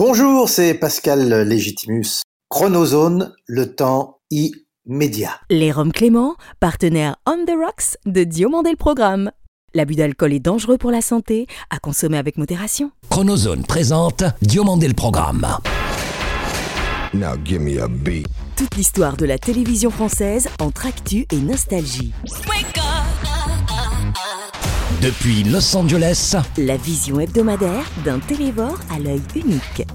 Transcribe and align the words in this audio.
Bonjour, 0.00 0.48
c'est 0.48 0.74
Pascal 0.74 1.28
Légitimus. 1.42 2.22
Chronozone, 2.48 3.34
le 3.48 3.74
temps 3.74 4.20
immédiat. 4.30 5.40
Les 5.50 5.72
Roms 5.72 5.90
Clément, 5.90 6.36
partenaire 6.60 7.16
On 7.26 7.44
the 7.44 7.56
Rocks 7.60 7.96
de 8.06 8.22
Diomandé 8.22 8.70
le 8.70 8.76
Programme. 8.76 9.32
L'abus 9.74 9.96
d'alcool 9.96 10.34
est 10.34 10.38
dangereux 10.38 10.78
pour 10.78 10.92
la 10.92 11.00
santé, 11.00 11.48
à 11.70 11.80
consommer 11.80 12.16
avec 12.16 12.38
modération. 12.38 12.92
Chronozone 13.10 13.64
présente 13.64 14.22
Diomandé 14.40 14.86
le 14.86 14.94
Programme. 14.94 15.44
Now 17.12 17.34
give 17.44 17.60
me 17.60 17.82
a 17.82 17.88
beat. 17.88 18.28
Toute 18.54 18.76
l'histoire 18.76 19.16
de 19.16 19.26
la 19.26 19.38
télévision 19.38 19.90
française 19.90 20.48
entre 20.60 20.86
actu 20.86 21.26
et 21.32 21.40
nostalgie. 21.40 22.12
Depuis 25.02 25.44
Los 25.44 25.76
Angeles, 25.76 26.34
La 26.56 26.76
vision 26.76 27.20
hebdomadaire 27.20 27.84
d'un 28.04 28.18
télévore 28.18 28.78
à 28.94 28.98
l'œil 28.98 29.22
unique. 29.36 29.86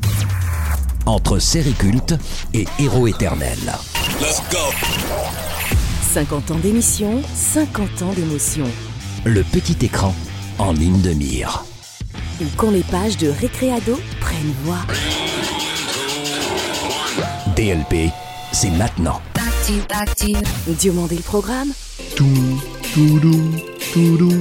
entre 1.05 1.39
série 1.39 1.73
culte 1.73 2.15
et 2.53 2.65
héros 2.79 3.07
éternel. 3.07 3.57
50 6.13 6.51
ans 6.51 6.59
d'émission, 6.59 7.21
50 7.35 8.01
ans 8.03 8.13
d'émotion. 8.15 8.65
Le 9.25 9.43
petit 9.43 9.75
écran 9.85 10.15
en 10.59 10.71
ligne 10.71 11.01
de 11.01 11.11
mire. 11.11 11.65
Ou 12.41 12.45
quand 12.55 12.71
les 12.71 12.83
pages 12.83 13.17
de 13.17 13.27
Récréado 13.29 13.99
prennent 14.21 14.53
voix. 14.63 14.79
DLP, 17.57 18.09
c'est 18.53 18.71
maintenant. 18.71 19.21
Diomandé 20.67 21.15
le 21.17 21.21
Programme, 21.21 21.69
Tout, 22.15 22.25
toudou, 22.93 23.41
toudou, 23.91 24.31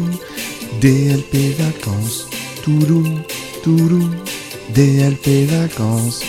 DLP 0.78 1.56
vacances, 1.56 2.28
toudou, 2.62 3.02
toudou, 3.62 4.10
DLP 4.74 5.46
vacances. 5.46 6.20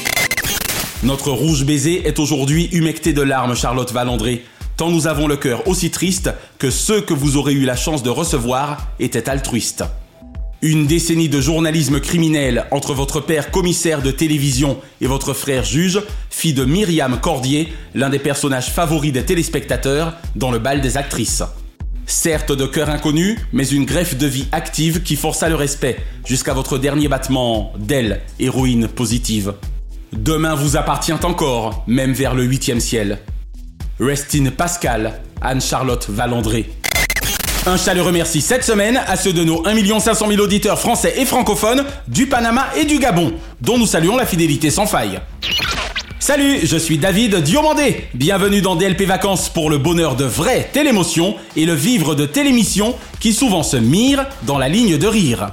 Notre 1.03 1.31
rouge 1.31 1.65
baiser 1.65 2.07
est 2.07 2.19
aujourd'hui 2.19 2.69
humecté 2.71 3.11
de 3.11 3.21
larmes, 3.21 3.57
Charlotte 3.57 3.91
Valandré. 3.91 4.45
Tant 4.77 4.89
nous 4.89 5.07
avons 5.07 5.27
le 5.27 5.35
cœur 5.35 5.67
aussi 5.67 5.91
triste 5.91 6.29
que 6.59 6.69
ceux 6.69 7.01
que 7.01 7.13
vous 7.13 7.35
aurez 7.35 7.51
eu 7.51 7.65
la 7.65 7.75
chance 7.75 8.03
de 8.03 8.09
recevoir 8.09 8.87
étaient 9.01 9.27
altruistes. 9.27 9.83
Une 10.61 10.87
décennie 10.87 11.27
de 11.27 11.41
journalisme 11.41 11.99
criminel 11.99 12.67
entre 12.71 12.93
votre 12.93 13.19
père 13.19 13.51
commissaire 13.51 14.01
de 14.01 14.11
télévision 14.11 14.77
et 15.01 15.07
votre 15.07 15.33
frère 15.33 15.65
juge 15.65 16.01
fit 16.29 16.53
de 16.53 16.63
Myriam 16.63 17.19
Cordier 17.19 17.73
l'un 17.93 18.09
des 18.09 18.19
personnages 18.19 18.71
favoris 18.71 19.11
des 19.11 19.25
téléspectateurs 19.25 20.13
dans 20.37 20.51
le 20.51 20.59
bal 20.59 20.79
des 20.79 20.95
actrices. 20.95 21.43
Certes 22.05 22.51
de 22.51 22.65
cœur 22.65 22.89
inconnu, 22.89 23.39
mais 23.53 23.67
une 23.67 23.85
greffe 23.85 24.17
de 24.17 24.27
vie 24.27 24.47
active 24.51 25.03
qui 25.03 25.15
força 25.15 25.49
le 25.49 25.55
respect 25.55 25.97
jusqu'à 26.25 26.53
votre 26.53 26.77
dernier 26.77 27.07
battement 27.07 27.73
d'elle, 27.77 28.21
héroïne 28.39 28.87
positive. 28.87 29.53
Demain 30.11 30.53
vous 30.55 30.77
appartient 30.77 31.13
encore, 31.13 31.83
même 31.87 32.13
vers 32.13 32.35
le 32.35 32.43
huitième 32.43 32.79
ciel. 32.79 33.19
Restine 33.99 34.51
Pascal, 34.51 35.21
Anne-Charlotte 35.41 36.07
Valandré. 36.09 36.69
Un 37.65 37.77
chaleureux 37.77 38.11
merci 38.11 38.41
cette 38.41 38.63
semaine 38.63 38.99
à 39.07 39.15
ceux 39.15 39.31
de 39.31 39.43
nos 39.43 39.65
1 39.65 39.99
500 39.99 40.27
000 40.27 40.41
auditeurs 40.41 40.79
français 40.79 41.13
et 41.17 41.25
francophones 41.25 41.85
du 42.09 42.27
Panama 42.27 42.67
et 42.75 42.83
du 42.83 42.99
Gabon, 42.99 43.33
dont 43.61 43.77
nous 43.77 43.87
saluons 43.87 44.17
la 44.17 44.25
fidélité 44.25 44.69
sans 44.69 44.85
faille. 44.85 45.19
Salut, 46.23 46.59
je 46.63 46.77
suis 46.77 46.97
David 46.97 47.35
Diomandé. 47.35 48.07
Bienvenue 48.13 48.61
dans 48.61 48.77
DLP 48.77 49.01
Vacances 49.01 49.49
pour 49.49 49.69
le 49.69 49.77
bonheur 49.77 50.15
de 50.15 50.23
vraie 50.23 50.69
télémotion 50.71 51.35
et 51.57 51.65
le 51.65 51.73
vivre 51.73 52.15
de 52.15 52.25
télémission 52.25 52.95
qui 53.19 53.33
souvent 53.33 53.61
se 53.61 53.75
mire 53.75 54.25
dans 54.43 54.57
la 54.57 54.69
ligne 54.69 54.97
de 54.97 55.05
rire. 55.05 55.49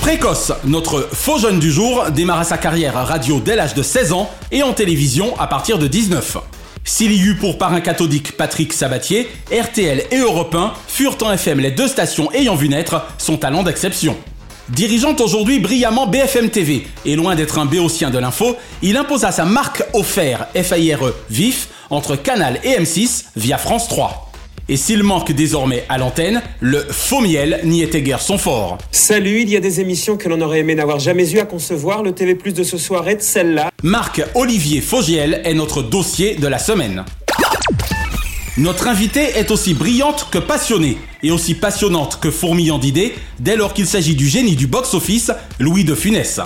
Précoce, 0.00 0.52
notre 0.64 1.10
faux 1.12 1.38
jeune 1.38 1.60
du 1.60 1.70
jour 1.70 2.06
démarra 2.10 2.44
sa 2.44 2.56
carrière 2.56 2.94
radio 2.94 3.38
dès 3.38 3.54
l'âge 3.54 3.74
de 3.74 3.82
16 3.82 4.14
ans 4.14 4.30
et 4.50 4.62
en 4.62 4.72
télévision 4.72 5.38
à 5.38 5.46
partir 5.46 5.78
de 5.78 5.88
19. 5.88 6.38
S'il 6.84 7.12
y 7.12 7.20
eut 7.20 7.36
pour 7.36 7.58
parrain 7.58 7.82
cathodique 7.82 8.34
Patrick 8.38 8.72
Sabatier, 8.72 9.28
RTL 9.52 10.04
et 10.10 10.16
Europe 10.20 10.54
1 10.54 10.72
furent 10.88 11.18
en 11.20 11.32
FM 11.32 11.60
les 11.60 11.70
deux 11.70 11.86
stations 11.86 12.32
ayant 12.32 12.54
vu 12.54 12.70
naître 12.70 13.04
son 13.18 13.36
talent 13.36 13.62
d'exception. 13.62 14.16
Dirigeant 14.74 15.16
aujourd'hui 15.18 15.58
brillamment 15.58 16.06
BFM 16.06 16.48
TV 16.48 16.86
et 17.04 17.16
loin 17.16 17.34
d'être 17.34 17.58
un 17.58 17.66
béotien 17.66 18.10
de 18.10 18.18
l'info, 18.18 18.56
il 18.82 18.96
imposa 18.96 19.32
sa 19.32 19.44
marque 19.44 19.82
au 19.94 20.04
fer 20.04 20.46
FAIRE 20.54 21.12
vif 21.28 21.68
entre 21.90 22.14
Canal 22.14 22.60
et 22.62 22.78
M6 22.78 23.24
via 23.34 23.58
France 23.58 23.88
3. 23.88 24.30
Et 24.68 24.76
s'il 24.76 25.02
manque 25.02 25.32
désormais 25.32 25.84
à 25.88 25.98
l'antenne, 25.98 26.40
le 26.60 26.78
faux 26.88 27.20
miel 27.20 27.58
n'y 27.64 27.82
était 27.82 28.02
guère 28.02 28.20
son 28.20 28.38
fort. 28.38 28.78
Salut, 28.92 29.40
il 29.42 29.48
y 29.50 29.56
a 29.56 29.60
des 29.60 29.80
émissions 29.80 30.16
que 30.16 30.28
l'on 30.28 30.40
aurait 30.40 30.60
aimé 30.60 30.76
n'avoir 30.76 31.00
jamais 31.00 31.28
eu 31.32 31.40
à 31.40 31.44
concevoir. 31.44 32.04
Le 32.04 32.12
TV 32.12 32.36
Plus 32.36 32.52
de 32.52 32.62
ce 32.62 32.78
soir 32.78 33.08
est 33.08 33.16
de 33.16 33.22
celle-là. 33.22 33.70
Marc-Olivier 33.82 34.80
Fogiel 34.80 35.40
est 35.44 35.54
notre 35.54 35.82
dossier 35.82 36.36
de 36.36 36.46
la 36.46 36.60
semaine. 36.60 37.04
Notre 38.60 38.88
invitée 38.88 39.38
est 39.38 39.50
aussi 39.50 39.72
brillante 39.72 40.28
que 40.30 40.36
passionnée, 40.36 40.98
et 41.22 41.30
aussi 41.30 41.54
passionnante 41.54 42.18
que 42.20 42.30
fourmillant 42.30 42.78
d'idées, 42.78 43.14
dès 43.38 43.56
lors 43.56 43.72
qu'il 43.72 43.86
s'agit 43.86 44.14
du 44.14 44.28
génie 44.28 44.54
du 44.54 44.66
box-office, 44.66 45.32
Louis 45.58 45.82
de 45.82 45.94
Funès. 45.94 46.42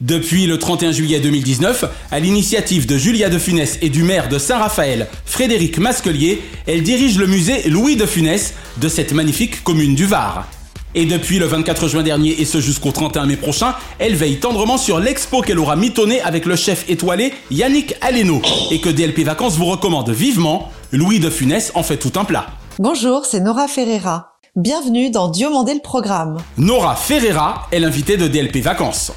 Depuis 0.00 0.46
le 0.46 0.60
31 0.60 0.92
juillet 0.92 1.18
2019, 1.18 1.86
à 2.12 2.20
l'initiative 2.20 2.86
de 2.86 2.96
Julia 2.96 3.30
de 3.30 3.38
Funès 3.40 3.80
et 3.82 3.88
du 3.88 4.04
maire 4.04 4.28
de 4.28 4.38
Saint-Raphaël, 4.38 5.08
Frédéric 5.24 5.78
Masquelier, 5.78 6.40
elle 6.68 6.84
dirige 6.84 7.18
le 7.18 7.26
musée 7.26 7.68
Louis 7.68 7.96
de 7.96 8.06
Funès 8.06 8.54
de 8.76 8.88
cette 8.88 9.12
magnifique 9.12 9.64
commune 9.64 9.96
du 9.96 10.06
Var. 10.06 10.46
Et 10.94 11.04
depuis 11.04 11.40
le 11.40 11.46
24 11.46 11.88
juin 11.88 12.04
dernier 12.04 12.40
et 12.40 12.44
ce 12.44 12.60
jusqu'au 12.60 12.92
31 12.92 13.26
mai 13.26 13.36
prochain, 13.36 13.74
elle 13.98 14.14
veille 14.14 14.36
tendrement 14.36 14.78
sur 14.78 15.00
l'expo 15.00 15.42
qu'elle 15.42 15.58
aura 15.58 15.74
mitonnée 15.74 16.20
avec 16.20 16.46
le 16.46 16.54
chef 16.54 16.88
étoilé 16.88 17.32
Yannick 17.50 17.96
Aleno 18.02 18.40
et 18.70 18.80
que 18.80 18.88
DLP 18.88 19.24
Vacances 19.24 19.56
vous 19.56 19.66
recommande 19.66 20.10
vivement. 20.10 20.70
Louis 20.96 21.20
de 21.20 21.28
Funès 21.28 21.72
en 21.74 21.82
fait 21.82 21.98
tout 21.98 22.12
un 22.18 22.24
plat. 22.24 22.46
Bonjour, 22.78 23.26
c'est 23.26 23.40
Nora 23.40 23.68
Ferreira. 23.68 24.38
Bienvenue 24.56 25.10
dans 25.10 25.28
Diomandé 25.28 25.74
le 25.74 25.80
Programme. 25.80 26.38
Nora 26.56 26.96
Ferreira 26.96 27.68
est 27.70 27.80
l'invitée 27.80 28.16
de 28.16 28.26
DLP 28.26 28.62
Vacances. 28.62 29.12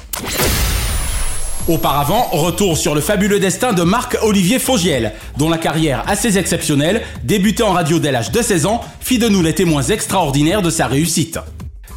Auparavant, 1.68 2.28
retour 2.32 2.76
sur 2.76 2.94
le 2.94 3.00
fabuleux 3.00 3.40
destin 3.40 3.72
de 3.72 3.82
Marc-Olivier 3.82 4.58
Fogiel, 4.58 5.14
dont 5.38 5.48
la 5.48 5.56
carrière 5.56 6.04
assez 6.06 6.36
exceptionnelle, 6.36 7.00
débutée 7.24 7.62
en 7.62 7.72
radio 7.72 7.98
dès 7.98 8.12
l'âge 8.12 8.30
de 8.30 8.42
16 8.42 8.66
ans, 8.66 8.82
fit 9.00 9.18
de 9.18 9.28
nous 9.28 9.40
les 9.40 9.54
témoins 9.54 9.82
extraordinaires 9.82 10.60
de 10.60 10.68
sa 10.68 10.86
réussite. 10.86 11.38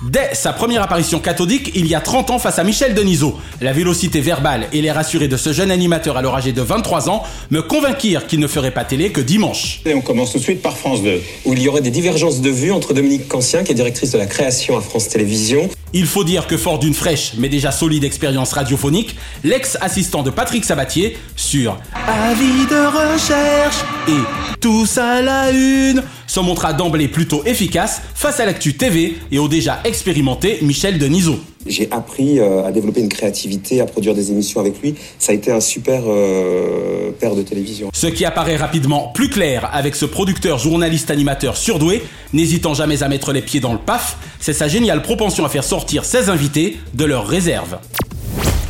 Dès 0.09 0.31
sa 0.33 0.51
première 0.51 0.81
apparition 0.81 1.19
cathodique, 1.19 1.71
il 1.75 1.87
y 1.87 1.95
a 1.95 2.01
30 2.01 2.31
ans 2.31 2.39
face 2.39 2.59
à 2.59 2.65
Michel 2.65 2.93
Denisot, 2.93 3.39
la 3.61 3.71
vélocité 3.71 4.19
verbale 4.19 4.67
et 4.73 4.81
les 4.81 4.91
rassurés 4.91 5.29
de 5.29 5.37
ce 5.37 5.53
jeune 5.53 5.71
animateur 5.71 6.17
alors 6.17 6.35
âgé 6.35 6.51
de 6.51 6.61
23 6.61 7.09
ans 7.09 7.23
me 7.51 7.61
convainquirent 7.61 8.27
qu'il 8.27 8.41
ne 8.41 8.47
ferait 8.47 8.71
pas 8.71 8.83
télé 8.83 9.13
que 9.13 9.21
dimanche. 9.21 9.79
Et 9.85 9.93
on 9.93 10.01
commence 10.01 10.33
tout 10.33 10.39
de 10.39 10.43
suite 10.43 10.61
par 10.61 10.75
France 10.75 11.01
2, 11.03 11.21
où 11.45 11.53
il 11.53 11.61
y 11.61 11.69
aurait 11.69 11.79
des 11.79 11.89
divergences 11.89 12.41
de 12.41 12.49
vues 12.49 12.73
entre 12.73 12.93
Dominique 12.93 13.29
Cancien, 13.29 13.63
qui 13.63 13.71
est 13.71 13.75
directrice 13.75 14.11
de 14.11 14.17
la 14.17 14.25
création 14.25 14.77
à 14.77 14.81
France 14.81 15.07
Télévisions, 15.07 15.69
Il 15.93 16.05
faut 16.05 16.25
dire 16.25 16.47
que 16.47 16.57
fort 16.57 16.79
d'une 16.79 16.95
fraîche 16.95 17.33
mais 17.37 17.47
déjà 17.47 17.71
solide 17.71 18.03
expérience 18.03 18.51
radiophonique, 18.51 19.15
l'ex-assistant 19.45 20.21
de 20.21 20.31
Patrick 20.31 20.65
Sabatier 20.65 21.17
sur 21.37 21.77
Avis 22.07 22.65
de 22.69 23.13
recherche. 23.13 23.77
Et 24.09 24.59
Tous 24.59 24.97
à 24.97 25.21
la 25.21 25.51
une 25.51 26.03
se 26.33 26.39
montra 26.39 26.73
d'emblée 26.73 27.07
plutôt 27.07 27.43
efficace 27.45 28.01
face 28.15 28.39
à 28.39 28.45
l'actu 28.47 28.73
TV 28.73 29.17
et 29.31 29.37
au 29.37 29.47
déjà 29.47 29.81
expérimenté 29.83 30.57
Michel 30.63 30.97
Denisot. 30.97 31.39
J'ai 31.67 31.87
appris 31.91 32.39
euh, 32.39 32.65
à 32.65 32.71
développer 32.71 33.01
une 33.01 33.09
créativité, 33.09 33.81
à 33.81 33.85
produire 33.85 34.15
des 34.15 34.31
émissions 34.31 34.59
avec 34.59 34.81
lui. 34.81 34.95
Ça 35.19 35.31
a 35.31 35.35
été 35.35 35.51
un 35.51 35.59
super 35.59 36.01
euh, 36.07 37.11
père 37.11 37.35
de 37.35 37.43
télévision. 37.43 37.91
Ce 37.93 38.07
qui 38.07 38.25
apparaît 38.25 38.55
rapidement 38.55 39.11
plus 39.13 39.29
clair 39.29 39.69
avec 39.73 39.95
ce 39.95 40.05
producteur 40.05 40.57
journaliste 40.57 41.11
animateur 41.11 41.55
surdoué, 41.55 42.01
n'hésitant 42.33 42.73
jamais 42.73 43.03
à 43.03 43.09
mettre 43.09 43.31
les 43.31 43.43
pieds 43.43 43.59
dans 43.59 43.73
le 43.73 43.77
paf, 43.77 44.17
c'est 44.39 44.53
sa 44.53 44.67
géniale 44.67 45.03
propension 45.03 45.45
à 45.45 45.49
faire 45.49 45.63
sortir 45.63 46.03
ses 46.03 46.29
invités 46.29 46.77
de 46.95 47.05
leur 47.05 47.27
réserve. 47.27 47.77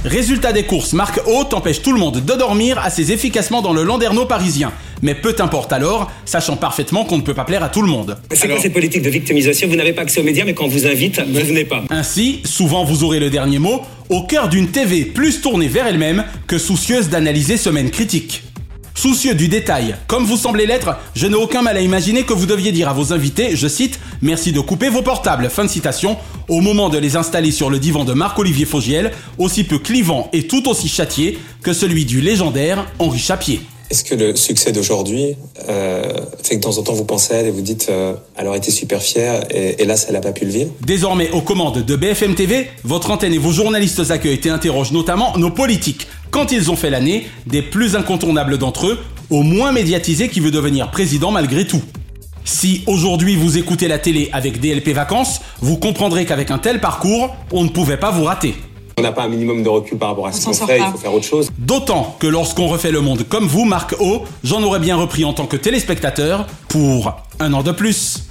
Résultat 0.03 0.51
des 0.51 0.63
courses, 0.63 0.91
Marc 0.91 1.21
Haute 1.25 1.53
empêche 1.53 1.81
tout 1.81 1.93
le 1.93 1.97
monde 1.97 2.19
de 2.19 2.33
dormir 2.33 2.77
assez 2.77 3.13
efficacement 3.13 3.61
dans 3.61 3.71
le 3.71 3.83
landerneau 3.83 4.25
parisien. 4.25 4.73
Mais 5.03 5.15
peu 5.15 5.35
importe 5.39 5.73
alors, 5.73 6.09
sachant 6.23 6.55
parfaitement 6.55 7.03
qu'on 7.03 7.17
ne 7.17 7.23
peut 7.23 7.33
pas 7.33 7.43
plaire 7.43 7.61
à 7.61 7.67
tout 7.67 7.81
le 7.81 7.89
monde. 7.89 8.17
C'est 8.31 8.47
quoi 8.47 8.57
cette 8.59 8.71
politique 8.71 9.01
de 9.01 9.09
victimisation? 9.09 9.67
Vous 9.67 9.75
n'avez 9.75 9.91
pas 9.91 10.03
accès 10.03 10.21
aux 10.21 10.23
médias, 10.23 10.45
mais 10.45 10.53
quand 10.53 10.63
on 10.63 10.69
vous 10.69 10.87
invite, 10.87 11.19
vous 11.19 11.45
venez 11.45 11.65
pas. 11.65 11.83
Ainsi, 11.89 12.39
souvent 12.45 12.85
vous 12.85 13.03
aurez 13.03 13.19
le 13.19 13.29
dernier 13.29 13.59
mot, 13.59 13.81
au 14.09 14.23
cœur 14.23 14.47
d'une 14.47 14.69
TV 14.69 15.03
plus 15.03 15.41
tournée 15.41 15.67
vers 15.67 15.87
elle-même 15.87 16.23
que 16.47 16.57
soucieuse 16.57 17.09
d'analyser 17.09 17.57
semaines 17.57 17.91
critiques. 17.91 18.43
Soucieux 18.95 19.33
du 19.35 19.49
détail, 19.49 19.95
comme 20.07 20.23
vous 20.23 20.37
semblez 20.37 20.65
l'être, 20.65 20.95
je 21.15 21.27
n'ai 21.27 21.35
aucun 21.35 21.63
mal 21.63 21.75
à 21.75 21.81
imaginer 21.81 22.23
que 22.23 22.31
vous 22.31 22.45
deviez 22.45 22.71
dire 22.71 22.87
à 22.87 22.93
vos 22.93 23.11
invités, 23.11 23.57
je 23.57 23.67
cite, 23.67 23.99
merci 24.21 24.53
de 24.53 24.61
couper 24.61 24.87
vos 24.87 25.01
portables, 25.01 25.49
fin 25.49 25.65
de 25.65 25.69
citation, 25.69 26.15
au 26.47 26.61
moment 26.61 26.87
de 26.87 26.97
les 26.97 27.17
installer 27.17 27.51
sur 27.51 27.69
le 27.69 27.79
divan 27.79 28.05
de 28.05 28.13
Marc-Olivier 28.13 28.65
Fogiel, 28.65 29.11
aussi 29.37 29.65
peu 29.65 29.79
clivant 29.79 30.29
et 30.31 30.47
tout 30.47 30.69
aussi 30.69 30.87
châtié 30.87 31.39
que 31.61 31.73
celui 31.73 32.05
du 32.05 32.21
légendaire 32.21 32.85
Henri 32.99 33.19
Chapier. 33.19 33.61
Est-ce 33.93 34.03
que 34.03 34.15
le 34.15 34.35
succès 34.35 34.71
d'aujourd'hui 34.71 35.35
euh, 35.69 36.01
fait 36.41 36.55
que 36.55 36.61
de 36.61 36.63
temps 36.63 36.79
en 36.79 36.81
temps 36.81 36.93
vous 36.93 37.05
pensez 37.05 37.31
à 37.31 37.37
elle 37.37 37.45
et 37.45 37.51
vous 37.51 37.61
dites 37.61 37.89
euh, 37.91 38.15
elle 38.35 38.47
aurait 38.47 38.57
été 38.57 38.71
super 38.71 39.03
fière 39.03 39.43
et, 39.51 39.85
là 39.85 39.95
ça 39.95 40.11
n'a 40.11 40.19
pas 40.19 40.31
pu 40.31 40.45
le 40.45 40.49
vivre? 40.49 40.71
Désormais 40.83 41.29
aux 41.29 41.41
commandes 41.41 41.85
de 41.85 41.95
BFM 41.95 42.33
TV, 42.33 42.71
votre 42.83 43.11
antenne 43.11 43.35
et 43.35 43.37
vos 43.37 43.51
journalistes 43.51 44.09
accueillent 44.09 44.39
et 44.43 44.49
interrogent 44.49 44.93
notamment 44.93 45.37
nos 45.37 45.51
politiques 45.51 46.07
quand 46.31 46.51
ils 46.51 46.71
ont 46.71 46.75
fait 46.75 46.89
l'année, 46.89 47.27
des 47.45 47.61
plus 47.61 47.95
incontournables 47.95 48.57
d'entre 48.57 48.87
eux, 48.87 48.97
au 49.29 49.43
moins 49.43 49.71
médiatisé 49.71 50.27
qui 50.27 50.39
veut 50.39 50.49
devenir 50.49 50.89
président 50.89 51.29
malgré 51.29 51.67
tout. 51.67 51.83
Si 52.45 52.81
aujourd'hui 52.87 53.35
vous 53.35 53.59
écoutez 53.59 53.87
la 53.87 53.99
télé 53.99 54.31
avec 54.33 54.59
DLP 54.59 54.89
Vacances, 54.89 55.41
vous 55.61 55.77
comprendrez 55.77 56.25
qu'avec 56.25 56.49
un 56.49 56.57
tel 56.57 56.81
parcours, 56.81 57.35
on 57.51 57.63
ne 57.63 57.69
pouvait 57.69 57.97
pas 57.97 58.09
vous 58.09 58.23
rater. 58.23 58.55
On 58.97 59.01
n'a 59.01 59.11
pas 59.11 59.23
un 59.23 59.27
minimum 59.29 59.63
de 59.63 59.69
recul 59.69 59.97
par 59.97 60.09
rapport 60.09 60.27
à 60.27 60.31
ce 60.31 60.45
qu'on 60.45 60.53
fait, 60.53 60.79
il 60.79 60.91
faut 60.91 60.97
faire 60.97 61.13
autre 61.13 61.25
chose. 61.25 61.49
D'autant 61.57 62.15
que 62.19 62.27
lorsqu'on 62.27 62.67
refait 62.67 62.91
le 62.91 63.01
monde 63.01 63.23
comme 63.27 63.47
vous, 63.47 63.65
Marc 63.65 63.95
O, 63.99 64.23
j'en 64.43 64.61
aurais 64.61 64.79
bien 64.79 64.95
repris 64.95 65.25
en 65.25 65.33
tant 65.33 65.47
que 65.47 65.57
téléspectateur 65.57 66.45
pour 66.67 67.15
un 67.39 67.53
an 67.53 67.63
de 67.63 67.71
plus. 67.71 68.27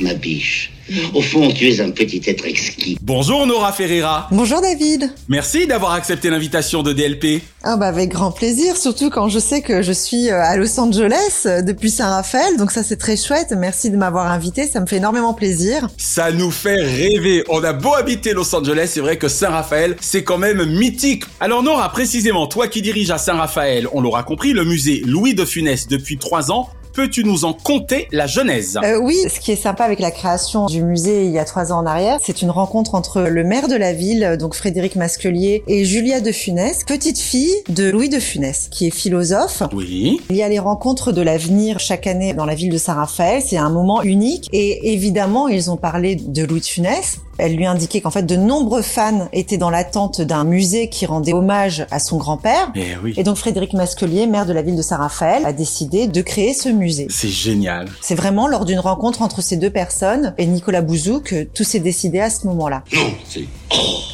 Ma 0.00 0.14
biche, 0.14 0.72
au 1.14 1.22
fond, 1.22 1.50
tu 1.50 1.68
es 1.68 1.80
un 1.80 1.90
petit 1.90 2.22
être 2.26 2.46
exquis. 2.46 2.98
Bonjour 3.02 3.46
Nora 3.46 3.72
Ferreira. 3.72 4.28
Bonjour 4.30 4.60
David. 4.60 5.12
Merci 5.28 5.66
d'avoir 5.66 5.92
accepté 5.92 6.30
l'invitation 6.30 6.82
de 6.82 6.92
DLP. 6.92 7.42
Ah 7.62 7.76
bah 7.76 7.86
avec 7.86 8.10
grand 8.10 8.32
plaisir, 8.32 8.76
surtout 8.76 9.10
quand 9.10 9.28
je 9.28 9.38
sais 9.38 9.60
que 9.60 9.82
je 9.82 9.92
suis 9.92 10.30
euh, 10.30 10.42
à 10.42 10.56
Los 10.56 10.78
Angeles 10.80 11.42
euh, 11.46 11.62
depuis 11.62 11.90
Saint-Raphaël, 11.90 12.56
donc 12.56 12.70
ça 12.70 12.82
c'est 12.82 12.96
très 12.96 13.16
chouette. 13.16 13.54
Merci 13.56 13.90
de 13.90 13.96
m'avoir 13.96 14.30
invité, 14.32 14.66
ça 14.66 14.80
me 14.80 14.86
fait 14.86 14.96
énormément 14.96 15.34
plaisir. 15.34 15.88
Ça 15.98 16.32
nous 16.32 16.50
fait 16.50 16.80
rêver. 16.80 17.44
On 17.48 17.62
a 17.62 17.72
beau 17.72 17.94
habiter 17.94 18.32
Los 18.32 18.54
Angeles, 18.54 18.92
c'est 18.94 19.00
vrai 19.00 19.18
que 19.18 19.28
Saint-Raphaël, 19.28 19.96
c'est 20.00 20.24
quand 20.24 20.38
même 20.38 20.64
mythique. 20.64 21.24
Alors 21.38 21.62
Nora, 21.62 21.90
précisément, 21.90 22.46
toi 22.46 22.68
qui 22.68 22.82
diriges 22.82 23.10
à 23.10 23.18
Saint-Raphaël, 23.18 23.86
on 23.92 24.00
l'aura 24.00 24.22
compris, 24.22 24.52
le 24.52 24.64
musée 24.64 25.02
Louis 25.04 25.34
de 25.34 25.44
Funès 25.44 25.86
depuis 25.86 26.16
trois 26.16 26.50
ans, 26.50 26.70
Peux-tu 26.92 27.24
nous 27.24 27.44
en 27.44 27.52
conter 27.52 28.08
la 28.12 28.26
genèse? 28.26 28.78
Euh, 28.84 28.98
Oui, 29.00 29.16
ce 29.32 29.38
qui 29.40 29.52
est 29.52 29.56
sympa 29.56 29.84
avec 29.84 30.00
la 30.00 30.10
création 30.10 30.66
du 30.66 30.82
musée 30.82 31.24
il 31.24 31.30
y 31.30 31.38
a 31.38 31.44
trois 31.44 31.72
ans 31.72 31.78
en 31.78 31.86
arrière, 31.86 32.18
c'est 32.22 32.42
une 32.42 32.50
rencontre 32.50 32.94
entre 32.94 33.22
le 33.22 33.44
maire 33.44 33.68
de 33.68 33.76
la 33.76 33.92
ville, 33.92 34.36
donc 34.38 34.54
Frédéric 34.54 34.96
Masquelier, 34.96 35.62
et 35.68 35.84
Julia 35.84 36.20
de 36.20 36.32
Funès, 36.32 36.84
petite 36.84 37.18
fille 37.18 37.54
de 37.68 37.88
Louis 37.90 38.08
de 38.08 38.18
Funès, 38.18 38.68
qui 38.70 38.86
est 38.88 38.94
philosophe. 38.94 39.62
Oui. 39.72 40.20
Il 40.30 40.36
y 40.36 40.42
a 40.42 40.48
les 40.48 40.58
rencontres 40.58 41.12
de 41.12 41.22
l'avenir 41.22 41.78
chaque 41.78 42.06
année 42.06 42.34
dans 42.34 42.44
la 42.44 42.54
ville 42.54 42.72
de 42.72 42.78
Saint-Raphaël. 42.78 43.42
C'est 43.46 43.56
un 43.56 43.70
moment 43.70 44.02
unique. 44.02 44.48
Et 44.52 44.92
évidemment, 44.92 45.48
ils 45.48 45.70
ont 45.70 45.76
parlé 45.76 46.16
de 46.16 46.44
Louis 46.44 46.60
de 46.60 46.66
Funès. 46.66 47.18
Elle 47.38 47.56
lui 47.56 47.64
indiquait 47.64 48.02
qu'en 48.02 48.10
fait, 48.10 48.24
de 48.24 48.36
nombreux 48.36 48.82
fans 48.82 49.28
étaient 49.32 49.56
dans 49.56 49.70
l'attente 49.70 50.20
d'un 50.20 50.44
musée 50.44 50.88
qui 50.90 51.06
rendait 51.06 51.32
hommage 51.32 51.86
à 51.90 51.98
son 51.98 52.18
grand-père. 52.18 52.70
Eh 52.74 52.82
oui. 53.02 53.14
Et 53.16 53.22
donc, 53.22 53.36
Frédéric 53.36 53.72
Masquelier, 53.72 54.26
maire 54.26 54.44
de 54.44 54.52
la 54.52 54.60
ville 54.60 54.76
de 54.76 54.82
Saint-Raphaël, 54.82 55.46
a 55.46 55.54
décidé 55.54 56.06
de 56.06 56.20
créer 56.20 56.52
ce 56.52 56.68
musée. 56.68 56.79
C'est 57.08 57.28
génial. 57.28 57.88
C'est 58.00 58.14
vraiment 58.14 58.48
lors 58.48 58.64
d'une 58.64 58.78
rencontre 58.78 59.22
entre 59.22 59.42
ces 59.42 59.56
deux 59.56 59.70
personnes 59.70 60.34
et 60.38 60.46
Nicolas 60.46 60.82
Bouzou 60.82 61.20
que 61.20 61.44
tout 61.44 61.64
s'est 61.64 61.80
décidé 61.80 62.20
à 62.20 62.30
ce 62.30 62.46
moment-là. 62.46 62.82
Non, 62.94 63.12
c'est... 63.28 63.46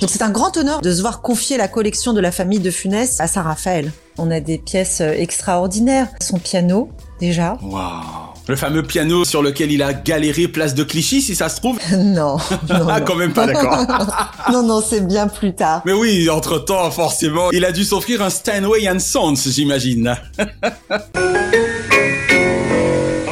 Donc 0.01 0.11
c'est 0.11 0.23
un 0.23 0.31
grand 0.31 0.57
honneur 0.57 0.81
de 0.81 0.93
se 0.93 1.01
voir 1.01 1.23
confier 1.23 1.57
la 1.57 1.69
collection 1.69 2.13
de 2.13 2.21
la 2.21 2.33
famille 2.33 2.61
de 2.61 2.71
Funès 2.71 3.21
à 3.21 3.27
Saint-Raphaël. 3.27 3.93
On 4.19 4.31
a 4.31 4.41
des 4.41 4.59
pièces 4.59 5.01
extraordinaires. 5.01 6.09
Son 6.21 6.39
piano, 6.39 6.91
déjà. 7.21 7.59
Waouh 7.63 8.37
le 8.49 8.57
fameux 8.57 8.83
piano 8.83 9.25
sur 9.25 9.43
lequel 9.43 9.73
il 9.73 9.83
a 9.83 9.93
galéré 9.93 10.49
place 10.49 10.75
de 10.75 10.85
Clichy, 10.85 11.21
si 11.21 11.35
ça 11.35 11.49
se 11.49 11.57
trouve 11.57 11.79
Non. 11.93 12.37
non 12.69 12.89
ah, 12.89 13.01
quand 13.01 13.17
même 13.17 13.33
pas, 13.33 13.47
d'accord. 13.47 13.85
non, 14.53 14.63
non, 14.63 14.83
c'est 14.87 15.07
bien 15.07 15.29
plus 15.29 15.55
tard. 15.55 15.83
Mais 15.85 15.93
oui, 15.93 16.29
entre-temps, 16.31 16.91
forcément, 16.91 17.51
il 17.51 17.65
a 17.65 17.73
dû 17.73 17.85
s'offrir 17.85 18.23
un 18.23 18.31
Steinway 18.31 18.89
and 18.89 19.01
Sons, 19.01 19.35
j'imagine. 19.47 20.17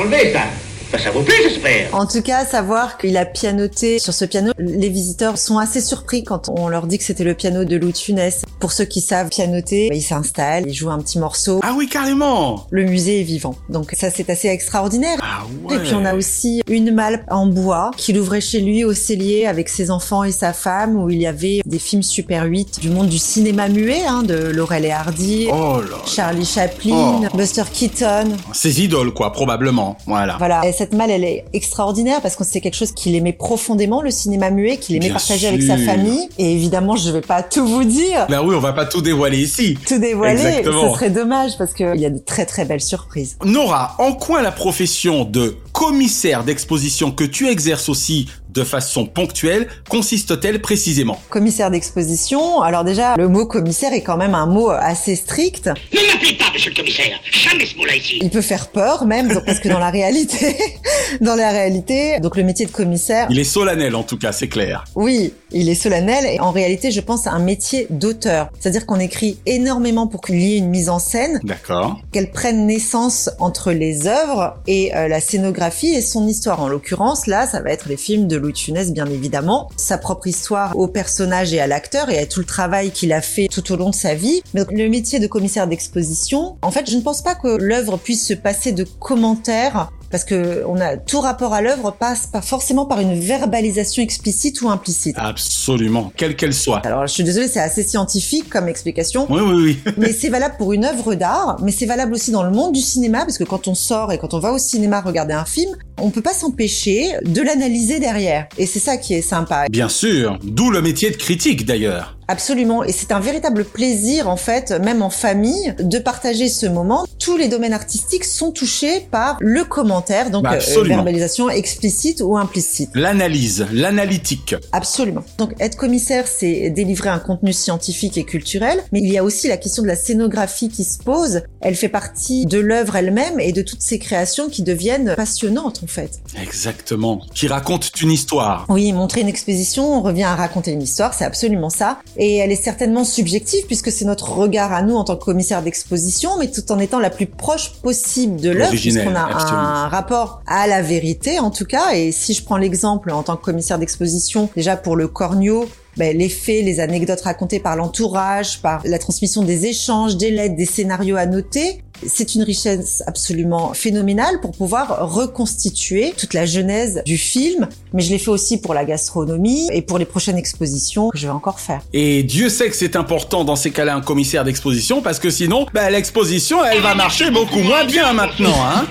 molestan. 0.04 0.73
Ça 0.98 1.04
ça 1.04 1.10
vous 1.10 1.22
plaît, 1.22 1.34
j'espère. 1.42 1.94
En 1.94 2.06
tout 2.06 2.22
cas, 2.22 2.44
savoir 2.44 2.98
qu'il 2.98 3.16
a 3.16 3.24
pianoté 3.24 3.98
sur 3.98 4.14
ce 4.14 4.24
piano, 4.24 4.52
les 4.58 4.88
visiteurs 4.88 5.38
sont 5.38 5.58
assez 5.58 5.80
surpris 5.80 6.24
quand 6.24 6.48
on 6.48 6.68
leur 6.68 6.86
dit 6.86 6.98
que 6.98 7.04
c'était 7.04 7.24
le 7.24 7.34
piano 7.34 7.64
de 7.64 7.76
Louis 7.76 7.92
de 7.92 7.98
Funès. 7.98 8.42
Pour 8.60 8.72
ceux 8.72 8.84
qui 8.84 9.00
savent 9.00 9.28
pianoter, 9.28 9.90
ils 9.92 10.02
s'installent, 10.02 10.64
ils 10.66 10.74
jouent 10.74 10.90
un 10.90 10.98
petit 11.00 11.18
morceau. 11.18 11.60
Ah 11.62 11.74
oui, 11.76 11.88
carrément. 11.88 12.66
Le 12.70 12.84
musée 12.84 13.20
est 13.20 13.24
vivant. 13.24 13.54
Donc 13.68 13.92
ça, 13.98 14.10
c'est 14.10 14.30
assez 14.30 14.48
extraordinaire. 14.48 15.18
Ah 15.22 15.42
ouais. 15.64 15.76
Et 15.76 15.78
puis 15.80 15.94
on 15.94 16.04
a 16.04 16.14
aussi 16.14 16.62
une 16.68 16.94
malle 16.94 17.24
en 17.30 17.46
bois 17.46 17.90
qu'il 17.96 18.18
ouvrait 18.18 18.40
chez 18.40 18.60
lui 18.60 18.84
au 18.84 18.94
cellier 18.94 19.46
avec 19.46 19.68
ses 19.68 19.90
enfants 19.90 20.24
et 20.24 20.32
sa 20.32 20.52
femme 20.52 20.96
où 20.96 21.10
il 21.10 21.20
y 21.20 21.26
avait 21.26 21.60
des 21.66 21.78
films 21.78 22.02
Super 22.02 22.44
8 22.44 22.80
du 22.80 22.90
monde 22.90 23.08
du 23.08 23.18
cinéma 23.18 23.68
muet, 23.68 24.04
hein, 24.06 24.22
de 24.22 24.34
Laurel 24.36 24.84
et 24.84 24.90
Hardy, 24.90 25.48
oh 25.52 25.80
là 25.80 25.96
Charlie 26.06 26.44
Chaplin, 26.44 26.94
Oh. 26.94 27.36
Buster 27.36 27.64
Keaton. 27.72 28.36
Ses 28.52 28.82
idoles, 28.82 29.12
quoi, 29.12 29.32
probablement. 29.32 29.96
Voilà. 30.06 30.36
Voilà. 30.38 30.64
Et 30.64 30.72
cette 30.84 30.92
malle, 30.92 31.10
elle 31.10 31.24
est 31.24 31.46
extraordinaire 31.54 32.20
parce 32.20 32.36
que 32.36 32.44
c'est 32.44 32.60
quelque 32.60 32.76
chose 32.76 32.92
qu'il 32.92 33.14
aimait 33.14 33.32
profondément, 33.32 34.02
le 34.02 34.10
cinéma 34.10 34.50
muet, 34.50 34.76
qu'il 34.76 34.96
aimait 34.96 35.06
Bien 35.06 35.14
partager 35.14 35.48
avec 35.48 35.62
sa 35.62 35.78
famille. 35.78 36.28
Et 36.36 36.52
évidemment, 36.52 36.94
je 36.94 37.10
vais 37.10 37.22
pas 37.22 37.42
tout 37.42 37.66
vous 37.66 37.84
dire, 37.84 38.26
Ben 38.28 38.42
oui, 38.44 38.54
on 38.54 38.60
va 38.60 38.74
pas 38.74 38.84
tout 38.84 39.00
dévoiler 39.00 39.38
ici. 39.38 39.78
tout 39.86 39.98
dévoiler. 39.98 40.42
Exactement. 40.42 40.90
Ce 40.90 40.98
serait 40.98 41.08
dommage 41.10 41.56
parce 41.56 41.72
qu'il 41.72 41.96
y 41.96 42.04
a 42.04 42.10
de 42.10 42.18
très 42.18 42.44
très 42.44 42.66
belles 42.66 42.82
surprises. 42.82 43.38
Nora, 43.46 43.94
en 43.98 44.12
quoi 44.12 44.42
la 44.42 44.52
profession 44.52 45.24
de 45.24 45.56
commissaire 45.72 46.44
d'exposition 46.44 47.10
que 47.12 47.24
tu 47.24 47.48
exerces 47.48 47.88
aussi 47.88 48.28
de 48.54 48.64
façon 48.64 49.06
ponctuelle 49.06 49.68
consiste-t-elle 49.88 50.60
précisément 50.60 51.20
Commissaire 51.28 51.70
d'exposition. 51.70 52.62
Alors 52.62 52.84
déjà, 52.84 53.16
le 53.16 53.28
mot 53.28 53.46
commissaire 53.46 53.92
est 53.92 54.02
quand 54.02 54.16
même 54.16 54.34
un 54.34 54.46
mot 54.46 54.70
assez 54.70 55.16
strict. 55.16 55.66
Ne 55.66 56.12
m'appelez 56.12 56.34
pas, 56.34 56.44
monsieur 56.52 56.70
le 56.70 56.76
commissaire. 56.76 57.18
Jamais 57.30 57.66
ce 57.66 57.76
mot-là 57.76 57.96
ici. 57.96 58.18
Il 58.22 58.30
peut 58.30 58.40
faire 58.40 58.68
peur 58.68 59.04
même, 59.06 59.32
donc, 59.32 59.44
parce 59.44 59.58
que 59.58 59.68
dans 59.68 59.78
la 59.78 59.90
réalité, 59.90 60.56
dans 61.20 61.34
la 61.34 61.50
réalité, 61.50 62.20
donc 62.20 62.36
le 62.36 62.44
métier 62.44 62.66
de 62.66 62.70
commissaire, 62.70 63.26
Il 63.30 63.38
est 63.38 63.44
solennel 63.44 63.94
en 63.96 64.02
tout 64.04 64.18
cas, 64.18 64.32
c'est 64.32 64.48
clair. 64.48 64.84
Oui, 64.94 65.32
il 65.50 65.68
est 65.68 65.74
solennel 65.74 66.24
et 66.26 66.40
en 66.40 66.50
réalité, 66.50 66.90
je 66.90 67.00
pense 67.00 67.26
à 67.26 67.32
un 67.32 67.40
métier 67.40 67.86
d'auteur. 67.90 68.50
C'est-à-dire 68.58 68.86
qu'on 68.86 69.00
écrit 69.00 69.38
énormément 69.46 70.06
pour 70.06 70.20
qu'il 70.20 70.40
y 70.40 70.54
ait 70.54 70.58
une 70.58 70.68
mise 70.70 70.88
en 70.88 70.98
scène, 70.98 71.40
D'accord. 71.44 72.00
qu'elle 72.12 72.30
prenne 72.30 72.66
naissance 72.66 73.30
entre 73.38 73.72
les 73.72 74.06
œuvres 74.06 74.56
et 74.66 74.94
euh, 74.94 75.08
la 75.08 75.20
scénographie 75.20 75.94
et 75.94 76.00
son 76.00 76.26
histoire. 76.28 76.60
En 76.60 76.68
l'occurrence, 76.68 77.26
là, 77.26 77.46
ça 77.46 77.60
va 77.60 77.70
être 77.70 77.88
les 77.88 77.96
films 77.96 78.28
de 78.28 78.36
Louis 78.44 78.52
de 78.52 78.92
bien 78.92 79.06
évidemment, 79.06 79.70
sa 79.76 79.96
propre 79.96 80.26
histoire 80.26 80.76
au 80.76 80.86
personnage 80.86 81.54
et 81.54 81.60
à 81.60 81.66
l'acteur 81.66 82.10
et 82.10 82.18
à 82.18 82.26
tout 82.26 82.40
le 82.40 82.46
travail 82.46 82.90
qu'il 82.90 83.12
a 83.14 83.22
fait 83.22 83.48
tout 83.48 83.72
au 83.72 83.76
long 83.76 83.88
de 83.88 83.94
sa 83.94 84.14
vie. 84.14 84.42
Donc, 84.52 84.70
le 84.70 84.86
métier 84.88 85.18
de 85.18 85.26
commissaire 85.26 85.66
d'exposition, 85.66 86.58
en 86.60 86.70
fait, 86.70 86.90
je 86.90 86.96
ne 86.96 87.00
pense 87.00 87.22
pas 87.22 87.34
que 87.34 87.48
l'œuvre 87.48 87.96
puisse 87.96 88.26
se 88.26 88.34
passer 88.34 88.72
de 88.72 88.84
commentaires 88.84 89.90
parce 90.14 90.22
que 90.22 90.62
on 90.68 90.80
a 90.80 90.96
tout 90.96 91.18
rapport 91.18 91.54
à 91.54 91.60
l'œuvre 91.60 91.90
passe 91.90 92.28
pas 92.28 92.40
forcément 92.40 92.86
par 92.86 93.00
une 93.00 93.18
verbalisation 93.18 94.00
explicite 94.00 94.62
ou 94.62 94.68
implicite. 94.68 95.16
Absolument, 95.18 96.12
quelle 96.16 96.36
qu'elle 96.36 96.54
soit. 96.54 96.86
Alors, 96.86 97.08
je 97.08 97.12
suis 97.12 97.24
désolée, 97.24 97.48
c'est 97.48 97.58
assez 97.58 97.82
scientifique 97.82 98.48
comme 98.48 98.68
explication, 98.68 99.26
Oui, 99.28 99.40
oui, 99.44 99.54
oui. 99.84 99.92
mais 99.98 100.12
c'est 100.12 100.28
valable 100.28 100.54
pour 100.56 100.72
une 100.72 100.84
œuvre 100.84 101.16
d'art, 101.16 101.56
mais 101.64 101.72
c'est 101.72 101.86
valable 101.86 102.14
aussi 102.14 102.30
dans 102.30 102.44
le 102.44 102.52
monde 102.52 102.74
du 102.74 102.80
cinéma, 102.80 103.24
parce 103.24 103.38
que 103.38 103.42
quand 103.42 103.66
on 103.66 103.74
sort 103.74 104.12
et 104.12 104.18
quand 104.18 104.34
on 104.34 104.38
va 104.38 104.52
au 104.52 104.58
cinéma 104.58 105.00
regarder 105.00 105.34
un 105.34 105.46
film, 105.46 105.74
on 106.00 106.10
peut 106.10 106.22
pas 106.22 106.32
s'empêcher 106.32 107.08
de 107.24 107.42
l'analyser 107.42 107.98
derrière. 107.98 108.46
Et 108.56 108.66
c'est 108.66 108.78
ça 108.78 108.96
qui 108.96 109.14
est 109.14 109.22
sympa. 109.22 109.64
Bien 109.68 109.88
sûr, 109.88 110.38
d'où 110.44 110.70
le 110.70 110.80
métier 110.80 111.10
de 111.10 111.16
critique 111.16 111.66
d'ailleurs. 111.66 112.16
Absolument. 112.28 112.84
Et 112.84 112.92
c'est 112.92 113.12
un 113.12 113.20
véritable 113.20 113.64
plaisir, 113.64 114.28
en 114.28 114.36
fait, 114.36 114.70
même 114.72 115.02
en 115.02 115.10
famille, 115.10 115.74
de 115.78 115.98
partager 115.98 116.48
ce 116.48 116.66
moment. 116.66 117.04
Tous 117.18 117.36
les 117.36 117.48
domaines 117.48 117.72
artistiques 117.72 118.24
sont 118.24 118.50
touchés 118.50 119.00
par 119.10 119.36
le 119.40 119.64
commentaire, 119.64 120.30
donc 120.30 120.44
Bah, 120.44 120.58
euh, 120.76 120.82
verbalisation 120.84 121.48
explicite 121.50 122.20
ou 122.24 122.36
implicite. 122.36 122.90
L'analyse, 122.94 123.66
l'analytique. 123.72 124.54
Absolument. 124.72 125.22
Donc 125.38 125.54
être 125.60 125.76
commissaire, 125.76 126.26
c'est 126.26 126.70
délivrer 126.70 127.08
un 127.10 127.18
contenu 127.18 127.52
scientifique 127.52 128.18
et 128.18 128.24
culturel, 128.24 128.82
mais 128.92 129.00
il 129.00 129.10
y 129.10 129.18
a 129.18 129.24
aussi 129.24 129.48
la 129.48 129.56
question 129.56 129.82
de 129.82 129.88
la 129.88 129.96
scénographie 129.96 130.68
qui 130.68 130.84
se 130.84 130.98
pose. 130.98 131.42
Elle 131.60 131.74
fait 131.74 131.88
partie 131.88 132.46
de 132.46 132.58
l'œuvre 132.58 132.96
elle-même 132.96 133.40
et 133.40 133.52
de 133.52 133.62
toutes 133.62 133.82
ces 133.82 133.98
créations 133.98 134.48
qui 134.48 134.62
deviennent 134.62 135.14
passionnantes 135.16 135.80
en 135.82 135.86
fait. 135.86 136.20
Exactement. 136.40 137.20
Qui 137.34 137.48
raconte 137.48 137.90
une 138.00 138.10
histoire. 138.10 138.66
Oui, 138.68 138.92
montrer 138.92 139.20
une 139.22 139.28
exposition, 139.28 139.98
on 139.98 140.00
revient 140.02 140.24
à 140.24 140.34
raconter 140.34 140.72
une 140.72 140.82
histoire, 140.82 141.14
c'est 141.14 141.24
absolument 141.24 141.70
ça. 141.70 141.98
Et 142.16 142.36
elle 142.36 142.52
est 142.52 142.62
certainement 142.62 143.04
subjective 143.04 143.66
puisque 143.66 143.90
c'est 143.90 144.04
notre 144.04 144.32
regard 144.32 144.72
à 144.72 144.82
nous 144.82 144.94
en 144.94 145.04
tant 145.04 145.16
que 145.16 145.24
commissaire 145.24 145.62
d'exposition, 145.62 146.38
mais 146.38 146.50
tout 146.50 146.70
en 146.70 146.78
étant 146.78 146.98
la 146.98 147.10
plus 147.10 147.26
proche 147.26 147.72
possible 147.82 148.40
de 148.40 148.50
l'œuvre 148.50 148.70
puisqu'on 148.70 149.14
a 149.14 149.24
absolument. 149.24 149.58
un 149.58 149.88
rapport 149.88 150.42
à 150.46 150.66
la 150.66 150.82
vérité 150.82 151.38
en 151.38 151.50
tout 151.50 151.64
cas. 151.64 151.94
Et 151.94 152.12
si 152.12 152.34
je 152.34 152.44
prends 152.44 152.56
l'exemple 152.56 153.10
en 153.10 153.22
tant 153.22 153.36
que 153.36 153.44
commissaire 153.44 153.78
d'exposition, 153.78 154.48
déjà 154.56 154.76
pour 154.76 154.96
le 154.96 155.08
cornio, 155.08 155.66
ben, 155.96 156.16
les 156.16 156.28
faits, 156.28 156.64
les 156.64 156.80
anecdotes 156.80 157.20
racontées 157.20 157.60
par 157.60 157.76
l'entourage, 157.76 158.60
par 158.60 158.82
la 158.84 158.98
transmission 158.98 159.42
des 159.42 159.66
échanges, 159.66 160.16
des 160.16 160.30
lettres, 160.30 160.56
des 160.56 160.66
scénarios 160.66 161.16
à 161.16 161.26
noter, 161.26 161.83
C'est 162.06 162.34
une 162.34 162.42
richesse 162.42 163.02
absolument 163.06 163.72
phénoménale 163.72 164.40
pour 164.40 164.52
pouvoir 164.52 165.12
reconstituer 165.12 166.14
toute 166.16 166.34
la 166.34 166.46
genèse 166.46 167.02
du 167.06 167.16
film, 167.16 167.68
mais 167.92 168.02
je 168.02 168.10
l'ai 168.10 168.18
fait 168.18 168.30
aussi 168.30 168.58
pour 168.58 168.74
la 168.74 168.84
gastronomie 168.84 169.68
et 169.72 169.82
pour 169.82 169.98
les 169.98 170.04
prochaines 170.04 170.36
expositions 170.36 171.10
que 171.10 171.18
je 171.18 171.26
vais 171.26 171.32
encore 171.32 171.60
faire. 171.60 171.82
Et 171.92 172.22
Dieu 172.22 172.48
sait 172.48 172.68
que 172.68 172.76
c'est 172.76 172.96
important 172.96 173.44
dans 173.44 173.56
ces 173.56 173.70
cas-là 173.70 173.94
un 173.94 174.00
commissaire 174.00 174.44
d'exposition 174.44 175.02
parce 175.02 175.18
que 175.18 175.30
sinon, 175.30 175.66
bah, 175.72 175.90
l'exposition, 175.90 176.64
elle 176.64 176.80
va 176.80 176.94
marcher 176.94 177.30
beaucoup 177.30 177.60
moins 177.60 177.84
bien 177.84 178.12
maintenant, 178.12 178.54
hein. 178.64 178.86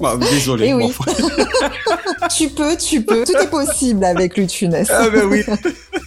Oh, 0.00 0.16
désolé. 0.30 0.68
Eh 0.68 0.74
oui. 0.74 0.92
tu 2.36 2.48
peux, 2.50 2.76
tu 2.76 3.02
peux, 3.02 3.24
tout 3.24 3.36
est 3.36 3.50
possible 3.50 4.04
avec 4.04 4.36
Louis 4.36 4.46
de 4.46 4.52
Funès. 4.52 4.88
Ah 4.90 5.08
ben 5.08 5.24
oui, 5.24 5.42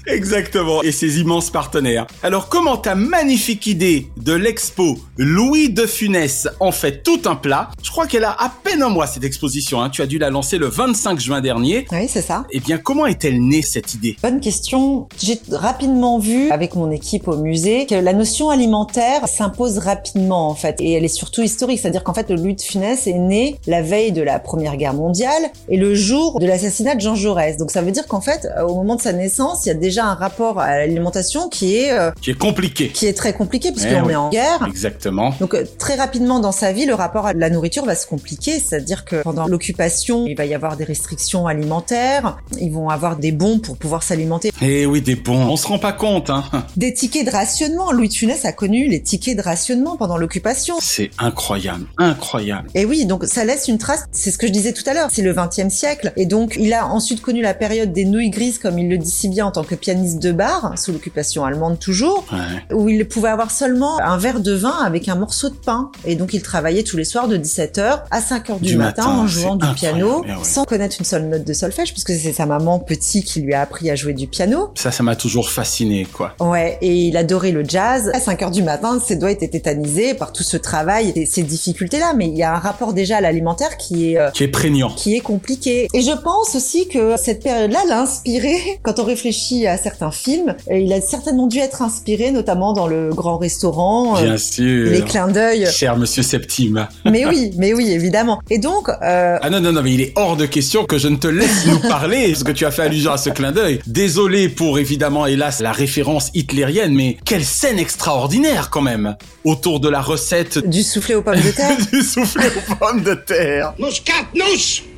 exactement. 0.07 0.83
Et 0.83 0.91
ses 0.91 1.19
immenses 1.19 1.49
partenaires. 1.49 2.07
Alors 2.23 2.49
comment 2.49 2.77
ta 2.77 2.95
magnifique 2.95 3.67
idée 3.67 4.07
de 4.17 4.33
l'expo 4.33 4.97
Louis 5.17 5.69
de 5.69 5.85
Funès 5.85 6.34
en 6.59 6.71
fait 6.71 7.03
tout 7.03 7.21
un 7.25 7.35
plat 7.35 7.69
Je 7.83 7.91
crois 7.91 8.07
qu'elle 8.07 8.23
a 8.23 8.31
à 8.31 8.51
peine 8.63 8.81
un 8.83 8.89
mois 8.89 9.07
cette 9.07 9.23
exposition. 9.23 9.81
Hein. 9.81 9.89
Tu 9.89 10.01
as 10.01 10.05
dû 10.07 10.17
la 10.17 10.29
lancer 10.29 10.57
le 10.57 10.67
25 10.67 11.19
juin 11.19 11.41
dernier. 11.41 11.85
Oui, 11.91 12.07
c'est 12.07 12.21
ça. 12.21 12.45
Eh 12.51 12.59
bien, 12.59 12.77
comment 12.77 13.05
est-elle 13.05 13.41
née 13.41 13.61
cette 13.61 13.93
idée? 13.93 14.15
Bonne 14.21 14.39
question. 14.39 15.07
J'ai 15.21 15.39
rapidement 15.51 16.19
vu 16.19 16.49
avec 16.51 16.75
mon 16.75 16.91
équipe 16.91 17.27
au 17.27 17.37
musée 17.37 17.85
que 17.85 17.95
la 17.95 18.13
notion 18.13 18.49
alimentaire 18.49 19.27
s'impose 19.27 19.77
rapidement 19.77 20.49
en 20.49 20.55
fait 20.55 20.75
et 20.79 20.93
elle 20.93 21.03
est 21.05 21.07
surtout 21.07 21.41
historique, 21.41 21.79
c'est-à-dire 21.79 22.03
qu'en 22.03 22.13
fait 22.13 22.29
le 22.29 22.35
Louis 22.35 22.55
de 22.55 22.61
Funès 22.61 23.07
est 23.07 23.13
né 23.13 23.57
la 23.67 23.81
veille 23.81 24.11
de 24.11 24.21
la 24.21 24.39
Première 24.39 24.75
Guerre 24.77 24.93
mondiale 24.93 25.43
et 25.69 25.77
le 25.77 25.95
jour 25.95 26.39
de 26.39 26.45
l'assassinat 26.45 26.95
de 26.95 27.01
Jean 27.01 27.15
Jaurès. 27.15 27.57
Donc 27.57 27.71
ça 27.71 27.81
veut 27.81 27.91
dire 27.91 28.07
qu'en 28.07 28.21
fait 28.21 28.47
euh, 28.57 28.63
au 28.63 28.75
moment 28.75 28.95
de 28.95 29.01
sa 29.01 29.13
naissance, 29.13 29.65
il 29.65 29.69
y 29.69 29.71
a 29.71 29.75
déjà 29.75 30.05
un 30.05 30.15
rapport 30.15 30.59
à 30.59 30.77
l'alimentation 30.77 31.49
qui 31.49 31.75
est 31.77 31.91
euh, 31.91 32.11
Qui 32.21 32.31
est 32.31 32.37
compliqué. 32.37 32.89
qui 32.89 33.05
est 33.05 33.13
très 33.13 33.33
compliqué 33.33 33.71
puisqu'on 33.71 34.01
Eh 34.03 34.07
oui. 34.07 34.13
est 34.13 34.15
en 34.15 34.29
guerre. 34.29 34.65
Exactement. 34.67 35.33
Donc 35.39 35.53
euh, 35.53 35.63
très 35.77 35.95
rapidement 35.95 36.24
dans 36.25 36.51
sa 36.51 36.71
vie, 36.71 36.85
le 36.85 36.93
rapport 36.93 37.25
à 37.27 37.33
la 37.33 37.49
nourriture 37.49 37.85
va 37.85 37.95
se 37.95 38.05
compliquer, 38.07 38.59
c'est-à-dire 38.59 39.05
que 39.05 39.21
pendant 39.23 39.47
l'occupation, 39.47 40.25
il 40.27 40.35
va 40.35 40.45
y 40.45 40.53
avoir 40.53 40.75
des 40.77 40.83
restrictions 40.83 41.47
alimentaires, 41.47 42.37
ils 42.59 42.71
vont 42.71 42.89
avoir 42.89 43.15
des 43.17 43.31
bons 43.31 43.59
pour 43.59 43.77
pouvoir 43.77 44.03
s'alimenter. 44.03 44.51
Eh 44.61 44.85
oui, 44.85 45.01
des 45.01 45.15
bons. 45.15 45.47
On 45.49 45.55
se 45.57 45.67
rend 45.67 45.79
pas 45.79 45.93
compte, 45.93 46.29
hein. 46.29 46.43
Des 46.77 46.93
tickets 46.93 47.25
de 47.25 47.31
rationnement, 47.31 47.91
Louis 47.91 48.09
de 48.09 48.13
Funès 48.13 48.45
a 48.45 48.51
connu 48.51 48.87
les 48.87 49.01
tickets 49.01 49.37
de 49.37 49.41
rationnement 49.41 49.95
pendant 49.97 50.17
l'occupation. 50.17 50.75
C'est 50.81 51.11
incroyable, 51.19 51.85
incroyable. 51.97 52.67
Et 52.75 52.85
oui, 52.85 53.05
donc 53.05 53.25
ça 53.25 53.45
laisse 53.45 53.67
une 53.67 53.77
trace, 53.77 54.05
c'est 54.11 54.31
ce 54.31 54.37
que 54.37 54.47
je 54.47 54.51
disais 54.51 54.73
tout 54.73 54.83
à 54.87 54.93
l'heure, 54.93 55.09
c'est 55.11 55.21
le 55.21 55.33
20e 55.33 55.69
siècle. 55.69 56.11
Et 56.17 56.25
donc 56.25 56.55
il 56.59 56.73
a 56.73 56.87
ensuite 56.87 57.21
connu 57.21 57.41
la 57.41 57.53
période 57.53 57.93
des 57.93 58.05
nouilles 58.05 58.29
grises, 58.29 58.59
comme 58.59 58.77
il 58.79 58.89
le 58.89 58.97
dit 58.97 59.09
si 59.11 59.29
bien 59.29 59.45
en 59.45 59.51
tant 59.51 59.63
que 59.63 59.75
pianiste 59.75 60.19
de 60.19 60.31
bar, 60.31 60.73
sous 60.77 60.91
l'occupation 60.91 61.43
allemande 61.45 61.79
toujours, 61.79 62.25
Ouais. 62.31 62.75
où 62.75 62.89
il 62.89 63.07
pouvait 63.07 63.29
avoir 63.29 63.51
seulement 63.51 63.99
un 63.99 64.17
verre 64.17 64.39
de 64.39 64.53
vin 64.53 64.75
avec 64.83 65.07
un 65.09 65.15
morceau 65.15 65.49
de 65.49 65.55
pain. 65.55 65.91
Et 66.05 66.14
donc 66.15 66.33
il 66.33 66.41
travaillait 66.41 66.83
tous 66.83 66.97
les 66.97 67.03
soirs 67.05 67.27
de 67.27 67.37
17h 67.37 68.01
à 68.11 68.19
5h 68.19 68.59
du, 68.59 68.69
Du 68.71 68.77
matin, 68.77 69.03
matin, 69.03 69.17
en 69.19 69.27
jouant 69.27 69.55
du 69.55 69.67
piano, 69.75 70.23
eh 70.25 70.31
ouais. 70.31 70.37
sans 70.43 70.63
connaître 70.65 70.95
une 70.99 71.05
seule 71.05 71.27
note 71.27 71.43
de 71.43 71.53
solfège, 71.53 71.91
puisque 71.91 72.11
c'est 72.11 72.33
sa 72.33 72.45
maman 72.45 72.79
petit 72.79 73.23
qui 73.23 73.41
lui 73.41 73.53
a 73.53 73.61
appris 73.61 73.89
à 73.89 73.95
jouer 73.95 74.13
du 74.13 74.27
piano. 74.27 74.69
Ça, 74.75 74.91
ça 74.91 75.03
m'a 75.03 75.15
toujours 75.15 75.49
fasciné, 75.49 76.05
quoi. 76.11 76.33
Ouais, 76.39 76.77
et 76.81 76.93
il 77.07 77.17
adorait 77.17 77.51
le 77.51 77.63
jazz. 77.67 78.09
À 78.13 78.19
5 78.19 78.41
heures 78.43 78.51
du 78.51 78.63
matin, 78.63 78.99
ses 79.05 79.15
doigts 79.15 79.31
étaient 79.31 79.47
tétanisés 79.47 80.13
par 80.13 80.31
tout 80.33 80.43
ce 80.43 80.57
travail 80.57 81.11
et 81.15 81.25
ces 81.25 81.43
difficultés-là. 81.43 82.13
Mais 82.15 82.27
il 82.27 82.35
y 82.35 82.43
a 82.43 82.53
un 82.53 82.59
rapport 82.59 82.93
déjà 82.93 83.17
à 83.17 83.21
l'alimentaire 83.21 83.77
qui 83.77 84.11
est, 84.13 84.17
euh, 84.19 84.29
Qui 84.31 84.43
est 84.43 84.47
prégnant. 84.47 84.89
qui 84.95 85.15
est 85.15 85.19
compliqué. 85.19 85.87
Et 85.93 86.01
je 86.01 86.11
pense 86.11 86.55
aussi 86.55 86.87
que 86.87 87.15
cette 87.17 87.43
période-là 87.43 87.79
l'a 87.87 88.01
inspiré 88.01 88.79
quand 88.83 88.99
on 88.99 89.03
réfléchit 89.03 89.67
à 89.67 89.77
certains 89.77 90.11
films. 90.11 90.55
Et 90.69 90.81
il 90.81 90.93
a 90.93 91.01
certainement 91.01 91.47
dû 91.47 91.59
être 91.59 91.81
inspiré, 91.81 92.31
notamment 92.31 92.73
dans 92.73 92.87
le 92.87 93.09
grand 93.09 93.37
restaurant, 93.37 94.17
euh, 94.17 94.23
Bien 94.23 94.37
sûr. 94.37 94.91
les 94.91 95.01
clins 95.01 95.27
d'œil. 95.27 95.67
Cher 95.71 95.97
monsieur 96.05 96.21
Septime. 96.21 96.87
Mais 97.05 97.25
oui, 97.25 97.49
mais 97.57 97.73
oui, 97.73 97.91
évidemment. 97.91 98.39
Et 98.51 98.59
donc, 98.59 98.89
euh, 98.89 99.39
Ah 99.41 99.49
non, 99.49 99.59
non, 99.59 99.71
non, 99.71 99.81
mais 99.81 99.91
il 99.91 100.01
est 100.01 100.13
hors 100.15 100.37
de 100.37 100.45
question 100.45 100.85
que 100.85 100.99
je 100.99 101.07
ne 101.07 101.15
te 101.15 101.27
laisse 101.27 101.65
nous 101.65 101.79
parler, 101.79 102.27
parce 102.27 102.43
que 102.43 102.51
tu 102.51 102.63
as 102.63 102.69
fait 102.69 102.83
allusion 102.83 103.11
à 103.11 103.17
ce 103.17 103.31
clin 103.31 103.51
d'œil. 103.51 103.79
Désolé 103.87 104.47
pour, 104.47 104.77
évidemment, 104.77 105.25
hélas, 105.25 105.61
la 105.61 105.71
référence 105.71 106.29
hitlérienne, 106.35 106.93
mais 106.93 107.17
quelle 107.25 107.43
scène 107.43 107.79
extraordinaire, 107.79 108.69
quand 108.69 108.83
même, 108.83 109.15
autour 109.43 109.79
de 109.79 109.89
la 109.89 110.01
recette 110.01 110.59
du 110.69 110.83
soufflé 110.83 111.15
aux 111.15 111.23
pommes 111.23 111.41
de 111.41 111.49
terre. 111.49 111.75
du 111.91 112.03
soufflé 112.03 112.45
aux 112.45 112.75
pommes 112.75 113.01
de 113.01 113.15
terre. 113.15 113.73
Muscatnuss 113.79 114.35
Muscatnuss, 114.35 114.83
Hermelin 114.83 114.94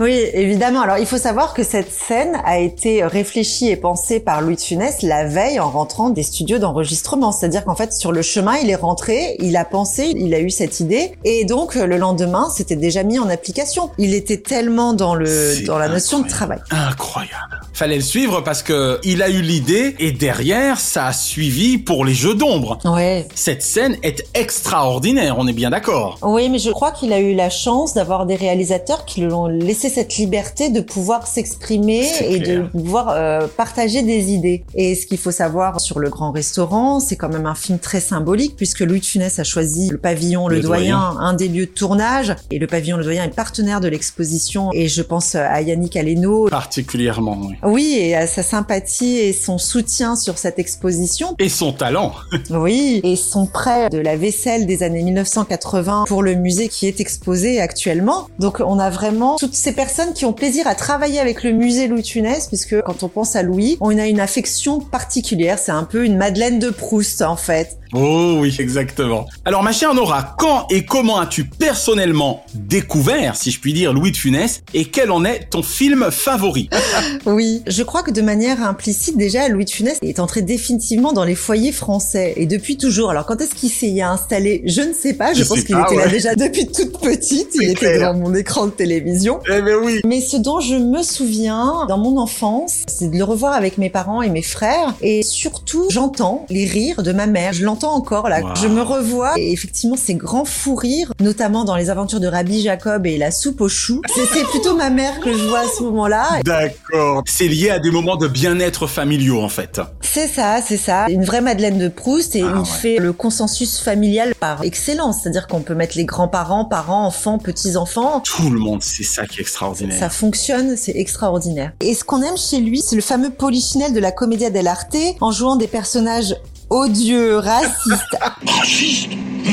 Oui, 0.00 0.20
évidemment. 0.34 0.82
Alors, 0.82 0.98
il 0.98 1.06
faut 1.06 1.18
savoir 1.18 1.54
que 1.54 1.62
cette 1.62 1.90
scène 1.90 2.38
a 2.44 2.58
été 2.58 3.02
réfléchie 3.04 3.68
et 3.68 3.76
pensée 3.76 4.20
par 4.20 4.42
Louis 4.42 4.56
de 4.56 4.60
Funès 4.60 5.02
la 5.02 5.24
veille 5.24 5.58
en 5.60 5.70
rentrant 5.70 6.10
des 6.10 6.22
studios 6.22 6.58
d'enregistrement. 6.58 7.32
C'est-à-dire 7.32 7.64
qu'en 7.64 7.74
fait, 7.74 7.92
sur 7.92 8.12
le 8.12 8.20
chemin, 8.22 8.56
il 8.56 8.68
est 8.68 8.76
rentré, 8.76 9.36
il 9.38 9.56
a 9.56 9.64
pensé, 9.64 10.12
il 10.16 10.34
a 10.34 10.40
eu 10.40 10.50
cette 10.50 10.80
idée, 10.80 11.12
et 11.24 11.44
donc 11.44 11.74
le 11.74 11.96
lendemain, 11.96 12.48
c'était 12.54 12.76
déjà 12.76 13.02
mis 13.02 13.18
en 13.18 13.28
application. 13.28 13.90
Il 13.98 14.14
était 14.14 14.38
tellement 14.38 14.92
dans 14.92 15.14
le 15.14 15.64
dans 15.64 15.78
la 15.78 15.88
notion 15.88 16.20
de 16.20 16.28
travail. 16.28 16.58
Incroyable. 16.70 17.60
Fallait 17.72 17.96
le 17.96 18.02
suivre 18.02 18.42
parce 18.42 18.62
que 18.62 19.00
il 19.04 19.22
a 19.22 19.30
eu 19.30 19.40
l'idée 19.40 19.96
et 19.98 20.12
derrière, 20.12 20.80
ça 20.80 21.06
a 21.06 21.12
suivi 21.12 21.78
pour 21.78 22.04
les 22.04 22.14
jeux 22.14 22.34
d'ombre. 22.34 22.78
Ouais. 22.84 23.26
Cette 23.34 23.62
scène 23.62 23.96
est 24.02 24.24
extraordinaire, 24.34 25.36
on 25.38 25.46
est 25.46 25.52
bien 25.52 25.70
d'accord. 25.70 26.18
Oui, 26.22 26.48
mais 26.50 26.58
je 26.58 26.70
crois 26.70 26.90
qu'il 26.90 27.12
a 27.12 27.20
eu 27.20 27.34
la 27.34 27.50
chance 27.50 27.94
d'avoir 27.94 28.17
des 28.26 28.36
réalisateurs 28.36 29.04
qui 29.04 29.20
lui 29.22 29.32
ont 29.32 29.46
laissé 29.46 29.88
cette 29.88 30.16
liberté 30.16 30.70
de 30.70 30.80
pouvoir 30.80 31.26
s'exprimer 31.26 32.06
et 32.20 32.40
clair. 32.40 32.62
de 32.64 32.68
pouvoir 32.68 33.08
euh, 33.10 33.46
partager 33.56 34.02
des 34.02 34.32
idées. 34.32 34.64
Et 34.74 34.94
ce 34.94 35.06
qu'il 35.06 35.18
faut 35.18 35.30
savoir 35.30 35.80
sur 35.80 35.98
le 35.98 36.10
Grand 36.10 36.30
Restaurant, 36.32 37.00
c'est 37.00 37.16
quand 37.16 37.28
même 37.28 37.46
un 37.46 37.54
film 37.54 37.78
très 37.78 38.00
symbolique 38.00 38.56
puisque 38.56 38.80
Louis 38.80 39.00
de 39.00 39.04
Funès 39.04 39.38
a 39.38 39.44
choisi 39.44 39.88
le 39.90 39.98
pavillon 39.98 40.48
Le, 40.48 40.56
Le 40.56 40.62
Doyen, 40.62 40.98
Doyen. 41.12 41.20
un 41.20 41.32
des 41.34 41.48
lieux 41.48 41.66
de 41.66 41.70
tournage. 41.70 42.34
Et 42.50 42.58
le 42.58 42.66
pavillon 42.66 42.96
Le 42.96 43.04
Doyen 43.04 43.24
est 43.24 43.34
partenaire 43.34 43.80
de 43.80 43.88
l'exposition. 43.88 44.70
Et 44.72 44.88
je 44.88 45.02
pense 45.02 45.34
à 45.34 45.60
Yannick 45.62 45.96
Aleno. 45.96 46.48
Particulièrement, 46.48 47.38
oui. 47.42 47.54
Oui, 47.62 47.96
et 47.98 48.14
à 48.14 48.26
sa 48.26 48.42
sympathie 48.42 49.18
et 49.18 49.32
son 49.32 49.58
soutien 49.58 50.16
sur 50.16 50.38
cette 50.38 50.58
exposition. 50.58 51.34
Et 51.38 51.48
son 51.48 51.72
talent. 51.72 52.12
Oui, 52.50 53.00
et 53.04 53.16
son 53.16 53.46
prêt 53.46 53.88
de 53.90 53.98
la 53.98 54.16
vaisselle 54.16 54.66
des 54.66 54.82
années 54.82 55.02
1980 55.02 56.04
pour 56.08 56.22
le 56.22 56.34
musée 56.34 56.68
qui 56.68 56.86
est 56.86 57.00
exposé 57.00 57.60
actuellement. 57.60 58.07
Donc 58.38 58.60
on 58.60 58.78
a 58.78 58.90
vraiment 58.90 59.36
toutes 59.36 59.54
ces 59.54 59.72
personnes 59.72 60.12
qui 60.14 60.24
ont 60.24 60.32
plaisir 60.32 60.66
à 60.66 60.74
travailler 60.74 61.20
avec 61.20 61.42
le 61.42 61.52
musée 61.52 61.88
Louis 61.88 62.02
de 62.02 62.06
Funès, 62.06 62.46
puisque 62.46 62.80
quand 62.82 63.02
on 63.02 63.08
pense 63.08 63.36
à 63.36 63.42
Louis, 63.42 63.76
on 63.80 63.96
a 63.98 64.06
une 64.06 64.20
affection 64.20 64.80
particulière. 64.80 65.58
C'est 65.58 65.72
un 65.72 65.84
peu 65.84 66.04
une 66.04 66.16
Madeleine 66.16 66.58
de 66.58 66.70
Proust 66.70 67.22
en 67.22 67.36
fait. 67.36 67.78
Oh 67.94 68.36
oui, 68.40 68.54
exactement. 68.58 69.26
Alors 69.46 69.62
ma 69.62 69.72
chère 69.72 69.94
Nora, 69.94 70.34
quand 70.38 70.66
et 70.70 70.84
comment 70.84 71.18
as-tu 71.18 71.44
personnellement 71.44 72.44
découvert, 72.54 73.34
si 73.34 73.50
je 73.50 73.60
puis 73.60 73.72
dire, 73.72 73.92
Louis 73.94 74.12
de 74.12 74.16
Funès 74.16 74.62
et 74.74 74.84
quel 74.84 75.10
en 75.10 75.24
est 75.24 75.48
ton 75.50 75.62
film 75.62 76.10
favori? 76.10 76.68
Oui, 77.26 77.62
je 77.66 77.82
crois 77.82 78.02
que 78.02 78.10
de 78.10 78.22
manière 78.22 78.62
implicite 78.62 79.16
déjà, 79.16 79.48
Louis 79.48 79.64
de 79.64 79.70
Funès 79.70 79.98
est 80.02 80.20
entré 80.20 80.42
définitivement 80.42 81.12
dans 81.12 81.24
les 81.24 81.34
foyers 81.34 81.72
français 81.72 82.34
et 82.36 82.46
depuis 82.46 82.76
toujours. 82.76 83.10
Alors 83.10 83.26
quand 83.26 83.40
est-ce 83.40 83.54
qu'il 83.54 83.70
s'est 83.70 83.88
y 83.88 84.02
installé? 84.02 84.62
Je 84.66 84.82
ne 84.82 84.92
sais 84.92 85.14
pas. 85.14 85.32
Je, 85.32 85.42
Je 85.42 85.48
pense 85.48 85.62
qu'il 85.62 85.78
était 85.78 85.96
là 85.96 86.08
déjà 86.08 86.34
depuis 86.34 86.66
toute 86.66 87.00
petite. 87.00 87.48
Il 87.54 87.70
était. 87.70 87.97
Devant 87.98 88.14
mon 88.14 88.34
écran 88.34 88.66
de 88.66 88.72
télévision. 88.72 89.40
Eh 89.48 89.60
ben 89.62 89.76
oui. 89.82 90.00
Mais 90.04 90.20
ce 90.20 90.36
dont 90.36 90.60
je 90.60 90.74
me 90.76 91.02
souviens 91.02 91.86
dans 91.88 91.98
mon 91.98 92.18
enfance, 92.18 92.82
c'est 92.88 93.10
de 93.10 93.16
le 93.16 93.24
revoir 93.24 93.52
avec 93.52 93.78
mes 93.78 93.90
parents 93.90 94.22
et 94.22 94.30
mes 94.30 94.42
frères. 94.42 94.94
Et 95.00 95.22
surtout, 95.22 95.86
j'entends 95.90 96.46
les 96.50 96.64
rires 96.64 97.02
de 97.02 97.12
ma 97.12 97.26
mère. 97.26 97.52
Je 97.52 97.64
l'entends 97.64 97.92
encore 97.94 98.28
là. 98.28 98.40
Wow. 98.40 98.48
Je 98.60 98.68
me 98.68 98.82
revois. 98.82 99.32
Et 99.38 99.52
effectivement, 99.52 99.96
ces 99.96 100.14
grands 100.14 100.44
fous 100.44 100.74
rires, 100.74 101.12
notamment 101.20 101.64
dans 101.64 101.76
les 101.76 101.90
aventures 101.90 102.20
de 102.20 102.26
Rabbi 102.26 102.62
Jacob 102.62 103.06
et 103.06 103.18
la 103.18 103.30
soupe 103.30 103.60
aux 103.60 103.68
choux. 103.68 104.02
C'est 104.32 104.44
plutôt 104.44 104.76
ma 104.76 104.90
mère 104.90 105.20
que 105.20 105.32
je 105.32 105.44
vois 105.44 105.60
à 105.60 105.68
ce 105.76 105.82
moment-là. 105.84 106.26
D'accord. 106.44 107.22
C'est 107.26 107.48
lié 107.48 107.70
à 107.70 107.78
des 107.78 107.90
moments 107.90 108.16
de 108.16 108.28
bien-être 108.28 108.86
familiaux 108.86 109.40
en 109.42 109.48
fait. 109.48 109.80
C'est 110.00 110.28
ça, 110.28 110.60
c'est 110.66 110.76
ça. 110.76 111.06
Une 111.08 111.24
vraie 111.24 111.40
Madeleine 111.40 111.78
de 111.78 111.88
Proust 111.88 112.34
et 112.36 112.42
Ah 112.42 112.52
il 112.54 112.58
ouais. 112.60 112.64
fait 112.64 112.96
le 112.98 113.12
consensus 113.12 113.80
familial 113.80 114.34
par 114.38 114.62
excellence. 114.64 115.18
C'est-à-dire 115.22 115.46
qu'on 115.46 115.60
peut 115.60 115.74
mettre 115.74 115.96
les 115.96 116.04
grands-parents, 116.04 116.64
parents, 116.64 117.06
enfants, 117.06 117.38
petits-enfants. 117.38 117.87
Tout 118.24 118.50
le 118.50 118.58
monde, 118.58 118.82
c'est 118.82 119.04
ça 119.04 119.26
qui 119.26 119.38
est 119.38 119.42
extraordinaire. 119.42 119.98
Ça 119.98 120.10
fonctionne, 120.10 120.76
c'est 120.76 120.96
extraordinaire. 120.96 121.72
Et 121.80 121.94
ce 121.94 122.04
qu'on 122.04 122.22
aime 122.22 122.36
chez 122.36 122.58
lui, 122.58 122.80
c'est 122.80 122.96
le 122.96 123.02
fameux 123.02 123.30
polichinelle 123.30 123.92
de 123.92 124.00
la 124.00 124.12
Commedia 124.12 124.50
dell'arte 124.50 124.96
en 125.20 125.32
jouant 125.32 125.56
des 125.56 125.68
personnages 125.68 126.36
odieux, 126.70 127.38
racistes, 127.38 128.16
Raciste 128.46 129.10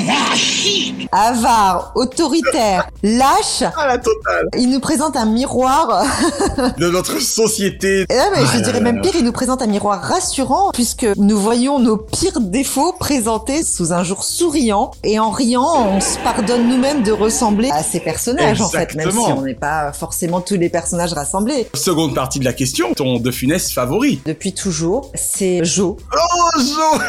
Raciste 0.07 0.95
avares, 1.11 1.93
autoritaires, 1.95 2.89
lâches. 3.01 3.63
Ah 3.77 3.87
la 3.87 3.97
totale 3.97 4.49
Il 4.57 4.69
nous 4.69 4.81
présente 4.81 5.15
un 5.15 5.25
miroir. 5.25 6.03
de 6.77 6.89
notre 6.89 7.21
société. 7.21 8.05
Et 8.09 8.13
là, 8.13 8.25
mais 8.33 8.39
Ah 8.41 8.45
je 8.51 8.57
là 8.57 8.63
dirais 8.63 8.79
là 8.79 8.79
même 8.81 8.95
là. 8.97 9.01
pire, 9.01 9.13
il 9.15 9.23
nous 9.23 9.31
présente 9.31 9.61
un 9.61 9.67
miroir 9.67 10.01
rassurant 10.01 10.71
puisque 10.73 11.05
nous 11.15 11.37
voyons 11.37 11.79
nos 11.79 11.95
pires 11.97 12.41
défauts 12.41 12.93
présentés 12.99 13.63
sous 13.63 13.93
un 13.93 14.03
jour 14.03 14.23
souriant 14.23 14.91
et 15.03 15.19
en 15.19 15.29
riant, 15.31 15.87
on 15.95 16.01
se 16.01 16.17
pardonne 16.19 16.67
nous-mêmes 16.67 17.03
de 17.03 17.11
ressembler 17.13 17.69
à 17.71 17.83
ces 17.83 18.01
personnages 18.01 18.59
en 18.59 18.69
fait, 18.69 18.93
même 18.95 19.11
si 19.11 19.17
on 19.17 19.41
n'est 19.41 19.53
pas 19.53 19.93
forcément 19.93 20.41
tous 20.41 20.55
les 20.55 20.69
personnages 20.69 21.13
rassemblés. 21.13 21.69
Seconde 21.75 22.13
partie 22.13 22.39
de 22.39 22.45
la 22.45 22.53
question, 22.53 22.93
ton 22.93 23.19
de 23.19 23.31
Funès 23.31 23.71
favori? 23.71 24.19
Depuis 24.25 24.53
toujours, 24.53 25.11
c'est 25.15 25.63
Jo. 25.63 25.95
Oh 26.13 26.59
Jo 26.59 26.99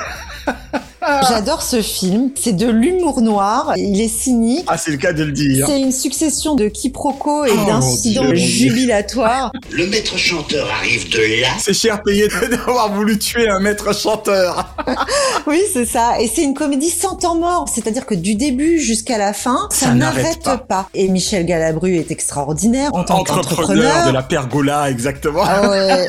J'adore 1.28 1.62
ce 1.62 1.82
film. 1.82 2.30
C'est 2.34 2.54
de 2.56 2.66
l'humour 2.68 3.20
noir. 3.20 3.74
Il 3.76 4.00
est 4.00 4.08
cynique. 4.08 4.64
Ah, 4.66 4.76
c'est 4.76 4.90
le 4.90 4.96
cas 4.96 5.12
de 5.12 5.22
le 5.22 5.30
dire. 5.30 5.64
C'est 5.68 5.80
une 5.80 5.92
succession 5.92 6.56
de 6.56 6.66
quiproquos 6.66 7.44
et 7.44 7.52
Oh, 7.52 7.66
d'incidents 7.66 8.34
jubilatoires. 8.34 9.52
Le 9.70 9.86
maître 9.86 10.18
chanteur 10.18 10.68
arrive 10.80 11.08
de 11.10 11.42
là. 11.42 11.48
C'est 11.60 11.74
cher 11.74 12.02
payé 12.02 12.26
d'avoir 12.50 12.92
voulu 12.92 13.18
tuer 13.20 13.48
un 13.48 13.60
maître 13.60 13.94
chanteur. 13.96 14.74
Oui, 15.46 15.60
c'est 15.72 15.84
ça. 15.86 16.20
Et 16.20 16.26
c'est 16.26 16.42
une 16.42 16.54
comédie 16.54 16.90
sans 16.90 17.14
temps 17.14 17.36
mort. 17.36 17.68
C'est-à-dire 17.72 18.04
que 18.04 18.16
du 18.16 18.34
début 18.34 18.80
jusqu'à 18.80 19.16
la 19.16 19.32
fin, 19.32 19.68
ça, 19.70 19.86
Ça 19.86 19.94
n'arrête 19.94 20.42
pas. 20.68 20.88
Et 20.92 21.06
Michel 21.06 21.46
Galabru 21.46 21.96
est 21.98 22.10
extraordinaire 22.10 22.92
en 22.94 23.04
tant 23.04 23.20
Entrepreneur 23.20 23.44
qu'entrepreneur. 23.48 24.06
de 24.08 24.12
la 24.12 24.22
pergola, 24.24 24.90
exactement. 24.90 25.42
Ah 25.44 25.68
ouais. 25.70 26.08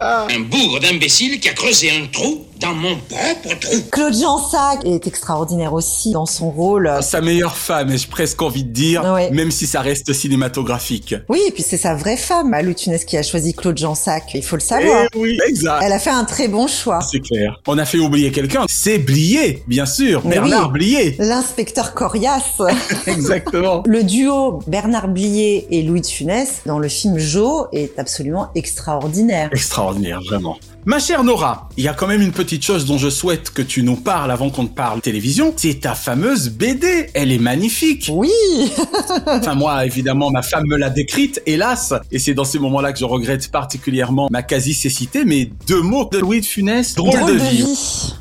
Un 0.00 0.40
bougre 0.40 0.78
d'imbécile 0.80 1.40
qui 1.40 1.48
a 1.48 1.52
creusé 1.52 1.90
un 1.90 2.06
trou 2.12 2.44
dans 2.64 2.74
mon 2.74 2.96
propre 2.96 3.58
trou. 3.60 3.76
Claude 3.90 4.14
Jansac 4.14 4.84
est 4.84 5.06
extraordinaire 5.06 5.72
aussi 5.72 6.12
dans 6.12 6.26
son 6.26 6.50
rôle. 6.50 6.90
Sa 7.02 7.20
meilleure 7.20 7.56
femme, 7.56 7.90
ai-je 7.90 8.08
presque 8.08 8.40
envie 8.42 8.64
de 8.64 8.70
dire, 8.72 9.04
Ouais. 9.04 9.30
même 9.30 9.50
si 9.50 9.66
ça 9.66 9.80
reste 9.80 10.12
cinématographique. 10.12 11.14
Oui, 11.28 11.40
et 11.48 11.50
puis 11.52 11.62
c'est 11.62 11.76
sa 11.76 11.94
vraie 11.94 12.16
femme, 12.16 12.54
Lou 12.62 12.72
Tunès, 12.74 13.04
qui 13.04 13.16
a 13.16 13.22
choisi 13.22 13.54
Claude 13.54 13.76
Jansac. 13.78 14.30
Il 14.34 14.42
faut 14.42 14.56
le 14.56 14.60
savoir. 14.60 15.06
Eh 15.14 15.18
oui, 15.18 15.38
exact. 15.46 15.82
Elle 15.84 15.92
a 15.92 15.98
fait 15.98 16.10
un 16.10 16.24
très 16.24 16.48
bon 16.48 16.66
choix. 16.66 17.00
C'est 17.00 17.20
clair. 17.20 17.60
On 17.66 17.78
a 17.78 17.84
fait 17.84 17.98
oublier 17.98 18.30
quelqu'un. 18.32 18.64
C'est 18.68 18.98
Blier, 18.98 19.62
bien 19.66 19.86
sûr. 19.86 20.22
Mais 20.24 20.32
Bernard 20.36 20.68
oui. 20.72 20.78
Blier. 20.78 21.16
L'inspecteur 21.18 21.94
Corias. 21.94 22.58
Exactement. 23.06 23.82
Le 23.86 24.02
duo 24.02 24.60
Bernard 24.66 25.08
Blier 25.08 25.66
et 25.70 25.82
Louis 25.82 26.00
de 26.00 26.06
Funès 26.06 26.62
dans 26.66 26.78
le 26.78 26.88
film 26.88 27.18
Jo 27.18 27.66
est 27.72 27.98
absolument 27.98 28.48
extraordinaire. 28.54 29.48
Extraordinaire, 29.52 30.20
vraiment. 30.22 30.56
Ma 30.86 30.98
chère 30.98 31.24
Nora, 31.24 31.70
il 31.78 31.84
y 31.84 31.88
a 31.88 31.94
quand 31.94 32.06
même 32.06 32.20
une 32.20 32.32
petite 32.32 32.53
chose 32.62 32.84
dont 32.86 32.98
je 32.98 33.08
souhaite 33.08 33.50
que 33.50 33.62
tu 33.62 33.82
nous 33.82 33.96
parles 33.96 34.30
avant 34.30 34.50
qu'on 34.50 34.66
te 34.66 34.74
parle 34.74 35.00
télévision. 35.00 35.52
C'est 35.56 35.80
ta 35.80 35.94
fameuse 35.94 36.50
BD. 36.50 37.08
Elle 37.14 37.32
est 37.32 37.38
magnifique. 37.38 38.10
Oui 38.12 38.30
Enfin, 39.26 39.54
moi, 39.54 39.84
évidemment, 39.84 40.30
ma 40.30 40.42
femme 40.42 40.64
me 40.66 40.76
l'a 40.76 40.90
décrite, 40.90 41.42
hélas. 41.46 41.94
Et 42.12 42.18
c'est 42.18 42.34
dans 42.34 42.44
ces 42.44 42.58
moments-là 42.58 42.92
que 42.92 42.98
je 42.98 43.04
regrette 43.04 43.50
particulièrement 43.50 44.28
ma 44.30 44.42
quasi-cécité, 44.42 45.24
mais 45.24 45.48
deux 45.66 45.82
mots 45.82 46.08
de 46.10 46.18
Louis 46.18 46.40
de 46.40 46.46
Funès. 46.46 46.94
Drôle, 46.94 47.26
de, 47.26 47.32
vie. 47.32 47.66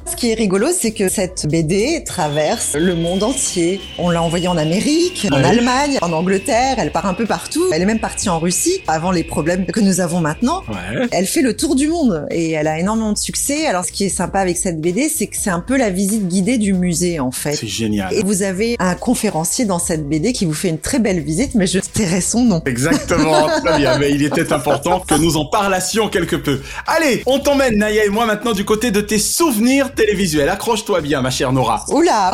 Ce 0.09 0.15
qui 0.15 0.31
est 0.31 0.35
rigolo, 0.35 0.67
c'est 0.77 0.91
que 0.91 1.09
cette 1.09 1.47
BD 1.47 2.03
traverse 2.05 2.75
le 2.75 2.95
monde 2.95 3.23
entier. 3.23 3.79
On 3.97 4.09
l'a 4.09 4.21
envoyée 4.21 4.47
en 4.47 4.57
Amérique, 4.57 5.27
en. 5.31 5.43
Allemagne, 5.43 5.97
en 6.01 6.11
Angleterre, 6.13 6.75
elle 6.77 6.91
part 6.91 7.05
un 7.05 7.13
peu 7.13 7.25
partout. 7.25 7.63
Elle 7.71 7.81
est 7.81 7.85
même 7.85 7.99
partie 7.99 8.29
en 8.29 8.39
Russie, 8.39 8.79
avant 8.87 9.11
les 9.11 9.23
problèmes 9.23 9.65
que 9.65 9.79
nous 9.79 9.99
avons 9.99 10.19
maintenant. 10.19 10.63
Ouais. 10.69 11.07
Elle 11.11 11.25
fait 11.25 11.41
le 11.41 11.55
tour 11.55 11.75
du 11.75 11.87
monde 11.87 12.25
et 12.31 12.51
elle 12.51 12.67
a 12.67 12.79
énormément 12.79 13.11
de 13.11 13.17
succès. 13.17 13.65
Alors 13.65 13.85
ce 13.85 13.91
qui 13.91 14.05
est 14.05 14.09
sympa 14.23 14.39
avec 14.39 14.55
cette 14.55 14.79
BD, 14.79 15.09
c'est 15.09 15.27
que 15.27 15.35
c'est 15.35 15.49
un 15.49 15.59
peu 15.59 15.75
la 15.77 15.89
visite 15.89 16.29
guidée 16.29 16.57
du 16.57 16.71
musée 16.73 17.19
en 17.19 17.31
fait. 17.31 17.57
C'est 17.57 17.67
génial. 17.67 18.13
Et 18.13 18.23
vous 18.23 18.41
avez 18.41 18.77
un 18.79 18.95
conférencier 18.95 19.65
dans 19.65 19.79
cette 19.79 20.07
BD 20.07 20.31
qui 20.31 20.45
vous 20.45 20.53
fait 20.53 20.69
une 20.69 20.79
très 20.79 20.99
belle 20.99 21.19
visite, 21.19 21.55
mais 21.55 21.67
je 21.67 21.79
tairai 21.79 22.21
son 22.21 22.45
nom. 22.45 22.61
Exactement, 22.65 23.47
très 23.65 23.79
bien. 23.79 23.97
Mais 23.97 24.11
il 24.11 24.23
était 24.23 24.53
important 24.53 25.01
que 25.01 25.15
nous 25.15 25.35
en 25.35 25.45
parlassions 25.45 26.07
quelque 26.07 26.37
peu. 26.37 26.61
Allez, 26.87 27.21
on 27.25 27.39
t'emmène, 27.39 27.77
Naya 27.77 28.05
et 28.05 28.09
moi, 28.09 28.25
maintenant 28.25 28.53
du 28.53 28.63
côté 28.63 28.91
de 28.91 29.01
tes 29.01 29.19
souvenirs 29.19 29.93
télévisuels. 29.93 30.47
Accroche-toi 30.47 31.01
bien, 31.01 31.21
ma 31.21 31.29
chère 31.29 31.51
Nora. 31.51 31.83
Oula 31.89 32.31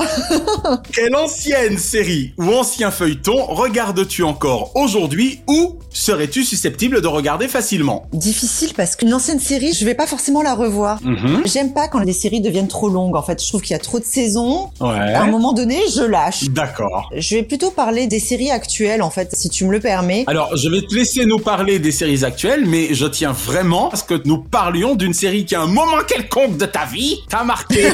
Quelle 0.93 1.15
ancienne 1.15 1.79
série 1.79 2.34
ou 2.38 2.53
ancien 2.53 2.91
feuilleton 2.91 3.46
regardes-tu 3.48 4.22
encore 4.22 4.75
aujourd'hui 4.75 5.39
ou 5.48 5.79
serais-tu 5.89 6.43
susceptible 6.43 7.01
de 7.01 7.08
regarder 7.08 7.48
facilement? 7.48 8.05
Difficile 8.13 8.74
parce 8.77 8.96
qu'une 8.96 9.12
ancienne 9.12 9.39
série, 9.39 9.74
je 9.74 9.86
vais 9.86 9.96
pas 9.96 10.05
forcément 10.05 10.43
la 10.43 10.53
revoir. 10.53 11.00
Mhm. 11.03 11.41
J'aime 11.46 11.69
pas 11.70 11.88
quand 11.88 12.00
les 12.00 12.14
séries 12.14 12.42
deviennent 12.42 12.68
trop 12.68 12.90
longues. 12.90 13.16
En 13.16 13.24
fait, 13.24 13.42
je 13.44 13.48
trouve 13.48 13.62
qu'il 13.62 13.72
y 13.72 13.76
a 13.76 13.80
trop 13.80 14.00
de 14.00 14.06
saisons. 14.06 14.70
À 14.80 14.86
un 14.86 15.26
Ouais. 15.26 15.32
moment 15.32 15.54
donné, 15.54 15.80
je 15.96 16.02
lâche. 16.04 16.44
D'accord. 16.50 17.10
Je 17.16 17.36
vais 17.36 17.44
plutôt 17.44 17.72
parler 17.72 18.08
des 18.08 18.20
séries 18.20 18.52
actuelles, 18.52 19.02
en 19.02 19.10
fait, 19.10 19.36
si 19.36 19.50
tu 19.50 19.66
me 19.66 19.72
le 19.72 19.80
permets. 19.80 20.24
Alors, 20.28 20.56
je 20.56 20.70
vais 20.70 20.82
te 20.82 20.94
laisser 20.96 21.26
nous 21.26 21.40
parler 21.40 21.80
des 21.80 21.92
séries 21.92 22.24
actuelles, 22.24 22.66
mais 22.66 22.94
je 22.94 23.06
tiens 23.06 23.32
vraiment 23.32 23.90
à 23.90 23.96
ce 23.96 24.04
que 24.04 24.20
nous 24.26 24.38
parlions 24.40 24.96
d'une 24.96 25.14
série 25.14 25.46
qui, 25.46 25.56
à 25.56 25.62
un 25.62 25.68
moment 25.68 25.98
quelconque 26.08 26.58
de 26.58 26.66
ta 26.66 26.86
vie, 26.86 27.20
t'a 27.30 27.44
marqué. 27.44 27.88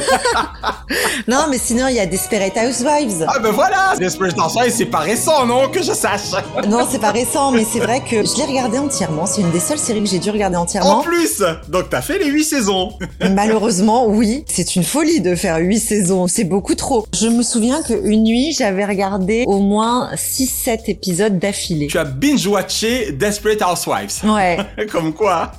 Non, 1.28 1.46
mais 1.50 1.58
sinon, 1.58 1.88
il 1.88 1.96
y 1.96 2.00
a 2.00 2.06
Desperate 2.06 2.56
Housewives. 2.56 3.26
ah 3.28 3.38
ben 3.40 3.50
voilà 3.50 3.94
Desperate 3.98 4.36
Housewives, 4.38 4.72
c'est 4.76 4.84
pas 4.86 4.98
récent, 5.00 5.44
non 5.46 5.68
Que 5.68 5.82
je 5.82 5.92
sache. 5.92 6.30
Non, 6.68 6.86
c'est 6.88 7.00
pas 7.00 7.10
récent, 7.10 7.50
mais 7.50 7.64
c'est 7.70 7.80
vrai 7.80 8.00
que 8.00 8.24
je 8.24 8.36
l'ai 8.36 8.44
regardé 8.44 8.78
entièrement. 8.78 9.26
C'est 9.26 9.40
une 9.40 9.50
des 9.50 9.60
seules 9.60 9.78
séries 9.78 10.02
que 10.02 10.08
j'ai 10.08 10.18
dû 10.18 10.30
regarder 10.30 10.56
En 10.56 10.62
entièrement. 10.62 11.00
plus 11.02 11.42
Donc 11.68 11.90
t'as 11.90 12.00
fait 12.02 12.18
les 12.18 12.26
huit 12.30 12.44
saisons 12.44 12.90
Malheureusement, 13.20 13.65
oui. 14.08 14.44
C'est 14.46 14.76
une 14.76 14.82
folie 14.84 15.20
de 15.20 15.34
faire 15.34 15.56
huit 15.58 15.80
saisons. 15.80 16.26
C'est 16.28 16.44
beaucoup 16.44 16.74
trop. 16.74 17.06
Je 17.14 17.28
me 17.28 17.42
souviens 17.42 17.82
qu'une 17.82 18.22
nuit, 18.24 18.52
j'avais 18.56 18.84
regardé 18.84 19.44
au 19.46 19.58
moins 19.58 20.10
6-7 20.14 20.82
épisodes 20.88 21.38
d'affilée. 21.38 21.86
Tu 21.88 21.98
as 21.98 22.04
binge-watché 22.04 23.12
Desperate 23.12 23.62
Housewives. 23.62 24.22
Ouais. 24.24 24.58
Comme 24.90 25.12
quoi 25.12 25.52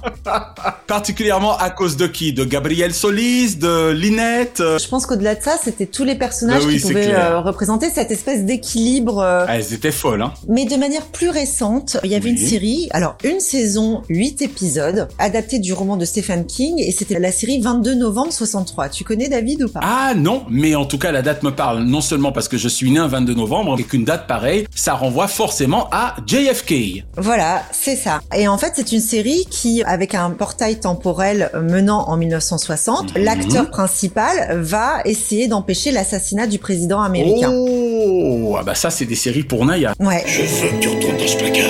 Particulièrement 0.88 1.58
à 1.58 1.69
cause 1.69 1.97
de 1.97 2.08
qui? 2.08 2.34
De 2.34 2.43
Gabriel 2.45 2.93
Solis, 2.93 3.55
de 3.55 3.91
Linette 3.91 4.60
euh, 4.62 4.77
Je 4.79 4.88
pense 4.88 5.05
qu'au-delà 5.05 5.36
de 5.36 5.43
ça, 5.43 5.58
c'était 5.62 5.86
tous 5.86 6.03
les 6.03 6.15
personnages 6.15 6.65
oui, 6.65 6.75
qui 6.75 6.81
pouvaient 6.81 7.13
euh, 7.13 7.39
représenter 7.41 7.89
cette 7.89 8.12
espèce 8.12 8.43
d'équilibre. 8.45 9.19
euh, 9.19 9.45
ah, 9.47 9.58
Elles 9.58 9.73
étaient 9.73 9.91
folles, 9.91 10.21
hein 10.21 10.34
Mais 10.47 10.65
de 10.65 10.75
manière 10.75 11.05
plus 11.08 11.29
récente, 11.29 11.97
il 12.03 12.12
y 12.12 12.15
avait 12.15 12.25
Oui. 12.29 12.31
une 12.31 12.38
série, 12.47 12.88
alors 12.91 13.17
une 13.23 13.39
saison, 13.39 14.01
8 14.10 14.41
épisodes, 14.41 15.08
adaptée 15.19 15.60
du 15.60 15.73
roman 15.73 15.97
de 15.97 16.05
Stephen 16.05 16.45
King, 16.45 16.75
et 16.79 16.91
c'était 16.91 17.19
la 17.19 17.31
série 17.31 17.60
22 17.62 17.95
novembre 17.97 18.31
63. 18.31 18.89
Tu 18.89 19.03
connais 19.03 19.29
David 19.29 19.63
ou 19.63 19.69
pas? 19.69 19.79
Ah 19.83 20.13
non, 20.15 20.43
mais 20.49 20.75
en 20.75 20.86
tout 20.86 20.97
cas 20.97 21.12
la 21.12 21.21
date 21.21 21.43
me 21.43 21.51
parle, 21.51 21.83
non 21.83 22.01
seulement 22.01 22.31
parce 22.31 22.47
que 22.47 22.57
je 22.57 22.67
suis 22.67 22.91
né 22.91 22.99
un 22.99 23.07
22 23.07 23.33
novembre, 23.33 23.75
mais 23.77 23.83
qu'une 23.83 24.03
date 24.05 24.27
pareille, 24.27 24.65
ça 24.73 24.93
renvoie 24.93 25.27
forcément 25.27 25.88
à 25.91 26.15
JFK. 26.25 27.03
Voilà, 27.17 27.63
c'est 27.71 27.95
ça. 27.95 28.19
Et 28.36 28.47
en 28.47 28.57
fait, 28.57 28.73
c'est 28.75 28.91
une 28.91 28.99
série 29.01 29.45
qui, 29.49 29.83
avec 29.83 30.15
un 30.15 30.29
portail 30.31 30.79
temporel 30.79 31.49
menant 31.62 32.07
en 32.07 32.17
1960, 32.17 33.15
Mhm. 33.15 33.23
l'acteur 33.23 33.69
principal 33.69 34.60
va 34.62 35.01
essayer 35.05 35.47
d'empêcher 35.47 35.91
l'assassinat 35.91 36.47
du 36.47 36.60
président 36.60 37.01
américain. 37.01 37.51
Oh, 37.53 38.55
ah 38.60 38.63
bah 38.63 38.75
ça 38.75 38.89
c'est 38.89 39.05
des 39.05 39.15
séries 39.15 39.43
pour 39.43 39.65
Naya. 39.65 39.93
Ouais. 39.99 40.23
Je 40.25 40.41
veux 40.41 40.69
que 40.69 40.81
tu 40.81 40.89
retournes 40.89 41.17
dans 41.17 41.27
ce 41.27 41.38
placard 41.38 41.69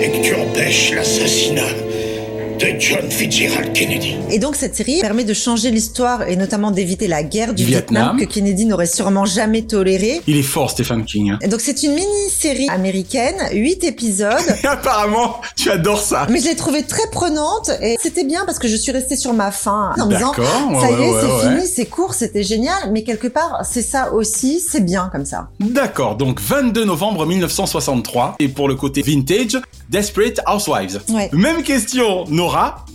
et 0.00 0.10
que 0.12 0.22
tu 0.22 0.34
empêches 0.34 0.92
l'assassinat 0.94 1.62
de 2.58 2.78
John 2.80 3.08
Fitzgerald 3.10 3.72
Kennedy. 3.72 4.16
Et 4.30 4.38
donc 4.38 4.56
cette 4.56 4.74
série 4.74 5.00
permet 5.00 5.22
de 5.24 5.32
changer 5.34 5.70
l'histoire 5.70 6.28
et 6.28 6.34
notamment 6.34 6.70
d'éviter 6.72 7.06
la 7.06 7.22
guerre 7.22 7.54
du 7.54 7.64
Vietnam. 7.64 8.16
Vietnam, 8.16 8.26
que 8.28 8.32
Kennedy 8.32 8.64
n'aurait 8.66 8.86
sûrement 8.86 9.24
jamais 9.26 9.62
toléré. 9.62 10.20
Il 10.26 10.36
est 10.36 10.42
fort 10.42 10.70
Stephen 10.70 11.04
King. 11.04 11.30
hein. 11.30 11.38
Et 11.40 11.48
donc 11.48 11.60
c'est 11.60 11.82
une 11.84 11.92
mini-série 11.94 12.68
américaine, 12.68 13.36
8 13.52 13.84
épisodes. 13.84 14.32
Et 14.62 14.66
apparemment, 14.68 15.40
tu 15.56 15.70
adores 15.70 16.00
ça. 16.00 16.26
Mais 16.30 16.40
je 16.40 16.46
l'ai 16.46 16.56
trouvée 16.56 16.82
très 16.82 17.08
prenante 17.12 17.70
et 17.80 17.96
c'était 18.02 18.24
bien 18.24 18.44
parce 18.44 18.58
que 18.58 18.66
je 18.66 18.76
suis 18.76 18.90
restée 18.92 19.16
sur 19.16 19.32
ma 19.34 19.52
faim 19.52 19.92
en 19.98 20.06
me 20.06 20.14
disant 20.14 20.32
ça 20.34 20.90
y 20.90 20.94
est, 20.94 20.98
ouais, 20.98 21.20
c'est 21.20 21.46
ouais. 21.48 21.54
fini, 21.56 21.68
c'est 21.72 21.86
court, 21.86 22.14
c'était 22.14 22.42
génial, 22.42 22.90
mais 22.92 23.04
quelque 23.04 23.28
part 23.28 23.60
c'est 23.64 23.82
ça 23.82 24.12
aussi, 24.12 24.60
c'est 24.60 24.84
bien 24.84 25.08
comme 25.12 25.24
ça. 25.24 25.48
D'accord, 25.60 26.16
donc 26.16 26.40
22 26.40 26.84
novembre 26.84 27.24
1963. 27.26 28.36
Et 28.40 28.48
pour 28.48 28.68
le 28.68 28.74
côté 28.74 29.02
vintage, 29.02 29.58
Desperate 29.90 30.40
Housewives. 30.46 31.00
Ouais. 31.10 31.30
Même 31.32 31.62
question, 31.62 32.24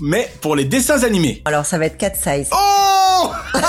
Mais 0.02 0.32
pour 0.42 0.56
les 0.56 0.66
dessins 0.66 1.04
animés. 1.04 1.42
Alors 1.46 1.66
ça 1.66 1.78
va 1.78 1.86
être 1.86 1.98
4 1.98 2.16
size. 2.16 2.50
Oh 2.52 3.32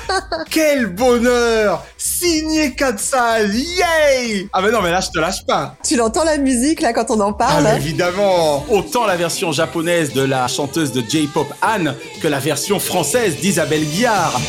Quel 0.50 0.86
bonheur 0.86 1.84
Signé 1.98 2.72
Katsal 2.74 3.54
Yay 3.54 4.48
Ah 4.52 4.60
mais 4.62 4.70
non, 4.70 4.80
mais 4.82 4.90
là, 4.90 5.00
je 5.00 5.10
te 5.10 5.18
lâche 5.18 5.44
pas 5.46 5.74
Tu 5.84 5.96
l'entends 5.96 6.24
la 6.24 6.38
musique 6.38 6.80
là 6.80 6.92
quand 6.92 7.10
on 7.10 7.20
en 7.20 7.30
Ah, 7.32 7.36
parle 7.38 7.64
mais 7.64 7.76
évidemment 7.76 8.64
Autant 8.70 9.06
la 9.06 9.16
version 9.16 9.52
japonaise 9.52 10.12
de 10.12 10.22
la 10.22 10.46
chanteuse 10.48 10.92
de 10.92 11.02
J-pop 11.06 11.48
Anne 11.62 11.94
que 12.22 12.28
la 12.28 12.38
version 12.38 12.78
française 12.78 13.36
d'Isabelle 13.36 13.84
Guillard. 13.84 14.40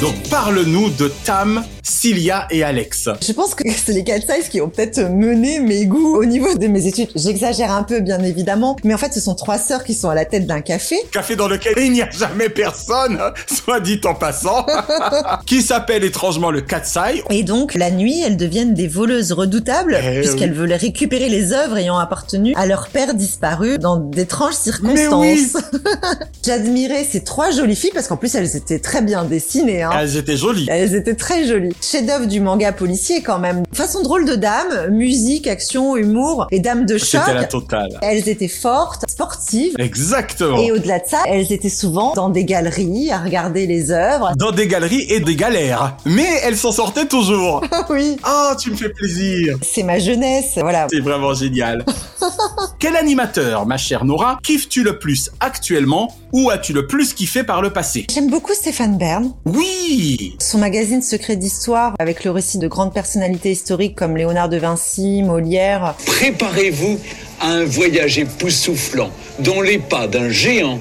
Donc 0.00 0.14
parle-nous 0.30 0.90
de 0.90 1.08
Tam, 1.24 1.64
Cilia 2.06 2.48
et 2.50 2.64
Alex. 2.64 3.08
Je 3.24 3.30
pense 3.30 3.54
que 3.54 3.62
c'est 3.70 3.92
les 3.92 4.02
4 4.02 4.22
size 4.22 4.48
qui 4.48 4.60
ont 4.60 4.68
peut-être 4.68 4.98
mené 5.08 5.60
mes 5.60 5.86
goûts 5.86 6.16
au 6.16 6.24
niveau 6.24 6.52
de 6.52 6.66
mes 6.66 6.88
études. 6.88 7.10
J'exagère 7.14 7.70
un 7.70 7.84
peu 7.84 8.00
bien 8.00 8.18
évidemment, 8.24 8.74
mais 8.82 8.92
en 8.92 8.98
fait 8.98 9.12
ce 9.14 9.20
sont 9.20 9.36
trois 9.36 9.56
sœurs 9.56 9.84
qui 9.84 9.94
sont 9.94 10.08
à 10.10 10.16
la 10.16 10.24
tête 10.24 10.44
d'un 10.48 10.62
café. 10.62 10.96
Café 11.12 11.36
dans 11.36 11.46
lequel 11.46 11.74
il 11.76 11.92
n'y 11.92 12.02
a 12.02 12.10
jamais 12.10 12.48
personne, 12.48 13.20
soit 13.46 13.78
dit 13.78 14.00
en 14.04 14.16
passant, 14.16 14.66
qui 15.46 15.62
s'appelle 15.62 16.02
étrangement 16.02 16.50
le 16.50 16.60
Katsai. 16.60 17.22
Et 17.30 17.44
donc, 17.44 17.76
la 17.76 17.92
nuit, 17.92 18.20
elles 18.20 18.36
deviennent 18.36 18.74
des 18.74 18.88
voleuses 18.88 19.30
redoutables, 19.30 19.96
Eh 20.02 20.22
puisqu'elles 20.22 20.50
oui. 20.50 20.56
veulent 20.58 20.72
récupérer 20.72 21.28
les 21.28 21.52
œuvres 21.52 21.76
ayant 21.78 21.98
appartenu 21.98 22.52
à 22.56 22.66
leur 22.66 22.88
père 22.88 23.14
disparu 23.14 23.78
dans 23.78 23.96
d'étranges 23.96 24.54
circonstances. 24.54 25.20
oui. 25.20 25.52
J'admirais 26.44 27.04
ces 27.08 27.22
trois 27.22 27.52
jolies 27.52 27.76
filles, 27.76 27.92
parce 27.94 28.08
qu'en 28.08 28.16
plus, 28.16 28.34
elles 28.34 28.56
étaient 28.56 28.80
très 28.80 29.02
bien 29.02 29.24
dessinées. 29.24 29.84
Hein. 29.84 29.90
Elles 30.00 30.16
étaient 30.16 30.36
jolies. 30.36 30.66
Elles 30.68 30.96
étaient 30.96 31.14
très 31.14 31.46
jolies. 31.46 31.76
Chef-d'œuvre 31.92 32.24
du 32.24 32.40
manga 32.40 32.72
policier 32.72 33.22
quand 33.22 33.38
même. 33.38 33.64
Façon 33.74 34.02
drôle 34.02 34.24
de 34.24 34.34
dame, 34.34 34.88
musique, 34.88 35.46
action, 35.46 35.94
humour 35.94 36.46
et 36.50 36.58
dames 36.58 36.86
de 36.86 36.96
choc. 36.96 37.20
C'était 37.20 37.34
la 37.34 37.44
totale. 37.44 37.98
Elles 38.00 38.30
étaient 38.30 38.48
fortes, 38.48 39.04
sportives. 39.10 39.74
Exactement. 39.78 40.56
Et 40.56 40.72
au-delà 40.72 41.00
de 41.00 41.06
ça, 41.06 41.18
elles 41.26 41.52
étaient 41.52 41.68
souvent 41.68 42.14
dans 42.14 42.30
des 42.30 42.46
galeries 42.46 43.10
à 43.10 43.18
regarder 43.18 43.66
les 43.66 43.90
œuvres. 43.90 44.32
Dans 44.36 44.52
des 44.52 44.68
galeries 44.68 45.04
et 45.10 45.20
des 45.20 45.36
galères. 45.36 45.94
Mais 46.06 46.40
elles 46.44 46.56
s'en 46.56 46.72
sortaient 46.72 47.04
toujours. 47.04 47.62
oui. 47.90 48.16
Oh, 48.26 48.52
tu 48.58 48.70
me 48.70 48.76
fais 48.76 48.88
plaisir. 48.88 49.58
C'est 49.60 49.82
ma 49.82 49.98
jeunesse, 49.98 50.52
voilà. 50.56 50.86
C'est 50.90 51.00
vraiment 51.00 51.34
génial. 51.34 51.84
Quel 52.78 52.96
animateur, 52.96 53.66
ma 53.66 53.76
chère 53.76 54.06
Nora, 54.06 54.38
kiffes-tu 54.42 54.82
le 54.82 54.98
plus 54.98 55.30
actuellement 55.40 56.08
ou 56.32 56.48
as-tu 56.48 56.72
le 56.72 56.86
plus 56.86 57.12
kiffé 57.12 57.44
par 57.44 57.60
le 57.60 57.70
passé? 57.70 58.06
J'aime 58.12 58.30
beaucoup 58.30 58.54
Stéphane 58.54 58.96
Bern. 58.96 59.32
Oui 59.44 60.36
Son 60.40 60.58
magazine 60.58 61.02
Secret 61.02 61.36
d'Histoire, 61.36 61.81
avec 61.98 62.24
le 62.24 62.30
récit 62.30 62.58
de 62.58 62.68
grandes 62.68 62.92
personnalités 62.92 63.50
historiques 63.50 63.94
comme 63.94 64.16
Léonard 64.16 64.48
de 64.48 64.56
Vinci, 64.56 65.22
Molière. 65.22 65.94
Préparez-vous 66.06 66.98
à 67.40 67.48
un 67.48 67.64
voyage 67.64 68.18
époustouflant 68.18 69.10
dans 69.40 69.60
les 69.60 69.78
pas 69.78 70.06
d'un 70.06 70.28
géant 70.28 70.78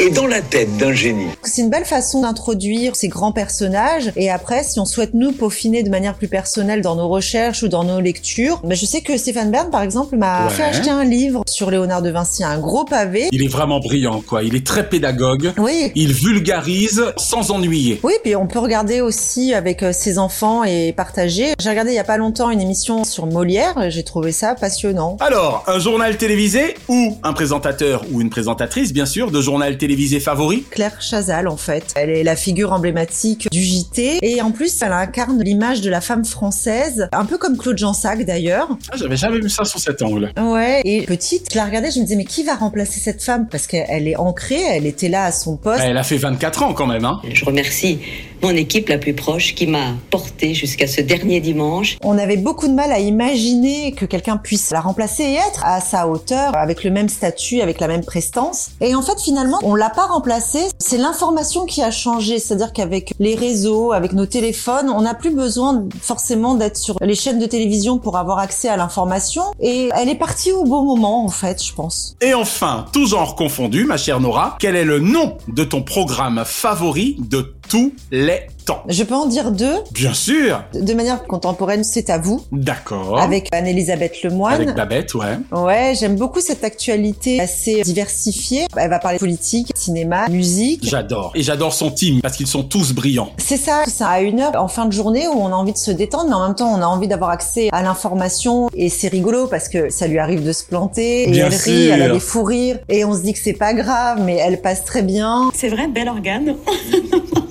et 0.00 0.10
dans 0.10 0.26
la 0.26 0.40
tête 0.40 0.76
d'un 0.78 0.92
génie. 0.92 1.26
C'est 1.42 1.60
une 1.62 1.68
belle 1.70 1.84
façon 1.84 2.22
d'introduire 2.22 2.96
ces 2.96 3.08
grands 3.08 3.32
personnages 3.32 4.12
et 4.16 4.30
après, 4.30 4.64
si 4.64 4.80
on 4.80 4.84
souhaite 4.86 5.12
nous 5.14 5.32
peaufiner 5.32 5.82
de 5.82 5.90
manière 5.90 6.14
plus 6.14 6.28
personnelle 6.28 6.80
dans 6.80 6.96
nos 6.96 7.08
recherches 7.08 7.62
ou 7.62 7.68
dans 7.68 7.84
nos 7.84 8.00
lectures, 8.00 8.60
ben 8.64 8.74
je 8.74 8.86
sais 8.86 9.02
que 9.02 9.16
Stéphane 9.18 9.50
Bern, 9.50 9.68
par 9.70 9.82
exemple, 9.82 10.16
m'a 10.16 10.46
Ouais. 10.46 10.50
fait 10.50 10.62
acheter 10.62 10.88
un 10.90 11.04
livre 11.04 11.42
sur 11.46 11.70
Léonard 11.70 12.00
de 12.00 12.10
Vinci, 12.10 12.44
un 12.44 12.58
gros 12.58 12.84
pavé. 12.84 13.28
Il 13.32 13.42
est 13.44 13.48
vraiment 13.48 13.78
brillant, 13.80 14.22
quoi. 14.26 14.42
Il 14.42 14.54
est 14.56 14.66
très 14.66 14.88
pédagogue. 14.88 15.52
Oui. 15.58 15.92
Il 15.94 16.12
vulgarise 16.14 17.04
sans 17.18 17.50
ennuyer. 17.50 18.00
Oui, 18.02 18.14
puis 18.22 18.36
on 18.36 18.46
peut 18.46 18.58
regarder 18.58 19.00
aussi 19.02 19.52
avec 19.52 19.82
euh, 19.82 19.92
ses 19.92 20.18
enfants 20.18 20.64
et 20.64 20.92
partager. 20.96 21.52
J'ai 21.60 21.68
regardé 21.68 21.90
il 21.90 21.96
y 21.96 21.98
a 21.98 22.04
pas 22.04 22.16
longtemps 22.16 22.50
une 22.50 22.60
émission 22.60 23.04
sur 23.04 23.26
Molière, 23.26 23.90
j'ai 23.90 24.02
trouvé 24.02 24.32
ça 24.32 24.54
passionnant. 24.54 25.16
Alors, 25.20 25.64
un 25.66 25.78
journal 25.78 26.16
télévisé 26.16 26.74
ou 26.88 27.16
un 27.22 27.32
présentateur 27.34 28.02
ou 28.12 28.20
une 28.22 28.30
présentatrice, 28.30 28.92
bien 28.94 29.06
sûr, 29.06 29.30
de 29.30 29.40
journal 29.42 29.76
télévisé 29.76 29.89
favori 30.20 30.64
Claire 30.70 31.00
Chazal, 31.00 31.48
en 31.48 31.56
fait. 31.56 31.92
Elle 31.96 32.10
est 32.10 32.24
la 32.24 32.36
figure 32.36 32.72
emblématique 32.72 33.48
du 33.50 33.62
JT. 33.62 34.18
Et 34.22 34.42
en 34.42 34.50
plus, 34.50 34.80
elle 34.82 34.92
incarne 34.92 35.42
l'image 35.42 35.80
de 35.80 35.90
la 35.90 36.00
femme 36.00 36.24
française, 36.24 37.08
un 37.12 37.24
peu 37.24 37.38
comme 37.38 37.56
Claude 37.56 37.78
Jansac 37.78 38.24
d'ailleurs. 38.24 38.68
Ah, 38.90 38.96
j'avais 38.96 39.16
jamais 39.16 39.40
vu 39.40 39.48
ça 39.48 39.64
sous 39.64 39.78
cet 39.78 40.02
angle. 40.02 40.32
Ouais, 40.40 40.80
et 40.84 41.02
petite, 41.02 41.48
je 41.52 41.56
la 41.56 41.64
regardais, 41.64 41.90
je 41.90 41.98
me 41.98 42.04
disais, 42.04 42.16
mais 42.16 42.24
qui 42.24 42.42
va 42.42 42.54
remplacer 42.54 43.00
cette 43.00 43.22
femme? 43.22 43.48
Parce 43.48 43.66
qu'elle 43.66 44.08
est 44.08 44.16
ancrée, 44.16 44.62
elle 44.68 44.86
était 44.86 45.08
là 45.08 45.24
à 45.24 45.32
son 45.32 45.56
poste. 45.56 45.80
Elle 45.82 45.96
a 45.96 46.02
fait 46.02 46.16
24 46.16 46.62
ans 46.62 46.72
quand 46.72 46.86
même, 46.86 47.04
hein. 47.04 47.20
Je 47.32 47.44
remercie 47.44 47.98
mon 48.42 48.50
équipe 48.50 48.88
la 48.88 48.98
plus 48.98 49.14
proche 49.14 49.54
qui 49.54 49.66
m'a 49.66 49.94
porté 50.10 50.54
jusqu'à 50.54 50.86
ce 50.86 51.00
dernier 51.00 51.40
dimanche. 51.40 51.98
On 52.02 52.18
avait 52.18 52.36
beaucoup 52.36 52.68
de 52.68 52.72
mal 52.72 52.92
à 52.92 52.98
imaginer 52.98 53.92
que 53.92 54.04
quelqu'un 54.04 54.36
puisse 54.36 54.70
la 54.70 54.80
remplacer 54.80 55.24
et 55.24 55.34
être 55.34 55.64
à 55.64 55.80
sa 55.80 56.08
hauteur, 56.08 56.56
avec 56.56 56.84
le 56.84 56.90
même 56.90 57.08
statut, 57.08 57.60
avec 57.60 57.80
la 57.80 57.88
même 57.88 58.04
prestance. 58.04 58.70
Et 58.80 58.94
en 58.94 59.02
fait, 59.02 59.20
finalement, 59.20 59.58
on 59.62 59.74
l'a 59.74 59.90
pas 59.90 60.06
remplacée. 60.06 60.64
C'est 60.78 60.96
l'information 60.96 61.66
qui 61.66 61.82
a 61.82 61.90
changé. 61.90 62.38
C'est-à-dire 62.38 62.72
qu'avec 62.72 63.12
les 63.18 63.34
réseaux, 63.34 63.92
avec 63.92 64.12
nos 64.12 64.26
téléphones, 64.26 64.90
on 64.90 65.02
n'a 65.02 65.14
plus 65.14 65.34
besoin 65.34 65.84
forcément 66.00 66.54
d'être 66.54 66.76
sur 66.76 66.96
les 67.00 67.14
chaînes 67.14 67.38
de 67.38 67.46
télévision 67.46 67.98
pour 67.98 68.16
avoir 68.16 68.38
accès 68.38 68.68
à 68.68 68.76
l'information. 68.76 69.42
Et 69.60 69.90
elle 69.96 70.08
est 70.08 70.18
partie 70.18 70.52
au 70.52 70.64
bon 70.64 70.84
moment, 70.84 71.24
en 71.24 71.28
fait, 71.28 71.62
je 71.62 71.72
pense. 71.72 72.16
Et 72.20 72.34
enfin, 72.34 72.86
tout 72.92 73.06
genre 73.06 73.34
confondu, 73.36 73.84
ma 73.84 73.96
chère 73.96 74.20
Nora, 74.20 74.56
quel 74.60 74.76
est 74.76 74.84
le 74.84 74.98
nom 74.98 75.36
de 75.48 75.64
ton 75.64 75.82
programme 75.82 76.42
favori 76.44 77.16
de 77.18 77.54
tous 77.70 77.92
les 78.10 78.40
temps 78.66 78.82
Je 78.88 79.04
peux 79.04 79.14
en 79.14 79.26
dire 79.26 79.52
deux. 79.52 79.76
Bien 79.92 80.12
sûr 80.12 80.62
De 80.74 80.92
manière 80.92 81.22
contemporaine, 81.22 81.84
c'est 81.84 82.10
à 82.10 82.18
vous. 82.18 82.42
D'accord. 82.50 83.18
Avec 83.20 83.48
Anne-Elisabeth 83.52 84.22
Lemoine. 84.24 84.54
Avec 84.54 84.74
Babette, 84.74 85.14
ouais. 85.14 85.38
Ouais, 85.52 85.94
j'aime 85.98 86.16
beaucoup 86.16 86.40
cette 86.40 86.64
actualité 86.64 87.40
assez 87.40 87.82
diversifiée. 87.82 88.66
Elle 88.76 88.90
va 88.90 88.98
parler 88.98 89.18
politique, 89.18 89.70
cinéma, 89.76 90.28
musique. 90.28 90.80
J'adore. 90.88 91.30
Et 91.36 91.42
j'adore 91.44 91.72
son 91.72 91.92
team, 91.92 92.20
parce 92.20 92.36
qu'ils 92.36 92.48
sont 92.48 92.64
tous 92.64 92.92
brillants. 92.92 93.30
C'est 93.38 93.56
ça, 93.56 93.84
c'est 93.86 94.02
à 94.04 94.20
une 94.20 94.40
heure 94.40 94.52
en 94.56 94.68
fin 94.68 94.84
de 94.86 94.92
journée 94.92 95.28
où 95.28 95.32
on 95.38 95.46
a 95.46 95.54
envie 95.54 95.72
de 95.72 95.78
se 95.78 95.92
détendre, 95.92 96.26
mais 96.28 96.34
en 96.34 96.46
même 96.48 96.56
temps 96.56 96.72
on 96.76 96.82
a 96.82 96.86
envie 96.86 97.06
d'avoir 97.08 97.30
accès 97.30 97.68
à 97.72 97.82
l'information 97.82 98.68
et 98.74 98.88
c'est 98.88 99.08
rigolo 99.08 99.46
parce 99.46 99.68
que 99.68 99.90
ça 99.90 100.08
lui 100.08 100.18
arrive 100.18 100.44
de 100.44 100.52
se 100.52 100.64
planter 100.64 101.28
et 101.28 101.30
Bien 101.30 101.46
elle 101.46 101.52
rit, 101.54 101.84
sûr. 101.86 101.94
elle 101.94 102.02
a 102.02 102.08
des 102.08 102.20
fous 102.20 102.42
rires 102.42 102.78
et 102.88 103.04
on 103.04 103.14
se 103.14 103.22
dit 103.22 103.32
que 103.32 103.38
c'est 103.38 103.52
pas 103.52 103.74
grave, 103.74 104.20
mais 104.24 104.36
elle 104.36 104.60
passe 104.60 104.84
très 104.84 105.02
bien. 105.02 105.50
C'est 105.54 105.68
vrai, 105.68 105.86
bel 105.86 106.08
organe. 106.08 106.56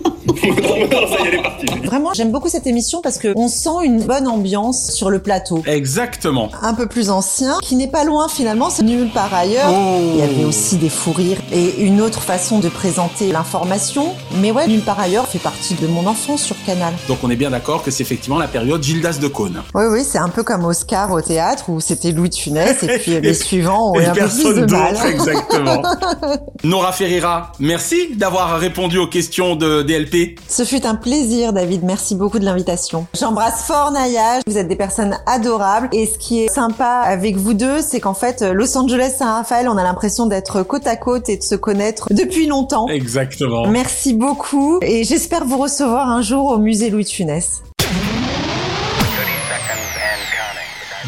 Vraiment, 1.86 2.14
j'aime 2.14 2.32
beaucoup 2.32 2.50
cette 2.50 2.68
émission 2.68 3.02
parce 3.02 3.18
que 3.18 3.34
on 3.36 3.48
sent 3.48 3.84
une 3.84 4.02
bonne 4.04 4.28
ambiance 4.28 4.92
sur 4.92 5.10
le 5.10 5.20
plateau. 5.20 5.64
Exactement. 5.66 6.50
Un 6.62 6.74
peu 6.74 6.88
plus 6.88 7.10
ancien, 7.10 7.58
qui 7.62 7.76
n'est 7.76 7.88
pas 7.88 8.04
loin 8.04 8.28
finalement, 8.28 8.70
c'est 8.70 8.84
nulle 8.84 9.10
part 9.10 9.34
ailleurs. 9.34 9.70
Oh. 9.72 10.00
Il 10.14 10.20
y 10.20 10.22
avait 10.22 10.44
aussi 10.44 10.78
des 10.78 10.90
fous 10.90 11.14
rires 11.14 11.40
et 11.52 11.82
une 11.84 12.02
autre 12.02 12.22
façon 12.22 12.60
de 12.60 12.70
présenter 12.70 13.32
l'information. 13.32 14.14
Mais 14.42 14.52
ouais, 14.52 14.68
nulle 14.68 14.82
part 14.82 15.00
ailleurs 15.00 15.28
fait 15.28 15.40
partie 15.40 15.74
de 15.76 15.88
mon 15.88 16.06
enfance 16.08 16.42
sur 16.44 16.56
Canal. 16.66 16.94
Donc 17.08 17.20
on 17.24 17.30
est 17.30 17.36
bien 17.36 17.50
d'accord 17.50 17.84
que 17.84 17.92
c'est 17.92 18.04
effectivement 18.04 18.38
la 18.40 18.48
période 18.48 18.82
Gildas 18.84 19.18
de 19.22 19.28
Cône. 19.28 19.62
Oui, 19.74 19.86
oui, 19.92 20.04
c'est 20.04 20.18
un 20.20 20.30
peu 20.30 20.44
comme 20.44 20.66
Oscar 20.66 21.12
au 21.12 21.22
théâtre 21.22 21.70
où 21.70 21.80
c'était 21.80 22.12
Louis 22.12 22.30
de 22.30 22.36
Funès 22.36 22.82
et 22.84 23.00
puis 23.00 23.20
les 23.22 23.34
suivants 23.34 23.92
ont 23.92 24.00
Et 24.00 24.04
eu 24.04 24.06
un 24.08 24.14
peu 24.14 24.20
plus 24.22 24.44
personne 24.44 24.66
de 24.66 24.72
mal. 24.72 24.94
d'autre, 24.94 25.06
exactement. 25.06 25.82
Nora 26.64 26.92
Ferreira, 26.92 27.52
merci 27.60 28.16
d'avoir 28.16 28.60
répondu 28.60 28.98
aux 28.98 29.08
questions 29.08 29.56
de 29.56 29.82
DLP. 29.82 30.29
Ce 30.48 30.64
fut 30.64 30.86
un 30.86 30.96
plaisir, 30.96 31.54
David. 31.54 31.84
Merci 31.84 32.16
beaucoup 32.16 32.40
de 32.40 32.46
l'invitation. 32.46 33.06
J'embrasse 33.18 33.64
fort 33.64 33.92
Naya. 33.92 34.40
Vous 34.48 34.58
êtes 34.58 34.68
des 34.68 34.76
personnes 34.76 35.18
adorables. 35.26 35.90
Et 35.92 36.06
ce 36.06 36.18
qui 36.18 36.42
est 36.42 36.50
sympa 36.50 37.02
avec 37.06 37.38
vous 37.38 37.54
deux, 37.54 37.82
c'est 37.82 38.00
qu'en 38.00 38.14
fait, 38.14 38.42
Los 38.42 38.78
Angeles 38.78 39.14
Saint-Raphaël, 39.18 39.68
on 39.70 39.78
a 39.78 39.84
l'impression 39.84 40.26
d'être 40.26 40.64
côte 40.64 40.88
à 40.88 40.96
côte 40.96 41.30
et 41.30 41.38
de 41.38 41.44
se 41.44 41.56
connaître 41.56 42.08
depuis 42.12 42.48
longtemps. 42.48 42.88
Exactement. 42.88 43.68
Merci 43.68 44.14
beaucoup. 44.14 44.80
Et 44.82 45.04
j'espère 45.04 45.46
vous 45.46 45.58
recevoir 45.58 46.10
un 46.10 46.22
jour 46.22 46.52
au 46.52 46.58
musée 46.58 46.90
Louis 46.90 47.04
de 47.04 47.10
Funès. 47.10 47.62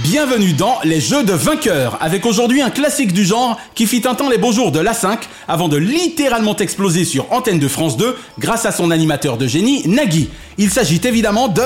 Bienvenue 0.03 0.53
dans 0.53 0.79
Les 0.83 0.99
Jeux 0.99 1.23
de 1.23 1.33
vainqueurs, 1.33 1.97
avec 2.01 2.25
aujourd'hui 2.25 2.61
un 2.61 2.71
classique 2.71 3.13
du 3.13 3.23
genre 3.23 3.59
qui 3.75 3.85
fit 3.85 4.01
un 4.05 4.15
temps 4.15 4.29
les 4.29 4.39
beaux 4.39 4.51
jours 4.51 4.71
de 4.71 4.79
l'A5 4.79 5.19
avant 5.47 5.67
de 5.67 5.77
littéralement 5.77 6.55
exploser 6.55 7.05
sur 7.05 7.31
antenne 7.31 7.59
de 7.59 7.67
France 7.67 7.97
2 7.97 8.17
grâce 8.39 8.65
à 8.65 8.71
son 8.71 8.89
animateur 8.89 9.37
de 9.37 9.47
génie, 9.47 9.87
Nagui. 9.87 10.29
Il 10.57 10.71
s'agit 10.71 11.01
évidemment 11.03 11.47
de 11.47 11.61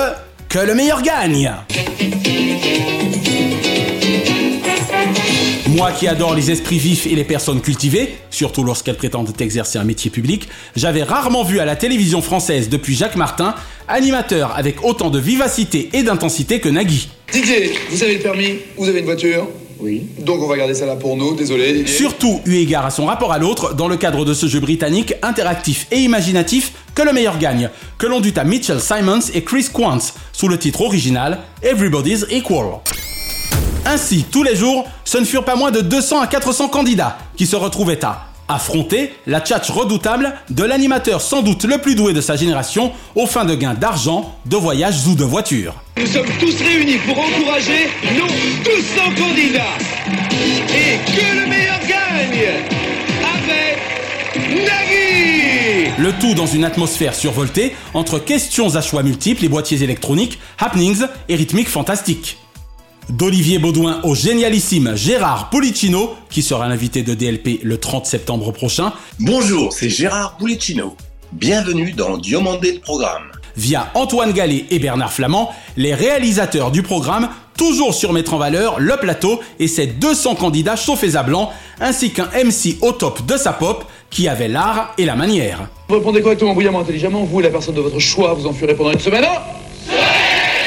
Que 0.50 0.60
le 0.60 0.76
meilleur 0.76 1.02
gagne 1.02 1.52
Moi 5.76 5.92
qui 5.92 6.08
adore 6.08 6.34
les 6.34 6.52
esprits 6.52 6.78
vifs 6.78 7.06
et 7.06 7.16
les 7.16 7.26
personnes 7.26 7.60
cultivées, 7.60 8.16
surtout 8.30 8.64
lorsqu'elles 8.64 8.96
prétendent 8.96 9.34
exercer 9.42 9.78
un 9.78 9.84
métier 9.84 10.10
public, 10.10 10.48
j'avais 10.78 11.04
rarement 11.04 11.44
vu 11.44 11.60
à 11.60 11.66
la 11.66 11.76
télévision 11.76 12.22
française 12.22 12.70
depuis 12.70 12.96
Jacques 12.96 13.18
Martin, 13.18 13.54
animateur 13.90 14.54
avec 14.56 14.86
autant 14.86 15.10
de 15.10 15.20
vivacité 15.20 15.90
et 15.92 16.04
d'intensité 16.04 16.62
que 16.62 16.70
Nagui. 16.70 17.10
Didier, 17.34 17.74
vous 17.90 18.02
avez 18.02 18.14
le 18.14 18.20
permis 18.22 18.60
Vous 18.78 18.88
avez 18.88 19.00
une 19.00 19.06
voiture 19.06 19.50
Oui. 19.82 20.04
Donc 20.20 20.42
on 20.42 20.48
va 20.48 20.56
garder 20.56 20.76
ça 20.76 20.86
là 20.86 20.96
pour 20.96 21.18
nous, 21.18 21.36
désolé. 21.36 21.86
Surtout 21.86 22.40
eu 22.46 22.56
égard 22.56 22.86
à 22.86 22.90
son 22.90 23.08
rapport 23.08 23.34
à 23.34 23.38
l'autre 23.38 23.76
dans 23.76 23.90
le 23.90 23.98
cadre 23.98 24.24
de 24.24 24.34
ce 24.34 24.48
jeu 24.48 24.62
britannique 24.62 25.14
interactif 25.24 25.88
et 25.92 25.98
imaginatif 25.98 26.72
que 26.96 27.02
le 27.02 27.12
meilleur 27.12 27.38
gagne, 27.38 27.70
que 27.98 28.08
l'on 28.08 28.22
dut 28.22 28.34
à 28.38 28.46
Mitchell 28.46 28.80
Simons 28.80 29.20
et 29.34 29.44
Chris 29.44 29.68
Quantz 29.74 30.14
sous 30.32 30.48
le 30.48 30.58
titre 30.58 30.80
original 30.80 31.40
Everybody's 31.62 32.26
Equal. 32.32 32.80
Ainsi, 33.86 34.26
tous 34.32 34.42
les 34.42 34.56
jours, 34.56 34.88
ce 35.04 35.20
ne 35.20 35.26
furent 35.26 35.46
pas 35.46 35.56
moins 35.56 35.72
de 35.72 35.82
200 35.82 36.20
à 36.20 36.28
400 36.28 36.70
candidats 36.70 37.18
qui 37.38 37.46
se 37.46 37.56
retrouvaient 37.56 38.04
à 38.04 38.28
affronter 38.48 39.14
la 39.26 39.42
tchatch 39.42 39.70
redoutable 39.70 40.34
de 40.50 40.64
l'animateur 40.64 41.22
sans 41.22 41.42
doute 41.42 41.64
le 41.64 41.78
plus 41.78 41.96
doué 41.96 42.14
de 42.14 42.22
sa 42.22 42.36
génération 42.36 42.92
aux 43.16 43.28
fins 43.28 43.46
de 43.46 43.56
gains 43.56 43.74
d'argent, 43.74 44.36
de 44.46 44.56
voyages 44.56 45.08
ou 45.08 45.16
de 45.16 45.24
voitures. 45.24 45.76
Nous 45.98 46.08
sommes 46.08 46.28
tous 46.40 46.62
réunis 46.62 46.98
pour 47.08 47.18
encourager 47.20 47.90
nos 48.16 48.28
200 48.28 49.02
candidats. 49.18 49.62
Et 50.70 50.98
que 51.12 51.42
le 51.42 51.48
meilleur 51.48 51.80
gagne 51.88 52.48
avec 53.34 53.80
Nagui 54.50 55.92
Le 55.98 56.12
tout 56.20 56.34
dans 56.34 56.48
une 56.48 56.66
atmosphère 56.66 57.16
survoltée 57.16 57.76
entre 57.94 58.20
questions 58.20 58.76
à 58.76 58.82
choix 58.82 59.04
multiples 59.04 59.46
et 59.46 59.50
boîtiers 59.50 59.84
électroniques, 59.84 60.40
happenings 60.60 61.06
et 61.30 61.36
rythmiques 61.36 61.70
fantastiques. 61.70 62.38
D'Olivier 63.10 63.60
Baudouin 63.60 64.00
au 64.04 64.16
génialissime 64.16 64.94
Gérard 64.96 65.50
Policino, 65.52 66.16
qui 66.30 66.42
sera 66.42 66.68
l'invité 66.68 67.04
de 67.04 67.14
DLP 67.14 67.60
le 67.64 67.78
30 67.78 68.06
septembre 68.08 68.52
prochain, 68.52 68.94
Bonjour, 69.20 69.72
c'est 69.72 69.90
Gérard 69.90 70.38
Pulicino. 70.38 70.96
Bienvenue 71.32 71.92
dans 71.92 72.18
Diomandé 72.18 72.74
le 72.74 72.80
programme. 72.80 73.32
via 73.56 73.92
Antoine 73.94 74.32
Gallet 74.34 74.66
et 74.72 74.80
Bernard 74.80 75.14
Flamand, 75.14 75.54
les 75.78 75.94
réalisateurs 75.94 76.72
du 76.72 76.82
programme, 76.82 77.30
toujours 77.58 77.94
surmettre 77.94 78.34
en 78.34 78.38
valeur 78.40 78.80
le 78.80 78.98
plateau 78.98 79.40
et 79.60 79.68
ses 79.68 79.86
200 79.86 80.36
candidats 80.36 80.76
chauffés 80.76 81.16
à 81.16 81.22
blanc, 81.22 81.52
ainsi 81.80 82.12
qu'un 82.12 82.28
MC 82.44 82.78
au 82.82 82.92
top 82.92 83.24
de 83.28 83.38
sa 83.38 83.54
pop 83.54 83.86
qui 84.10 84.28
avait 84.28 84.48
l'art 84.48 84.96
et 84.98 85.06
la 85.06 85.16
manière. 85.16 85.68
Vous 85.90 85.96
répondez 85.96 86.22
correctement, 86.24 86.56
brillamment, 86.56 86.80
intelligemment. 86.80 87.24
Vous 87.24 87.40
et 87.40 87.44
la 87.44 87.50
personne 87.50 87.76
de 87.76 87.82
votre 87.82 88.00
choix, 88.00 88.34
vous 88.34 88.48
en 88.48 88.54
ferez 88.54 88.74
pendant 88.74 88.92
une 88.92 89.00
semaine. 89.00 89.26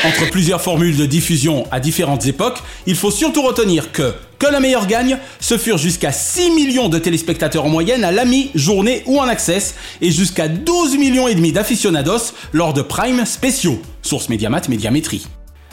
Entre 0.05 0.31
plusieurs 0.31 0.63
formules 0.63 0.97
de 0.97 1.07
diffusion 1.07 1.67
à 1.73 1.81
différentes 1.81 2.27
époques, 2.27 2.59
il 2.87 2.95
faut 2.95 3.11
surtout 3.11 3.43
retenir 3.43 3.91
que 3.91 4.15
que 4.39 4.47
le 4.47 4.61
meilleur 4.61 4.87
gagne, 4.87 5.19
ce 5.41 5.59
furent 5.59 5.79
jusqu'à 5.79 6.13
6 6.13 6.53
millions 6.53 6.89
de 6.89 6.99
téléspectateurs 6.99 7.65
en 7.65 7.69
moyenne 7.69 8.05
à 8.05 8.13
la 8.13 8.25
mi-journée 8.25 9.03
ou 9.07 9.19
en 9.19 9.27
access 9.27 9.75
et 10.01 10.13
jusqu'à 10.13 10.47
12 10.47 10.97
millions 10.97 11.27
et 11.27 11.35
demi 11.35 11.51
d'aficionados 11.51 12.33
lors 12.53 12.73
de 12.73 12.83
prime 12.83 13.27
spéciaux. 13.27 13.83
Source 14.03 14.29
Mediamat 14.29 14.63
Médiamétrie. 14.69 15.27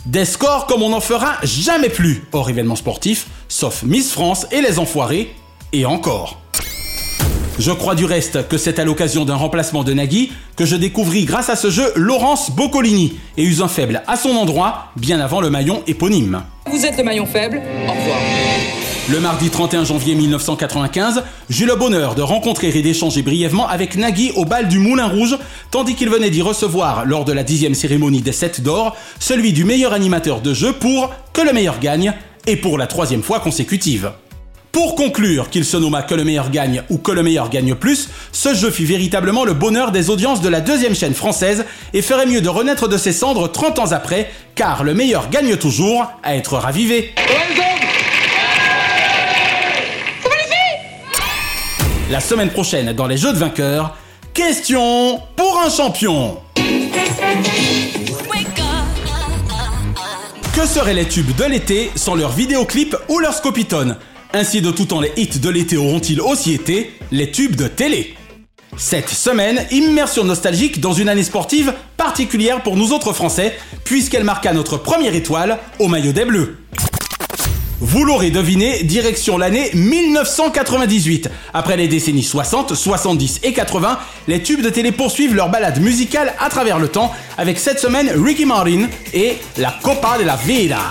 Des 0.08 0.26
scores 0.26 0.66
comme 0.66 0.82
on 0.82 0.90
n'en 0.90 1.02
fera 1.02 1.38
jamais 1.44 1.90
plus 1.90 2.24
hors 2.32 2.50
événements 2.50 2.76
sportifs, 2.76 3.28
sauf 3.48 3.84
Miss 3.84 4.12
France 4.12 4.48
et 4.52 4.62
les 4.62 4.80
Enfoirés, 4.80 5.36
et 5.72 5.86
encore. 5.86 6.45
Je 7.58 7.72
crois 7.72 7.96
du 7.96 8.04
reste 8.04 8.50
que 8.50 8.58
c'est 8.58 8.80
à 8.80 8.84
l'occasion 8.84 9.24
d'un 9.24 9.36
remplacement 9.36 9.86
de 9.86 9.94
Nagui 9.94 10.32
que 10.58 10.66
je 10.66 10.76
découvris 10.76 11.24
grâce 11.24 11.50
à 11.50 11.56
ce 11.56 11.70
jeu 11.70 11.90
Laurence 11.96 12.52
Boccolini 12.52 13.14
et 13.38 13.46
eus 13.46 13.62
un 13.62 13.70
faible 13.70 14.04
à 14.08 14.18
son 14.18 14.32
endroit 14.32 14.88
bien 14.98 15.22
avant 15.22 15.40
le 15.40 15.50
maillon 15.50 15.82
éponyme. 15.88 16.44
Vous 16.70 16.86
êtes 16.86 16.98
le 16.98 17.04
maillon 17.04 17.26
faible, 17.26 17.62
au 17.88 17.92
revoir. 17.92 18.18
Le 19.08 19.20
mardi 19.22 19.50
31 19.50 19.86
janvier 19.86 20.16
1995, 20.16 21.24
j'eus 21.50 21.66
le 21.66 21.76
bonheur 21.76 22.16
de 22.16 22.24
rencontrer 22.24 22.70
et 22.70 22.82
d'échanger 22.82 23.22
brièvement 23.22 23.70
avec 23.70 23.96
Nagui 23.96 24.32
au 24.36 24.44
bal 24.44 24.68
du 24.68 24.80
Moulin 24.80 25.08
Rouge, 25.08 25.38
tandis 25.72 25.96
qu'il 25.96 26.10
venait 26.10 26.32
d'y 26.32 26.42
recevoir, 26.42 27.06
lors 27.06 27.24
de 27.24 27.32
la 27.32 27.44
dixième 27.44 27.76
cérémonie 27.76 28.22
des 28.22 28.32
Sept 28.32 28.62
d'Or, 28.62 28.98
celui 29.20 29.54
du 29.54 29.64
meilleur 29.64 29.94
animateur 29.94 30.42
de 30.42 30.54
jeu 30.54 30.74
pour 30.74 31.14
Que 31.32 31.42
le 31.42 31.54
meilleur 31.54 31.80
gagne, 31.80 32.14
et 32.48 32.58
pour 32.58 32.78
la 32.78 32.88
troisième 32.88 33.24
fois 33.24 33.40
consécutive. 33.40 34.12
Pour 34.76 34.96
conclure 34.96 35.50
qu'il 35.50 35.64
se 35.64 35.78
nomma 35.78 36.02
Que 36.02 36.16
le 36.16 36.26
meilleur 36.26 36.50
gagne 36.50 36.84
ou 36.90 36.98
Que 36.98 37.14
le 37.14 37.24
meilleur 37.24 37.50
gagne 37.50 37.76
plus, 37.76 38.10
ce 38.34 38.54
jeu 38.54 38.70
fit 38.70 38.84
véritablement 38.84 39.46
le 39.46 39.54
bonheur 39.54 39.94
des 39.94 40.10
audiences 40.10 40.42
de 40.42 40.50
la 40.50 40.60
deuxième 40.60 40.94
chaîne 40.94 41.14
française 41.14 41.64
et 41.94 42.02
ferait 42.02 42.26
mieux 42.26 42.42
de 42.42 42.50
renaître 42.50 42.90
de 42.90 42.98
ses 42.98 43.14
cendres 43.14 43.50
30 43.50 43.80
ans 43.80 43.92
après, 43.94 44.30
car 44.54 44.84
le 44.84 44.94
meilleur 44.94 45.30
gagne 45.30 45.56
toujours 45.56 46.12
à 46.24 46.36
être 46.36 46.58
ravivé. 46.58 47.16
La 52.12 52.20
semaine 52.20 52.50
prochaine, 52.50 52.92
dans 52.92 53.08
les 53.08 53.16
Jeux 53.16 53.32
de 53.32 53.38
vainqueurs, 53.38 53.96
question 54.34 55.22
pour 55.38 55.58
un 55.66 55.70
champion. 55.70 56.38
Que 60.54 60.66
seraient 60.66 60.94
les 60.94 61.08
tubes 61.08 61.34
de 61.38 61.46
l'été 61.46 61.92
sans 61.96 62.16
leurs 62.16 62.34
vidéoclips 62.34 62.98
ou 63.08 63.20
leurs 63.20 63.36
scopitones? 63.36 63.96
Ainsi 64.36 64.60
de 64.60 64.70
tout 64.70 64.84
temps 64.84 65.00
les 65.00 65.14
hits 65.16 65.40
de 65.40 65.50
l'été 65.50 65.78
auront-ils 65.78 66.20
aussi 66.20 66.52
été 66.52 66.92
les 67.14 67.32
tubes 67.32 67.56
de 67.56 67.68
télé 67.68 68.16
cette 68.76 69.08
semaine, 69.08 69.66
immersion 69.72 70.26
nostalgique 70.26 70.82
dans 70.82 70.92
une 70.92 71.08
année 71.08 71.24
sportive 71.24 71.74
particulière 71.96 72.62
pour 72.62 72.76
nous 72.76 72.92
autres 72.92 73.14
Français, 73.14 73.58
puisqu'elle 73.86 74.26
marqua 74.26 74.52
notre 74.52 74.76
première 74.76 75.16
étoile 75.16 75.60
au 75.80 75.88
maillot 75.88 76.12
des 76.12 76.26
Bleus. 76.26 76.58
Vous 77.80 78.04
l'aurez 78.04 78.32
deviné, 78.32 78.84
direction 78.84 79.38
l'année 79.38 79.70
1998. 79.74 81.30
Après 81.54 81.78
les 81.78 81.88
décennies 81.88 82.22
60, 82.22 82.76
70 82.76 83.40
et 83.44 83.54
80, 83.54 83.98
les 84.28 84.44
tubes 84.44 84.62
de 84.62 84.70
télé 84.70 84.92
poursuivent 84.92 85.36
leur 85.36 85.48
balade 85.48 85.80
musicale 85.80 86.34
à 86.38 86.50
travers 86.50 86.78
le 86.78 86.90
temps 86.90 87.14
avec 87.38 87.58
cette 87.58 87.80
semaine 87.80 88.12
Ricky 88.14 88.44
Martin 88.44 88.90
et 89.14 89.38
La 89.56 89.74
Copa 89.82 90.18
de 90.18 90.26
la 90.26 90.36
Vida. 90.36 90.82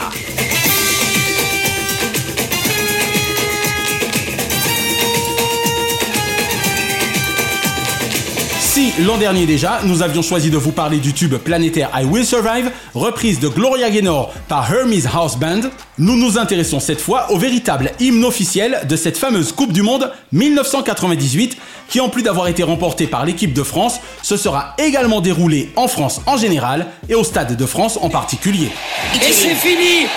Si 8.74 8.92
l'an 9.04 9.18
dernier 9.18 9.46
déjà, 9.46 9.78
nous 9.84 10.02
avions 10.02 10.20
choisi 10.20 10.50
de 10.50 10.56
vous 10.56 10.72
parler 10.72 10.98
du 10.98 11.12
tube 11.12 11.36
planétaire 11.36 11.92
I 11.94 12.04
Will 12.06 12.26
Survive, 12.26 12.72
reprise 12.92 13.38
de 13.38 13.46
Gloria 13.46 13.88
Gaynor 13.88 14.34
par 14.48 14.68
Hermes 14.68 15.06
House 15.14 15.36
Band, 15.36 15.60
nous 15.96 16.16
nous 16.16 16.38
intéressons 16.38 16.80
cette 16.80 17.00
fois 17.00 17.30
au 17.30 17.38
véritable 17.38 17.92
hymne 18.00 18.24
officiel 18.24 18.80
de 18.88 18.96
cette 18.96 19.16
fameuse 19.16 19.52
Coupe 19.52 19.72
du 19.72 19.82
Monde 19.82 20.10
1998, 20.32 21.56
qui 21.88 22.00
en 22.00 22.08
plus 22.08 22.24
d'avoir 22.24 22.48
été 22.48 22.64
remportée 22.64 23.06
par 23.06 23.24
l'équipe 23.24 23.52
de 23.52 23.62
France, 23.62 24.00
se 24.24 24.36
sera 24.36 24.74
également 24.78 25.20
déroulée 25.20 25.70
en 25.76 25.86
France 25.86 26.20
en 26.26 26.36
général 26.36 26.88
et 27.08 27.14
au 27.14 27.22
Stade 27.22 27.56
de 27.56 27.66
France 27.66 27.96
en 28.02 28.08
particulier. 28.10 28.70
Et 29.14 29.32
c'est 29.32 29.54
fini 29.54 30.08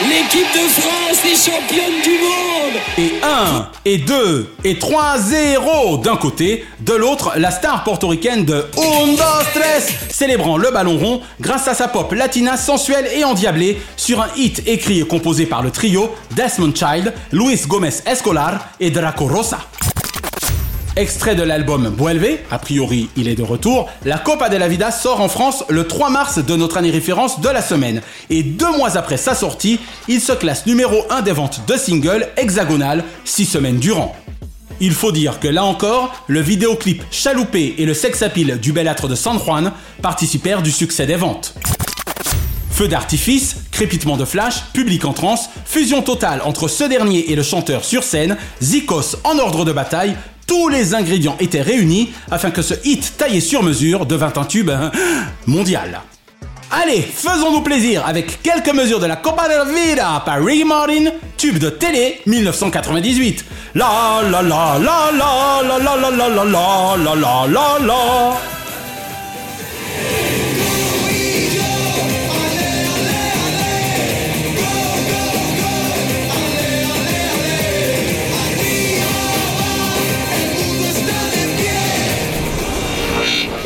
L'équipe 0.00 0.52
de 0.52 0.68
France 0.68 1.24
est 1.24 1.36
championne 1.36 2.02
du 2.02 2.18
monde 2.18 2.82
Et 2.98 3.12
1, 3.22 3.68
et 3.84 3.98
2, 3.98 4.50
et 4.64 4.74
3-0 4.74 6.02
d'un 6.02 6.16
côté, 6.16 6.64
de 6.80 6.94
l'autre, 6.94 7.34
la 7.36 7.52
star 7.52 7.84
portoricaine 7.84 8.44
de 8.44 8.66
Un, 8.76 9.12
dos, 9.12 9.46
tres, 9.54 9.86
célébrant 10.10 10.56
le 10.56 10.72
ballon 10.72 10.98
rond 10.98 11.20
grâce 11.40 11.68
à 11.68 11.74
sa 11.74 11.86
pop 11.86 12.10
latina 12.12 12.56
sensuelle 12.56 13.08
et 13.14 13.22
endiablée 13.22 13.80
sur 13.96 14.20
un 14.20 14.28
hit 14.36 14.64
écrit 14.66 14.98
et 14.98 15.06
composé 15.06 15.46
par 15.46 15.62
le 15.62 15.70
trio 15.70 16.12
Desmond 16.32 16.72
Child, 16.74 17.14
Luis 17.30 17.62
Gomez 17.68 17.94
Escolar 18.04 18.70
et 18.80 18.90
Draco 18.90 19.26
Rosa. 19.26 19.60
Extrait 20.96 21.34
de 21.34 21.42
l'album 21.42 21.92
Vuelve, 21.98 22.38
a 22.52 22.58
priori 22.60 23.08
il 23.16 23.26
est 23.26 23.34
de 23.34 23.42
retour, 23.42 23.90
la 24.04 24.16
Copa 24.16 24.48
de 24.48 24.56
la 24.56 24.68
Vida 24.68 24.92
sort 24.92 25.20
en 25.20 25.28
France 25.28 25.64
le 25.68 25.88
3 25.88 26.08
mars 26.08 26.38
de 26.38 26.54
notre 26.54 26.76
année 26.76 26.92
référence 26.92 27.40
de 27.40 27.48
la 27.48 27.62
semaine. 27.62 28.00
Et 28.30 28.44
deux 28.44 28.70
mois 28.76 28.96
après 28.96 29.16
sa 29.16 29.34
sortie, 29.34 29.80
il 30.06 30.20
se 30.20 30.30
classe 30.30 30.66
numéro 30.66 31.04
1 31.10 31.22
des 31.22 31.32
ventes 31.32 31.62
de 31.66 31.76
singles 31.76 32.28
hexagonales 32.36 33.02
6 33.24 33.44
semaines 33.44 33.78
durant. 33.78 34.14
Il 34.80 34.92
faut 34.92 35.10
dire 35.10 35.40
que 35.40 35.48
là 35.48 35.64
encore, 35.64 36.14
le 36.28 36.40
vidéoclip 36.40 37.02
Chaloupé 37.10 37.74
et 37.78 37.86
le 37.86 37.94
sex 37.94 38.22
appeal 38.22 38.60
du 38.60 38.72
belâtre 38.72 39.08
de 39.08 39.16
San 39.16 39.40
Juan 39.40 39.72
participèrent 40.00 40.62
du 40.62 40.70
succès 40.70 41.06
des 41.06 41.16
ventes. 41.16 41.54
Feu 42.70 42.88
d'artifice, 42.88 43.56
crépitement 43.70 44.16
de 44.16 44.24
flash, 44.24 44.64
public 44.72 45.04
en 45.04 45.12
transe, 45.12 45.48
fusion 45.64 46.02
totale 46.02 46.40
entre 46.44 46.66
ce 46.66 46.82
dernier 46.82 47.30
et 47.30 47.36
le 47.36 47.44
chanteur 47.44 47.84
sur 47.84 48.02
scène, 48.02 48.36
Zikos 48.60 49.16
en 49.22 49.38
ordre 49.38 49.64
de 49.64 49.70
bataille, 49.70 50.16
tous 50.46 50.68
les 50.68 50.94
ingrédients 50.94 51.36
étaient 51.40 51.62
réunis 51.62 52.12
afin 52.30 52.50
que 52.50 52.62
ce 52.62 52.74
hit 52.84 53.16
taillé 53.16 53.40
sur 53.40 53.62
mesure 53.62 54.06
devint 54.06 54.32
un 54.36 54.44
tube 54.44 54.70
hein, 54.70 54.90
mondial. 55.46 56.00
Allez, 56.70 57.02
faisons-nous 57.02 57.60
plaisir 57.60 58.04
avec 58.06 58.42
quelques 58.42 58.74
mesures 58.74 58.98
de 58.98 59.06
la 59.06 59.16
Copa 59.16 59.44
de 59.48 59.54
la 59.54 59.64
Vida 59.64 60.22
par 60.24 60.44
Ricky 60.44 60.64
Martin, 60.64 61.12
tube 61.36 61.58
de 61.58 61.70
télé 61.70 62.20
1998. 62.26 63.44
La 63.74 64.20
la 64.28 64.42
la 64.42 64.78
la 64.78 65.10
la 65.12 65.62
la 65.62 65.78
la 65.78 65.96
la 65.96 66.10
la 66.10 66.28
la 66.28 66.44
la 66.44 67.16
la 67.16 67.46
la 67.46 67.78
la 67.86 68.63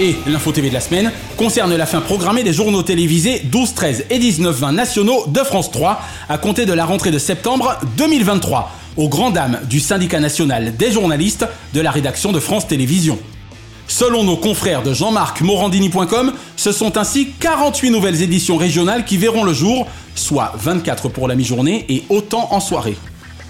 Et 0.01 0.15
l'info 0.29 0.53
TV 0.53 0.69
de 0.69 0.75
la 0.75 0.81
semaine 0.81 1.11
concerne 1.37 1.75
la 1.75 1.85
fin 1.85 2.01
programmée 2.01 2.45
des 2.45 2.53
journaux 2.53 2.83
télévisés 2.83 3.43
12, 3.45 3.75
13 3.75 4.05
et 4.11 4.21
19, 4.21 4.57
20 4.57 4.73
nationaux 4.73 5.25
de 5.27 5.41
France 5.41 5.73
3 5.73 6.01
à 6.29 6.39
compter 6.39 6.67
de 6.67 6.73
la 6.73 6.85
rentrée 6.85 7.11
de 7.11 7.19
septembre 7.19 7.77
2023, 7.97 8.71
aux 8.97 9.09
grandes 9.09 9.35
dames 9.35 9.59
du 9.69 9.81
syndicat 9.81 10.21
national 10.21 10.77
des 10.77 10.93
journalistes 10.93 11.47
de 11.75 11.81
la 11.81 11.91
rédaction 11.91 12.31
de 12.31 12.39
France 12.39 12.69
Télévisions. 12.69 13.19
Selon 13.89 14.23
nos 14.23 14.37
confrères 14.37 14.85
de 14.85 14.95
Jean-Marc-Morandini.com, 14.95 16.33
ce 16.55 16.71
sont 16.71 16.97
ainsi 16.97 17.31
48 17.41 17.91
nouvelles 17.91 18.23
éditions 18.23 18.57
régionales 18.57 19.05
qui 19.05 19.17
verront 19.17 19.43
le 19.43 19.53
jour, 19.53 19.89
soit 20.15 20.53
24 20.59 21.09
pour 21.09 21.27
la 21.27 21.35
mi-journée 21.35 21.85
et 21.89 22.05
autant 22.09 22.49
en 22.53 22.61
soirée. 22.61 22.97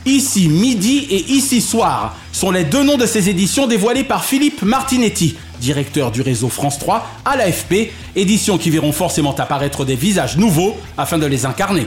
Ici 0.07 0.49
midi 0.49 1.07
et 1.11 1.33
ici 1.33 1.61
soir 1.61 2.17
sont 2.33 2.51
les 2.51 2.65
deux 2.65 2.85
noms 2.85 2.97
de 2.97 3.05
ces 3.05 3.29
éditions 3.29 3.67
dévoilés 3.67 4.05
par 4.05 4.25
Philippe 4.25 4.63
Martinetti, 4.63 5.37
directeur 5.61 6.11
du 6.11 6.23
réseau 6.23 6.49
France 6.49 6.79
3 6.79 7.07
à 7.25 7.37
l'AFP, 7.37 7.91
éditions 8.17 8.59
qui 8.59 8.71
verront 8.71 8.93
forcément 8.93 9.35
apparaître 9.35 9.85
des 9.85 9.97
visages 9.97 10.37
nouveaux 10.37 10.77
afin 10.97 11.19
de 11.19 11.27
les 11.27 11.47
incarner. 11.47 11.87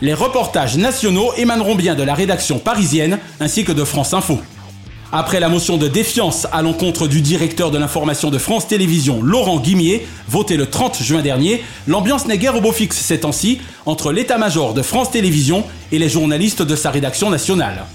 Les 0.00 0.14
reportages 0.14 0.76
nationaux 0.76 1.32
émaneront 1.36 1.74
bien 1.74 1.94
de 1.94 2.02
la 2.02 2.14
rédaction 2.14 2.58
parisienne 2.58 3.18
ainsi 3.40 3.64
que 3.64 3.72
de 3.72 3.84
France 3.84 4.14
Info. 4.14 4.38
Après 5.10 5.40
la 5.40 5.48
motion 5.48 5.78
de 5.78 5.88
défiance 5.88 6.46
à 6.52 6.60
l'encontre 6.60 7.08
du 7.08 7.22
directeur 7.22 7.70
de 7.70 7.78
l'information 7.78 8.30
de 8.30 8.36
France 8.36 8.68
Télévisions, 8.68 9.22
Laurent 9.22 9.58
Guimier, 9.58 10.06
votée 10.28 10.58
le 10.58 10.66
30 10.66 11.02
juin 11.02 11.22
dernier, 11.22 11.64
l'ambiance 11.86 12.26
n'est 12.26 12.36
guère 12.36 12.56
au 12.56 12.60
beau 12.60 12.72
fixe 12.72 12.98
ces 12.98 13.20
temps-ci 13.20 13.58
entre 13.86 14.12
l'état-major 14.12 14.74
de 14.74 14.82
France 14.82 15.10
Télévisions 15.10 15.64
et 15.92 15.98
les 15.98 16.10
journalistes 16.10 16.60
de 16.60 16.76
sa 16.76 16.90
rédaction 16.90 17.30
nationale. 17.30 17.86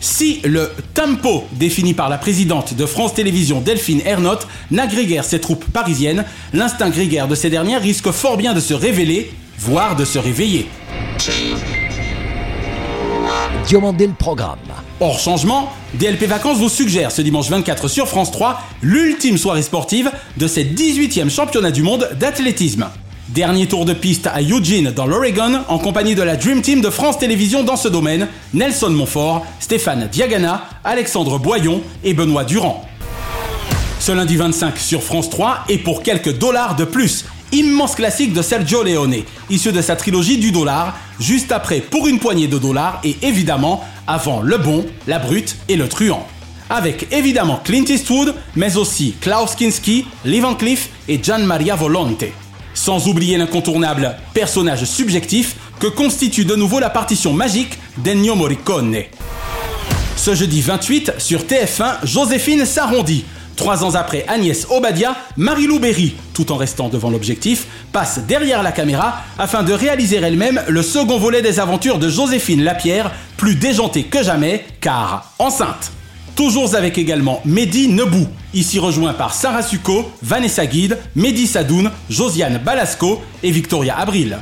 Si 0.00 0.40
le 0.44 0.70
tempo 0.94 1.44
défini 1.52 1.94
par 1.94 2.08
la 2.08 2.18
présidente 2.18 2.74
de 2.74 2.86
France 2.86 3.14
Télévisions 3.14 3.60
Delphine 3.60 4.02
Ernotte 4.04 4.46
n'agrégère 4.70 5.24
ses 5.24 5.40
troupes 5.40 5.64
parisiennes, 5.72 6.24
l'instinct 6.52 6.90
grégaire 6.90 7.28
de 7.28 7.34
ces 7.34 7.50
dernières 7.50 7.80
risque 7.80 8.10
fort 8.10 8.36
bien 8.36 8.52
de 8.52 8.60
se 8.60 8.74
révéler, 8.74 9.32
voire 9.58 9.96
de 9.96 10.04
se 10.04 10.18
réveiller. 10.18 10.66
Diomandé 13.66 14.06
le 14.06 14.12
programme. 14.12 14.58
Hors 15.00 15.18
changement, 15.18 15.72
DLP 15.94 16.24
Vacances 16.24 16.58
vous 16.58 16.68
suggère 16.68 17.10
ce 17.10 17.22
dimanche 17.22 17.48
24 17.48 17.88
sur 17.88 18.06
France 18.06 18.30
3 18.30 18.62
l'ultime 18.82 19.38
soirée 19.38 19.62
sportive 19.62 20.10
de 20.36 20.46
cette 20.46 20.78
18e 20.78 21.30
championnat 21.30 21.70
du 21.70 21.82
monde 21.82 22.08
d'athlétisme. 22.18 22.86
Dernier 23.28 23.66
tour 23.66 23.84
de 23.84 23.92
piste 23.92 24.28
à 24.28 24.40
Eugene 24.40 24.92
dans 24.92 25.06
l'Oregon 25.06 25.60
en 25.68 25.78
compagnie 25.78 26.14
de 26.14 26.22
la 26.22 26.36
Dream 26.36 26.62
Team 26.62 26.80
de 26.80 26.90
France 26.90 27.18
Télévisions 27.18 27.64
dans 27.64 27.74
ce 27.74 27.88
domaine, 27.88 28.28
Nelson 28.54 28.90
Montfort, 28.90 29.44
Stéphane 29.58 30.08
Diagana, 30.12 30.68
Alexandre 30.84 31.40
Boyon 31.40 31.82
et 32.04 32.14
Benoît 32.14 32.44
Durand. 32.44 32.86
Ce 33.98 34.12
lundi 34.12 34.36
25 34.36 34.78
sur 34.78 35.02
France 35.02 35.28
3 35.28 35.64
et 35.68 35.78
pour 35.78 36.04
quelques 36.04 36.38
dollars 36.38 36.76
de 36.76 36.84
plus, 36.84 37.24
immense 37.50 37.96
classique 37.96 38.32
de 38.32 38.42
Sergio 38.42 38.84
Leone, 38.84 39.16
issu 39.50 39.72
de 39.72 39.82
sa 39.82 39.96
trilogie 39.96 40.38
du 40.38 40.52
dollar, 40.52 40.96
juste 41.18 41.50
après 41.50 41.80
Pour 41.80 42.06
une 42.06 42.20
poignée 42.20 42.46
de 42.46 42.58
dollars 42.58 43.00
et 43.02 43.16
évidemment 43.22 43.82
avant 44.06 44.40
Le 44.40 44.56
Bon, 44.56 44.86
La 45.08 45.18
Brute 45.18 45.56
et 45.68 45.74
Le 45.74 45.88
Truand. 45.88 46.24
Avec 46.70 47.08
évidemment 47.12 47.60
Clint 47.64 47.86
Eastwood, 47.88 48.34
mais 48.54 48.76
aussi 48.76 49.16
Klaus 49.20 49.56
Kinski, 49.56 50.06
Lee 50.24 50.40
Van 50.40 50.54
Cleef 50.54 50.90
et 51.08 51.20
Gian 51.20 51.40
Maria 51.40 51.74
Volonte. 51.74 52.24
Sans 52.76 53.08
oublier 53.08 53.38
l'incontournable 53.38 54.14
personnage 54.34 54.84
subjectif 54.84 55.56
que 55.80 55.86
constitue 55.86 56.44
de 56.44 56.54
nouveau 56.54 56.78
la 56.78 56.90
partition 56.90 57.32
magique 57.32 57.78
d'Ennio 57.96 58.34
Morricone. 58.36 58.98
Ce 60.14 60.34
jeudi 60.34 60.60
28 60.60 61.14
sur 61.16 61.40
TF1, 61.44 62.04
Joséphine 62.04 62.66
s'arrondit. 62.66 63.24
Trois 63.56 63.82
ans 63.82 63.94
après 63.94 64.26
Agnès 64.28 64.66
Obadia, 64.70 65.16
Marie-Lou 65.38 65.78
Berry, 65.78 66.14
tout 66.34 66.52
en 66.52 66.56
restant 66.56 66.90
devant 66.90 67.08
l'objectif, 67.08 67.66
passe 67.92 68.20
derrière 68.28 68.62
la 68.62 68.72
caméra 68.72 69.22
afin 69.38 69.62
de 69.62 69.72
réaliser 69.72 70.16
elle-même 70.16 70.60
le 70.68 70.82
second 70.82 71.18
volet 71.18 71.40
des 71.40 71.58
aventures 71.58 71.98
de 71.98 72.10
Joséphine 72.10 72.62
Lapierre, 72.62 73.10
plus 73.38 73.54
déjantée 73.54 74.04
que 74.04 74.22
jamais, 74.22 74.66
car 74.82 75.32
enceinte. 75.38 75.92
Toujours 76.36 76.74
avec 76.74 76.98
également 76.98 77.40
Mehdi 77.46 77.88
Nebou, 77.88 78.28
ici 78.52 78.78
rejoint 78.78 79.14
par 79.14 79.32
Sarah 79.32 79.62
Succo, 79.62 80.12
Vanessa 80.22 80.66
Guide, 80.66 80.98
Mehdi 81.14 81.46
Sadoun, 81.46 81.90
Josiane 82.10 82.60
Balasco 82.62 83.22
et 83.42 83.50
Victoria 83.50 83.98
Abril. 83.98 84.36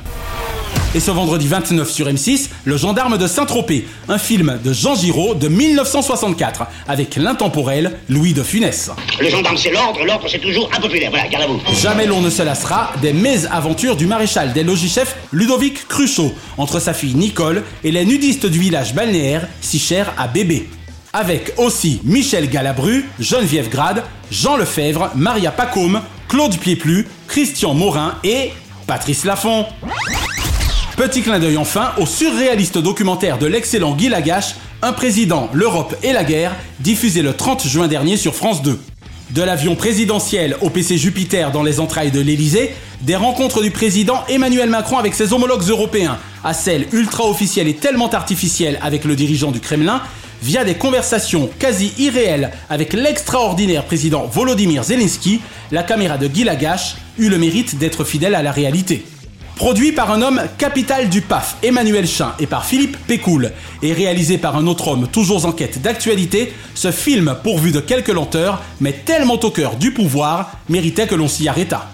Et 0.97 0.99
ce 0.99 1.13
vendredi 1.13 1.47
29 1.47 1.89
sur 1.89 2.09
M6, 2.09 2.49
Le 2.65 2.77
gendarme 2.77 3.17
de 3.17 3.29
Saint-Tropez, 3.29 3.87
un 4.09 4.19
film 4.19 4.59
de 4.65 4.73
Jean 4.73 4.97
Giraud 4.97 5.35
de 5.35 5.47
1964, 5.47 6.65
avec 6.89 7.15
l'intemporel 7.15 7.93
Louis 8.09 8.33
de 8.33 8.43
Funès. 8.43 8.91
Le 9.21 9.29
gendarme 9.31 9.57
c'est 9.57 9.71
l'ordre, 9.71 10.05
l'ordre 10.05 10.27
c'est 10.29 10.41
toujours 10.41 10.69
impopulaire, 10.77 11.11
voilà, 11.11 11.29
garde 11.29 11.45
à 11.45 11.47
vous. 11.47 11.61
Jamais 11.81 12.07
l'on 12.07 12.21
ne 12.21 12.31
se 12.31 12.43
lassera 12.43 12.91
des 13.03 13.13
mésaventures 13.13 13.95
du 13.95 14.07
maréchal 14.07 14.53
des 14.53 14.65
logis-chefs 14.65 15.15
Ludovic 15.33 15.87
Cruchot, 15.87 16.33
entre 16.59 16.81
sa 16.81 16.93
fille 16.93 17.15
Nicole 17.15 17.63
et 17.85 17.93
les 17.93 18.05
nudistes 18.05 18.47
du 18.47 18.59
village 18.59 18.95
balnéaire, 18.97 19.47
si 19.61 19.79
cher 19.79 20.13
à 20.19 20.27
bébé 20.27 20.69
avec 21.15 21.55
aussi 21.59 22.01
Michel 22.05 22.51
Galabru, 22.51 23.05
Geneviève 23.21 23.71
Grade, 23.71 24.03
Jean 24.31 24.57
Lefebvre, 24.57 25.11
Maria 25.15 25.53
Pacôme, 25.53 26.01
Claude 26.29 26.59
Pieplu, 26.59 27.07
Christian 27.29 27.73
Morin 27.73 28.17
et 28.25 28.51
Patrice 28.87 29.25
Laffont. 29.25 29.65
Petit 30.97 31.23
clin 31.23 31.39
d'œil 31.39 31.57
enfin 31.57 31.93
au 31.99 32.07
surréaliste 32.07 32.79
documentaire 32.79 33.39
de 33.39 33.47
l'excellent 33.47 33.95
Guy 33.95 34.09
Lagache, 34.09 34.57
Un 34.83 34.93
président, 34.93 35.49
l'Europe 35.55 35.97
et 36.03 36.13
la 36.13 36.25
guerre, 36.25 36.55
diffusé 36.81 37.23
le 37.23 37.33
30 37.33 37.67
juin 37.67 37.89
dernier 37.89 38.17
sur 38.17 38.35
France 38.35 38.63
2. 38.63 38.79
De 39.31 39.43
l'avion 39.43 39.77
présidentiel 39.77 40.57
au 40.61 40.69
PC 40.69 40.99
Jupiter 40.99 41.53
dans 41.53 41.63
les 41.63 41.81
entrailles 41.81 42.11
de 42.11 42.21
l'Elysée, 42.21 42.75
des 43.01 43.17
rencontres 43.17 43.63
du 43.63 43.71
président 43.71 44.25
Emmanuel 44.29 44.69
Macron 44.69 44.99
avec 44.99 45.15
ses 45.15 45.33
homologues 45.33 45.69
européens, 45.69 46.19
à 46.43 46.53
celles 46.53 46.87
ultra 46.93 47.25
officielles 47.25 47.69
et 47.69 47.75
tellement 47.75 48.11
artificielles 48.11 48.79
avec 48.83 49.05
le 49.05 49.17
dirigeant 49.17 49.51
du 49.51 49.61
Kremlin, 49.61 50.03
via 50.45 50.63
des 50.63 50.75
conversations 50.75 51.49
quasi 51.59 51.95
irréelles 51.99 52.51
avec 52.69 52.93
l'extraordinaire 52.93 53.85
président 53.85 54.27
Volodymyr 54.27 54.85
Zelensky, 54.85 55.41
la 55.73 55.83
caméra 55.83 56.19
de 56.19 56.29
Guy 56.29 56.45
Lagache 56.45 56.97
eut 57.19 57.31
le 57.31 57.39
mérite 57.39 57.79
d'être 57.79 58.05
fidèle 58.05 58.35
à 58.35 58.43
la 58.43 58.53
réalité. 58.53 59.07
Produit 59.57 59.93
par 59.93 60.11
un 60.11 60.21
homme 60.21 60.43
capital 60.59 61.09
du 61.09 61.23
PAF, 61.23 61.57
Emmanuel 61.63 62.07
Chin, 62.07 62.35
et 62.41 62.47
par 62.47 62.67
Philippe 62.67 62.99
Pécoul, 63.07 63.53
et 63.83 63.95
réalisé 63.95 64.37
par 64.37 64.57
un 64.57 64.67
autre 64.67 64.89
homme 64.89 65.09
toujours 65.09 65.47
en 65.47 65.53
quête 65.53 65.81
d'actualité, 65.81 66.53
ce 66.75 66.91
film, 66.91 67.37
pourvu 67.43 67.73
de 67.73 67.81
quelques 67.81 68.09
lenteurs, 68.09 68.63
mais 68.81 68.93
tellement 68.93 69.41
au 69.41 69.51
cœur 69.51 69.77
du 69.77 69.93
pouvoir, 69.93 70.59
méritait 70.69 71.07
que 71.07 71.15
l'on 71.15 71.29
s'y 71.29 71.49
arrêtât. 71.49 71.89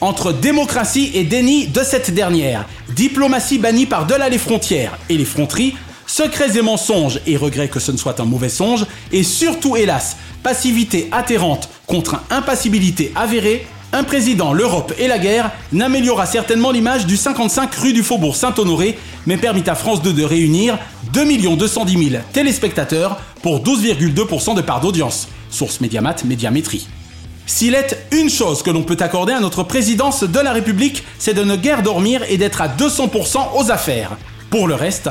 Entre 0.00 0.32
démocratie 0.32 1.12
et 1.14 1.22
déni 1.22 1.68
de 1.68 1.84
cette 1.84 2.12
dernière, 2.12 2.66
diplomatie 2.96 3.58
bannie 3.58 3.86
par-delà 3.86 4.28
les 4.28 4.38
frontières 4.38 4.98
et 5.08 5.16
les 5.16 5.24
fronteries, 5.24 5.74
secrets 6.14 6.56
et 6.56 6.62
mensonges 6.62 7.18
et 7.26 7.36
regrets 7.36 7.66
que 7.66 7.80
ce 7.80 7.90
ne 7.90 7.96
soit 7.96 8.20
un 8.20 8.24
mauvais 8.24 8.48
songe, 8.48 8.86
et 9.10 9.24
surtout 9.24 9.74
hélas, 9.74 10.16
passivité 10.44 11.08
atterrante 11.10 11.68
contre 11.88 12.20
impassibilité 12.30 13.10
avérée, 13.16 13.66
un 13.92 14.04
président, 14.04 14.52
l'Europe 14.52 14.94
et 14.96 15.08
la 15.08 15.18
guerre 15.18 15.50
n'améliora 15.72 16.26
certainement 16.26 16.70
l'image 16.70 17.06
du 17.06 17.16
55 17.16 17.74
rue 17.74 17.92
du 17.92 18.04
Faubourg 18.04 18.36
Saint-Honoré, 18.36 18.96
mais 19.26 19.38
permit 19.38 19.64
à 19.66 19.74
France 19.74 20.02
2 20.02 20.12
de 20.12 20.22
réunir 20.22 20.78
2 21.12 21.56
210 21.56 22.10
000 22.10 22.22
téléspectateurs 22.32 23.18
pour 23.42 23.58
12,2% 23.64 24.54
de 24.54 24.60
part 24.60 24.80
d'audience. 24.80 25.26
Source 25.50 25.80
Médiamat, 25.80 26.16
Médiamétrie. 26.24 26.86
S'il 27.46 27.74
est 27.74 27.98
une 28.12 28.30
chose 28.30 28.62
que 28.62 28.70
l'on 28.70 28.84
peut 28.84 28.96
accorder 29.00 29.32
à 29.32 29.40
notre 29.40 29.64
présidence 29.64 30.22
de 30.22 30.38
la 30.38 30.52
République, 30.52 31.02
c'est 31.18 31.34
de 31.34 31.42
ne 31.42 31.56
guère 31.56 31.82
dormir 31.82 32.22
et 32.28 32.38
d'être 32.38 32.60
à 32.62 32.68
200% 32.68 33.58
aux 33.58 33.72
affaires. 33.72 34.16
Pour 34.50 34.68
le 34.68 34.76
reste, 34.76 35.10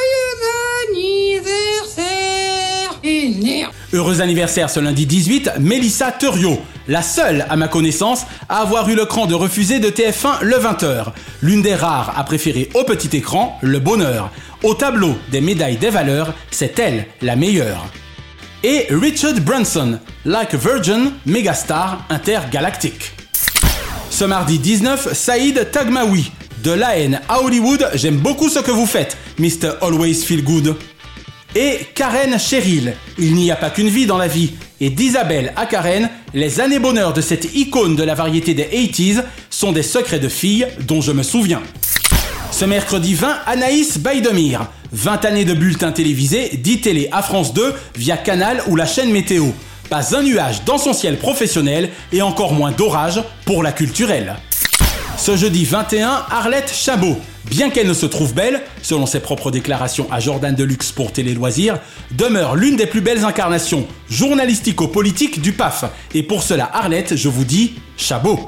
Heureux 3.93 4.21
anniversaire 4.21 4.69
ce 4.69 4.79
lundi 4.79 5.05
18, 5.05 5.59
Mélissa 5.59 6.13
Thurio, 6.13 6.61
la 6.87 7.01
seule, 7.01 7.45
à 7.49 7.57
ma 7.57 7.67
connaissance, 7.67 8.25
à 8.47 8.61
avoir 8.61 8.87
eu 8.87 8.95
le 8.95 9.03
cran 9.03 9.25
de 9.25 9.33
refuser 9.33 9.79
de 9.79 9.89
TF1 9.89 10.41
le 10.43 10.55
20h. 10.55 11.07
L'une 11.41 11.61
des 11.61 11.75
rares 11.75 12.17
à 12.17 12.23
préférer 12.23 12.69
au 12.73 12.85
petit 12.85 13.15
écran 13.17 13.59
le 13.61 13.79
bonheur. 13.79 14.31
Au 14.63 14.75
tableau 14.75 15.15
des 15.29 15.41
médailles 15.41 15.75
des 15.75 15.89
valeurs, 15.89 16.33
c'est 16.51 16.79
elle 16.79 17.05
la 17.21 17.35
meilleure. 17.35 17.85
Et 18.63 18.87
Richard 18.91 19.41
Branson, 19.41 19.99
Like 20.23 20.55
Virgin, 20.55 21.11
mégastar 21.25 22.05
intergalactique. 22.09 23.11
Ce 24.09 24.23
mardi 24.23 24.57
19, 24.57 25.11
Saïd 25.11 25.69
Tagmaoui, 25.69 26.31
de 26.63 26.71
la 26.71 26.97
haine 26.97 27.19
à 27.27 27.41
Hollywood, 27.41 27.89
j'aime 27.95 28.17
beaucoup 28.17 28.47
ce 28.47 28.59
que 28.59 28.71
vous 28.71 28.85
faites, 28.85 29.17
Mr. 29.37 29.71
Always 29.81 30.23
Feel 30.23 30.43
Good 30.43 30.77
et 31.55 31.79
Karen 31.95 32.39
Cheryl. 32.39 32.93
Il 33.17 33.35
n'y 33.35 33.51
a 33.51 33.55
pas 33.55 33.69
qu'une 33.69 33.89
vie 33.89 34.05
dans 34.05 34.17
la 34.17 34.27
vie. 34.27 34.51
Et 34.79 34.89
d'Isabelle 34.89 35.53
à 35.55 35.65
Karen, 35.65 36.09
les 36.33 36.59
années 36.59 36.79
bonheur 36.79 37.13
de 37.13 37.21
cette 37.21 37.55
icône 37.55 37.95
de 37.95 38.03
la 38.03 38.15
variété 38.15 38.53
des 38.53 38.63
80s 38.63 39.23
sont 39.49 39.71
des 39.71 39.83
secrets 39.83 40.19
de 40.19 40.29
filles 40.29 40.67
dont 40.87 41.01
je 41.01 41.11
me 41.11 41.23
souviens. 41.23 41.61
Ce 42.51 42.65
mercredi 42.65 43.13
20, 43.13 43.37
Anaïs 43.45 43.97
Baïdemir. 43.97 44.67
20 44.91 45.25
années 45.25 45.45
de 45.45 45.53
bulletins 45.53 45.91
télévisés, 45.91 46.51
10 46.53 46.81
télé 46.81 47.09
à 47.11 47.21
France 47.21 47.53
2 47.53 47.73
via 47.95 48.17
Canal 48.17 48.61
ou 48.67 48.75
la 48.75 48.85
chaîne 48.85 49.11
Météo. 49.11 49.47
Pas 49.89 50.15
un 50.15 50.23
nuage 50.23 50.63
dans 50.65 50.77
son 50.77 50.93
ciel 50.93 51.17
professionnel 51.17 51.89
et 52.11 52.21
encore 52.21 52.53
moins 52.53 52.71
d'orage 52.71 53.21
pour 53.45 53.63
la 53.63 53.71
culturelle. 53.71 54.35
Ce 55.17 55.35
jeudi 55.35 55.65
21, 55.65 56.25
Arlette 56.29 56.73
Chabot. 56.73 57.17
Bien 57.45 57.69
qu'elle 57.69 57.87
ne 57.87 57.93
se 57.93 58.05
trouve 58.05 58.33
belle, 58.33 58.61
selon 58.81 59.05
ses 59.05 59.19
propres 59.19 59.51
déclarations 59.51 60.07
à 60.11 60.19
Jordan 60.19 60.53
Deluxe 60.53 60.91
pour 60.91 61.11
Télé 61.11 61.33
Loisirs, 61.33 61.79
demeure 62.11 62.55
l'une 62.55 62.75
des 62.75 62.85
plus 62.85 63.01
belles 63.01 63.25
incarnations 63.25 63.87
journalistico-politiques 64.09 65.41
du 65.41 65.51
PAF. 65.51 65.85
Et 66.13 66.23
pour 66.23 66.43
cela, 66.43 66.69
Arlette, 66.73 67.15
je 67.15 67.29
vous 67.29 67.45
dis 67.45 67.73
Chabot. 67.97 68.39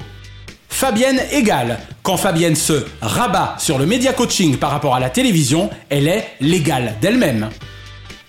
Fabienne 0.70 1.22
égale. 1.32 1.80
Quand 2.02 2.18
Fabienne 2.18 2.56
se 2.56 2.86
rabat 3.02 3.56
sur 3.60 3.78
le 3.78 3.86
média 3.86 4.12
coaching 4.12 4.58
par 4.58 4.72
rapport 4.72 4.96
à 4.96 5.00
la 5.00 5.10
télévision, 5.10 5.70
elle 5.90 6.08
est 6.08 6.28
l'égale 6.42 6.96
d'elle-même. 7.02 7.50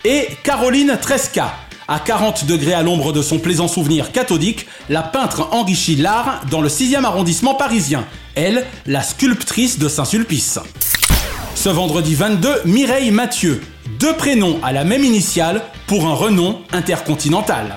Et 0.04 0.28
Caroline 0.42 0.98
Tresca. 1.00 1.54
À 1.86 1.98
40 1.98 2.46
degrés 2.46 2.72
à 2.72 2.82
l'ombre 2.82 3.12
de 3.12 3.20
son 3.20 3.38
plaisant 3.38 3.68
souvenir 3.68 4.10
cathodique, 4.10 4.66
la 4.88 5.02
peintre 5.02 5.48
enrichit 5.52 5.96
l'art 5.96 6.40
dans 6.50 6.62
le 6.62 6.68
6e 6.68 7.04
arrondissement 7.04 7.54
parisien. 7.54 8.06
Elle, 8.34 8.64
la 8.86 9.02
sculptrice 9.02 9.78
de 9.78 9.88
Saint-Sulpice. 9.88 10.60
Ce 11.54 11.68
vendredi 11.68 12.14
22, 12.14 12.62
Mireille 12.64 13.10
Mathieu. 13.10 13.60
Deux 13.98 14.14
prénoms 14.14 14.58
à 14.62 14.72
la 14.72 14.84
même 14.84 15.04
initiale 15.04 15.60
pour 15.86 16.06
un 16.06 16.14
renom 16.14 16.62
intercontinental. 16.72 17.76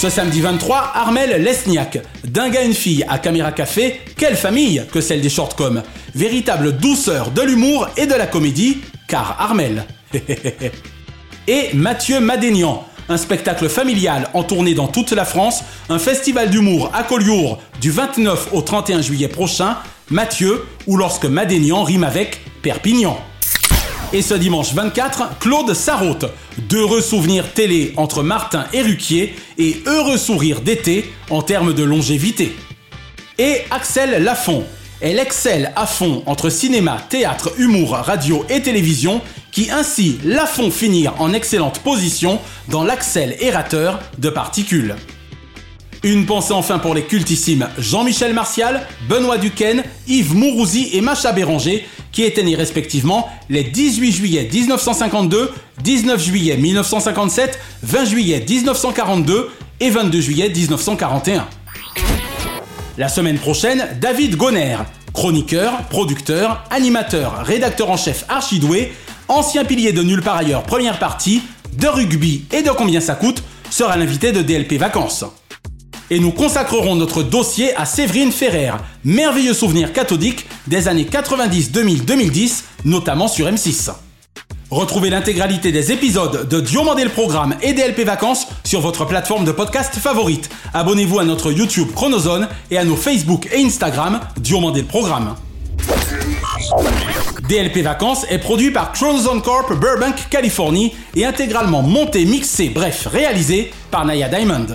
Ce 0.00 0.08
samedi 0.08 0.40
23, 0.40 0.92
Armel 0.94 1.44
Lesniak. 1.44 1.98
D'un 2.24 2.48
gars 2.48 2.62
une 2.62 2.72
fille 2.72 3.04
à 3.06 3.18
Caméra 3.18 3.52
Café, 3.52 4.00
quelle 4.16 4.34
famille 4.34 4.82
que 4.90 5.02
celle 5.02 5.20
des 5.20 5.28
shortcoms. 5.28 5.82
Véritable 6.14 6.78
douceur 6.78 7.30
de 7.32 7.42
l'humour 7.42 7.86
et 7.98 8.06
de 8.06 8.14
la 8.14 8.26
comédie, 8.26 8.78
car 9.06 9.36
Armel. 9.38 9.84
et 11.46 11.68
Mathieu 11.74 12.18
Madénian. 12.18 12.82
Un 13.10 13.18
spectacle 13.18 13.68
familial 13.68 14.30
en 14.32 14.42
tournée 14.42 14.72
dans 14.72 14.88
toute 14.88 15.12
la 15.12 15.26
France, 15.26 15.64
un 15.90 15.98
festival 15.98 16.48
d'humour 16.48 16.90
à 16.94 17.02
Collioure 17.02 17.58
du 17.82 17.90
29 17.90 18.54
au 18.54 18.62
31 18.62 19.02
juillet 19.02 19.28
prochain, 19.28 19.76
Mathieu, 20.08 20.64
ou 20.86 20.96
lorsque 20.96 21.26
Madénian 21.26 21.82
rime 21.82 22.04
avec 22.04 22.40
Perpignan. 22.62 23.20
Et 24.12 24.22
ce 24.22 24.34
dimanche 24.34 24.74
24, 24.74 25.38
Claude 25.38 25.72
Sarraute. 25.72 26.24
D'heureux 26.68 27.00
souvenirs 27.00 27.52
télé 27.52 27.92
entre 27.96 28.24
Martin 28.24 28.64
et 28.72 28.82
Ruquier 28.82 29.36
et 29.56 29.80
heureux 29.86 30.16
sourires 30.16 30.62
d'été 30.62 31.12
en 31.30 31.42
termes 31.42 31.72
de 31.74 31.84
longévité. 31.84 32.56
Et 33.38 33.58
Axel 33.70 34.24
Lafont. 34.24 34.64
Elle 35.00 35.20
excelle 35.20 35.72
à 35.76 35.86
fond 35.86 36.24
entre 36.26 36.50
cinéma, 36.50 36.98
théâtre, 37.08 37.52
humour, 37.56 37.92
radio 37.92 38.44
et 38.50 38.60
télévision, 38.60 39.20
qui 39.52 39.70
ainsi 39.70 40.18
la 40.24 40.44
font 40.44 40.72
finir 40.72 41.14
en 41.20 41.32
excellente 41.32 41.78
position 41.78 42.40
dans 42.68 42.82
l'axel 42.82 43.36
errateur 43.40 44.00
de 44.18 44.28
particules. 44.28 44.96
Une 46.02 46.24
pensée 46.24 46.54
enfin 46.54 46.78
pour 46.78 46.94
les 46.94 47.02
cultissimes 47.02 47.68
Jean-Michel 47.76 48.32
Martial, 48.32 48.86
Benoît 49.06 49.36
Duquesne, 49.36 49.82
Yves 50.08 50.34
Mourouzi 50.34 50.88
et 50.94 51.02
Macha 51.02 51.32
Béranger, 51.32 51.86
qui 52.10 52.22
étaient 52.22 52.42
nés 52.42 52.56
respectivement 52.56 53.28
les 53.50 53.64
18 53.64 54.10
juillet 54.10 54.48
1952, 54.50 55.52
19 55.82 56.22
juillet 56.22 56.56
1957, 56.56 57.58
20 57.82 58.04
juillet 58.06 58.44
1942 58.48 59.50
et 59.80 59.90
22 59.90 60.20
juillet 60.22 60.48
1941. 60.48 61.46
La 62.96 63.08
semaine 63.10 63.38
prochaine, 63.38 63.86
David 64.00 64.36
Goner, 64.36 64.78
chroniqueur, 65.12 65.82
producteur, 65.90 66.64
animateur, 66.70 67.44
rédacteur 67.44 67.90
en 67.90 67.98
chef 67.98 68.24
archidoué, 68.30 68.92
ancien 69.28 69.66
pilier 69.66 69.92
de 69.92 70.02
nulle 70.02 70.22
part 70.22 70.38
ailleurs 70.38 70.62
première 70.62 70.98
partie, 70.98 71.42
de 71.74 71.88
rugby 71.88 72.46
et 72.52 72.62
de 72.62 72.70
combien 72.70 73.00
ça 73.00 73.16
coûte, 73.16 73.42
sera 73.68 73.98
l'invité 73.98 74.32
de 74.32 74.40
DLP 74.40 74.78
Vacances. 74.78 75.26
Et 76.12 76.18
nous 76.18 76.32
consacrerons 76.32 76.96
notre 76.96 77.22
dossier 77.22 77.74
à 77.76 77.84
Séverine 77.86 78.32
Ferrer, 78.32 78.72
merveilleux 79.04 79.54
souvenir 79.54 79.92
cathodique 79.92 80.44
des 80.66 80.88
années 80.88 81.06
90, 81.06 81.70
2000, 81.70 82.04
2010, 82.04 82.64
notamment 82.84 83.28
sur 83.28 83.46
M6. 83.46 83.92
Retrouvez 84.70 85.10
l'intégralité 85.10 85.70
des 85.70 85.92
épisodes 85.92 86.48
de 86.48 86.60
Diomandé 86.60 87.04
le 87.04 87.10
Programme 87.10 87.54
et 87.62 87.72
DLP 87.72 88.00
Vacances 88.00 88.48
sur 88.64 88.80
votre 88.80 89.04
plateforme 89.04 89.44
de 89.44 89.52
podcast 89.52 89.94
favorite. 89.94 90.50
Abonnez-vous 90.74 91.20
à 91.20 91.24
notre 91.24 91.52
YouTube 91.52 91.88
Chronozone 91.94 92.48
et 92.72 92.78
à 92.78 92.84
nos 92.84 92.96
Facebook 92.96 93.48
et 93.52 93.64
Instagram 93.64 94.20
Diomandé 94.36 94.80
le 94.82 94.86
Programme. 94.86 95.36
DLP 97.48 97.78
Vacances 97.82 98.26
est 98.30 98.38
produit 98.38 98.70
par 98.70 98.92
Chronozone 98.92 99.42
Corp 99.42 99.72
Burbank, 99.74 100.28
Californie 100.28 100.92
et 101.16 101.24
intégralement 101.24 101.82
monté, 101.82 102.24
mixé, 102.24 102.68
bref, 102.68 103.08
réalisé 103.10 103.72
par 103.90 104.04
Naya 104.04 104.28
Diamond. 104.28 104.66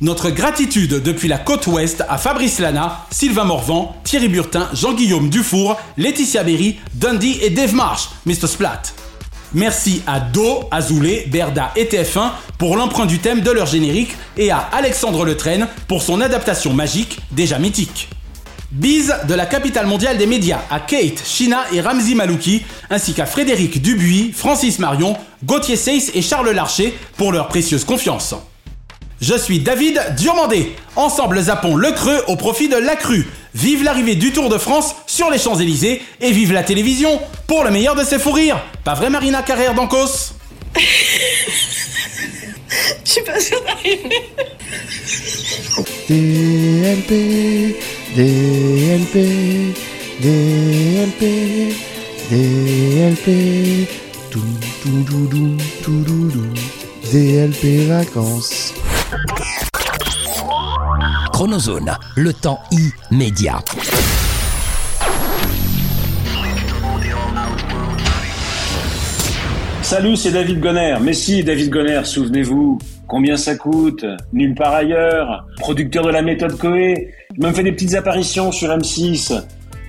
Notre 0.00 0.30
gratitude 0.30 1.02
depuis 1.02 1.26
la 1.26 1.38
côte 1.38 1.66
ouest 1.66 2.04
à 2.08 2.18
Fabrice 2.18 2.60
Lana, 2.60 3.06
Sylvain 3.10 3.42
Morvan, 3.42 3.96
Thierry 4.04 4.28
Burtin, 4.28 4.68
Jean-Guillaume 4.72 5.28
Dufour, 5.28 5.76
Laetitia 5.96 6.44
Berry, 6.44 6.78
Dundee 6.94 7.40
et 7.42 7.50
Dave 7.50 7.74
Marsh, 7.74 8.10
Mr. 8.24 8.46
Splat. 8.46 8.82
Merci 9.54 10.02
à 10.06 10.20
Do, 10.20 10.68
Azoulay, 10.70 11.26
Berda 11.26 11.72
et 11.74 11.86
TF1 11.86 12.30
pour 12.58 12.76
l'emprunt 12.76 13.06
du 13.06 13.18
thème 13.18 13.40
de 13.40 13.50
leur 13.50 13.66
générique 13.66 14.14
et 14.36 14.52
à 14.52 14.58
Alexandre 14.58 15.24
Letraine 15.24 15.66
pour 15.88 16.00
son 16.00 16.20
adaptation 16.20 16.72
magique 16.72 17.18
déjà 17.32 17.58
mythique. 17.58 18.08
Bise 18.70 19.16
de 19.26 19.34
la 19.34 19.46
capitale 19.46 19.88
mondiale 19.88 20.16
des 20.16 20.26
médias 20.26 20.60
à 20.70 20.78
Kate, 20.78 21.24
Shina 21.26 21.64
et 21.72 21.80
Ramzi 21.80 22.14
Malouki, 22.14 22.62
ainsi 22.88 23.14
qu'à 23.14 23.26
Frédéric 23.26 23.82
Dubuis, 23.82 24.30
Francis 24.32 24.78
Marion, 24.78 25.16
Gauthier 25.42 25.74
Seyss 25.74 26.12
et 26.14 26.22
Charles 26.22 26.50
Larcher 26.50 26.96
pour 27.16 27.32
leur 27.32 27.48
précieuse 27.48 27.84
confiance. 27.84 28.36
Je 29.20 29.36
suis 29.36 29.58
David 29.58 30.00
Diomandé. 30.16 30.76
Ensemble 30.94 31.40
zappons 31.42 31.74
le 31.74 31.90
creux 31.90 32.22
au 32.28 32.36
profit 32.36 32.68
de 32.68 32.76
la 32.76 32.94
crue. 32.94 33.26
Vive 33.54 33.82
l'arrivée 33.82 34.14
du 34.14 34.30
Tour 34.32 34.48
de 34.48 34.58
France 34.58 34.94
sur 35.06 35.28
les 35.28 35.38
Champs-Élysées 35.38 36.00
et 36.20 36.30
vive 36.30 36.52
la 36.52 36.62
télévision 36.62 37.20
pour 37.48 37.64
le 37.64 37.70
meilleur 37.70 37.96
de 37.96 38.04
ses 38.04 38.20
fous 38.20 38.30
rires. 38.30 38.62
Pas 38.84 38.94
vrai 38.94 39.10
Marina 39.10 39.42
Carrère 39.42 39.74
d'Ancos 39.74 40.34
Je 43.04 43.10
suis 43.10 43.22
pas 43.22 43.40
sûre 43.40 43.60
d'arriver. 43.64 44.30
DLP, 46.08 47.76
DLP, 48.14 49.14
DLP, 50.20 51.74
DLP, 52.30 53.88
tout, 54.30 54.40
tout, 54.82 55.02
doudou, 55.02 55.56
tout, 55.82 56.02
doudou, 56.02 56.44
DLP 57.12 57.88
vacances. 57.88 58.74
Chronozone, 61.32 61.96
le 62.16 62.32
temps 62.34 62.60
immédiat. 63.10 63.60
Salut, 69.82 70.16
c'est 70.16 70.32
David 70.32 70.60
Gonner. 70.60 70.96
Mais 71.00 71.14
si, 71.14 71.42
David 71.42 71.70
Gonner, 71.70 72.02
souvenez-vous, 72.04 72.78
combien 73.06 73.38
ça 73.38 73.54
coûte 73.56 74.04
Nulle 74.34 74.54
part 74.54 74.74
ailleurs. 74.74 75.46
Producteur 75.58 76.04
de 76.04 76.10
la 76.10 76.20
méthode 76.20 76.58
Coé. 76.58 77.14
Je 77.34 77.46
me 77.46 77.52
fais 77.52 77.62
des 77.62 77.72
petites 77.72 77.94
apparitions 77.94 78.52
sur 78.52 78.68
M6. 78.68 79.42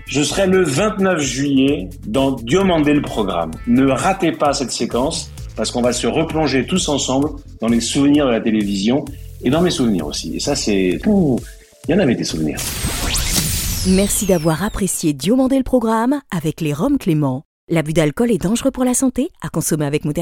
Je 0.06 0.24
serai 0.24 0.48
le 0.48 0.64
29 0.64 1.20
juillet 1.20 1.90
dans 2.08 2.32
Diomandé 2.32 2.94
le 2.94 3.02
programme. 3.02 3.52
Ne 3.68 3.92
ratez 3.92 4.32
pas 4.32 4.54
cette 4.54 4.72
séquence 4.72 5.30
parce 5.56 5.72
qu'on 5.72 5.82
va 5.82 5.94
se 5.94 6.08
replonger 6.08 6.66
tous 6.66 6.90
ensemble 6.90 7.30
dans 7.62 7.68
les 7.68 7.82
souvenirs 7.82 8.26
de 8.26 8.32
la 8.32 8.42
télévision 8.42 9.06
et 9.44 9.50
dans 9.50 9.62
mes 9.62 9.72
souvenirs 9.72 10.08
aussi. 10.08 10.36
Et 10.36 10.40
ça, 10.40 10.56
c'est... 10.56 11.00
Il 11.06 11.92
y 11.92 11.94
en 11.94 12.00
avait 12.00 12.16
des 12.16 12.24
souvenirs. 12.24 12.60
Merci 13.88 14.26
d'avoir 14.26 14.64
apprécié 14.64 15.14
Diomandé 15.14 15.58
le 15.58 15.64
programme 15.64 16.22
avec 16.32 16.62
les 16.62 16.74
Roms 16.74 16.98
Clément. 16.98 17.44
L'abus 17.70 17.94
d'alcool 17.94 18.32
est 18.32 18.42
dangereux 18.42 18.72
pour 18.72 18.84
la 18.84 18.94
santé, 18.94 19.30
à 19.42 19.50
consommer 19.50 19.86
avec 19.86 20.04
modération. 20.04 20.18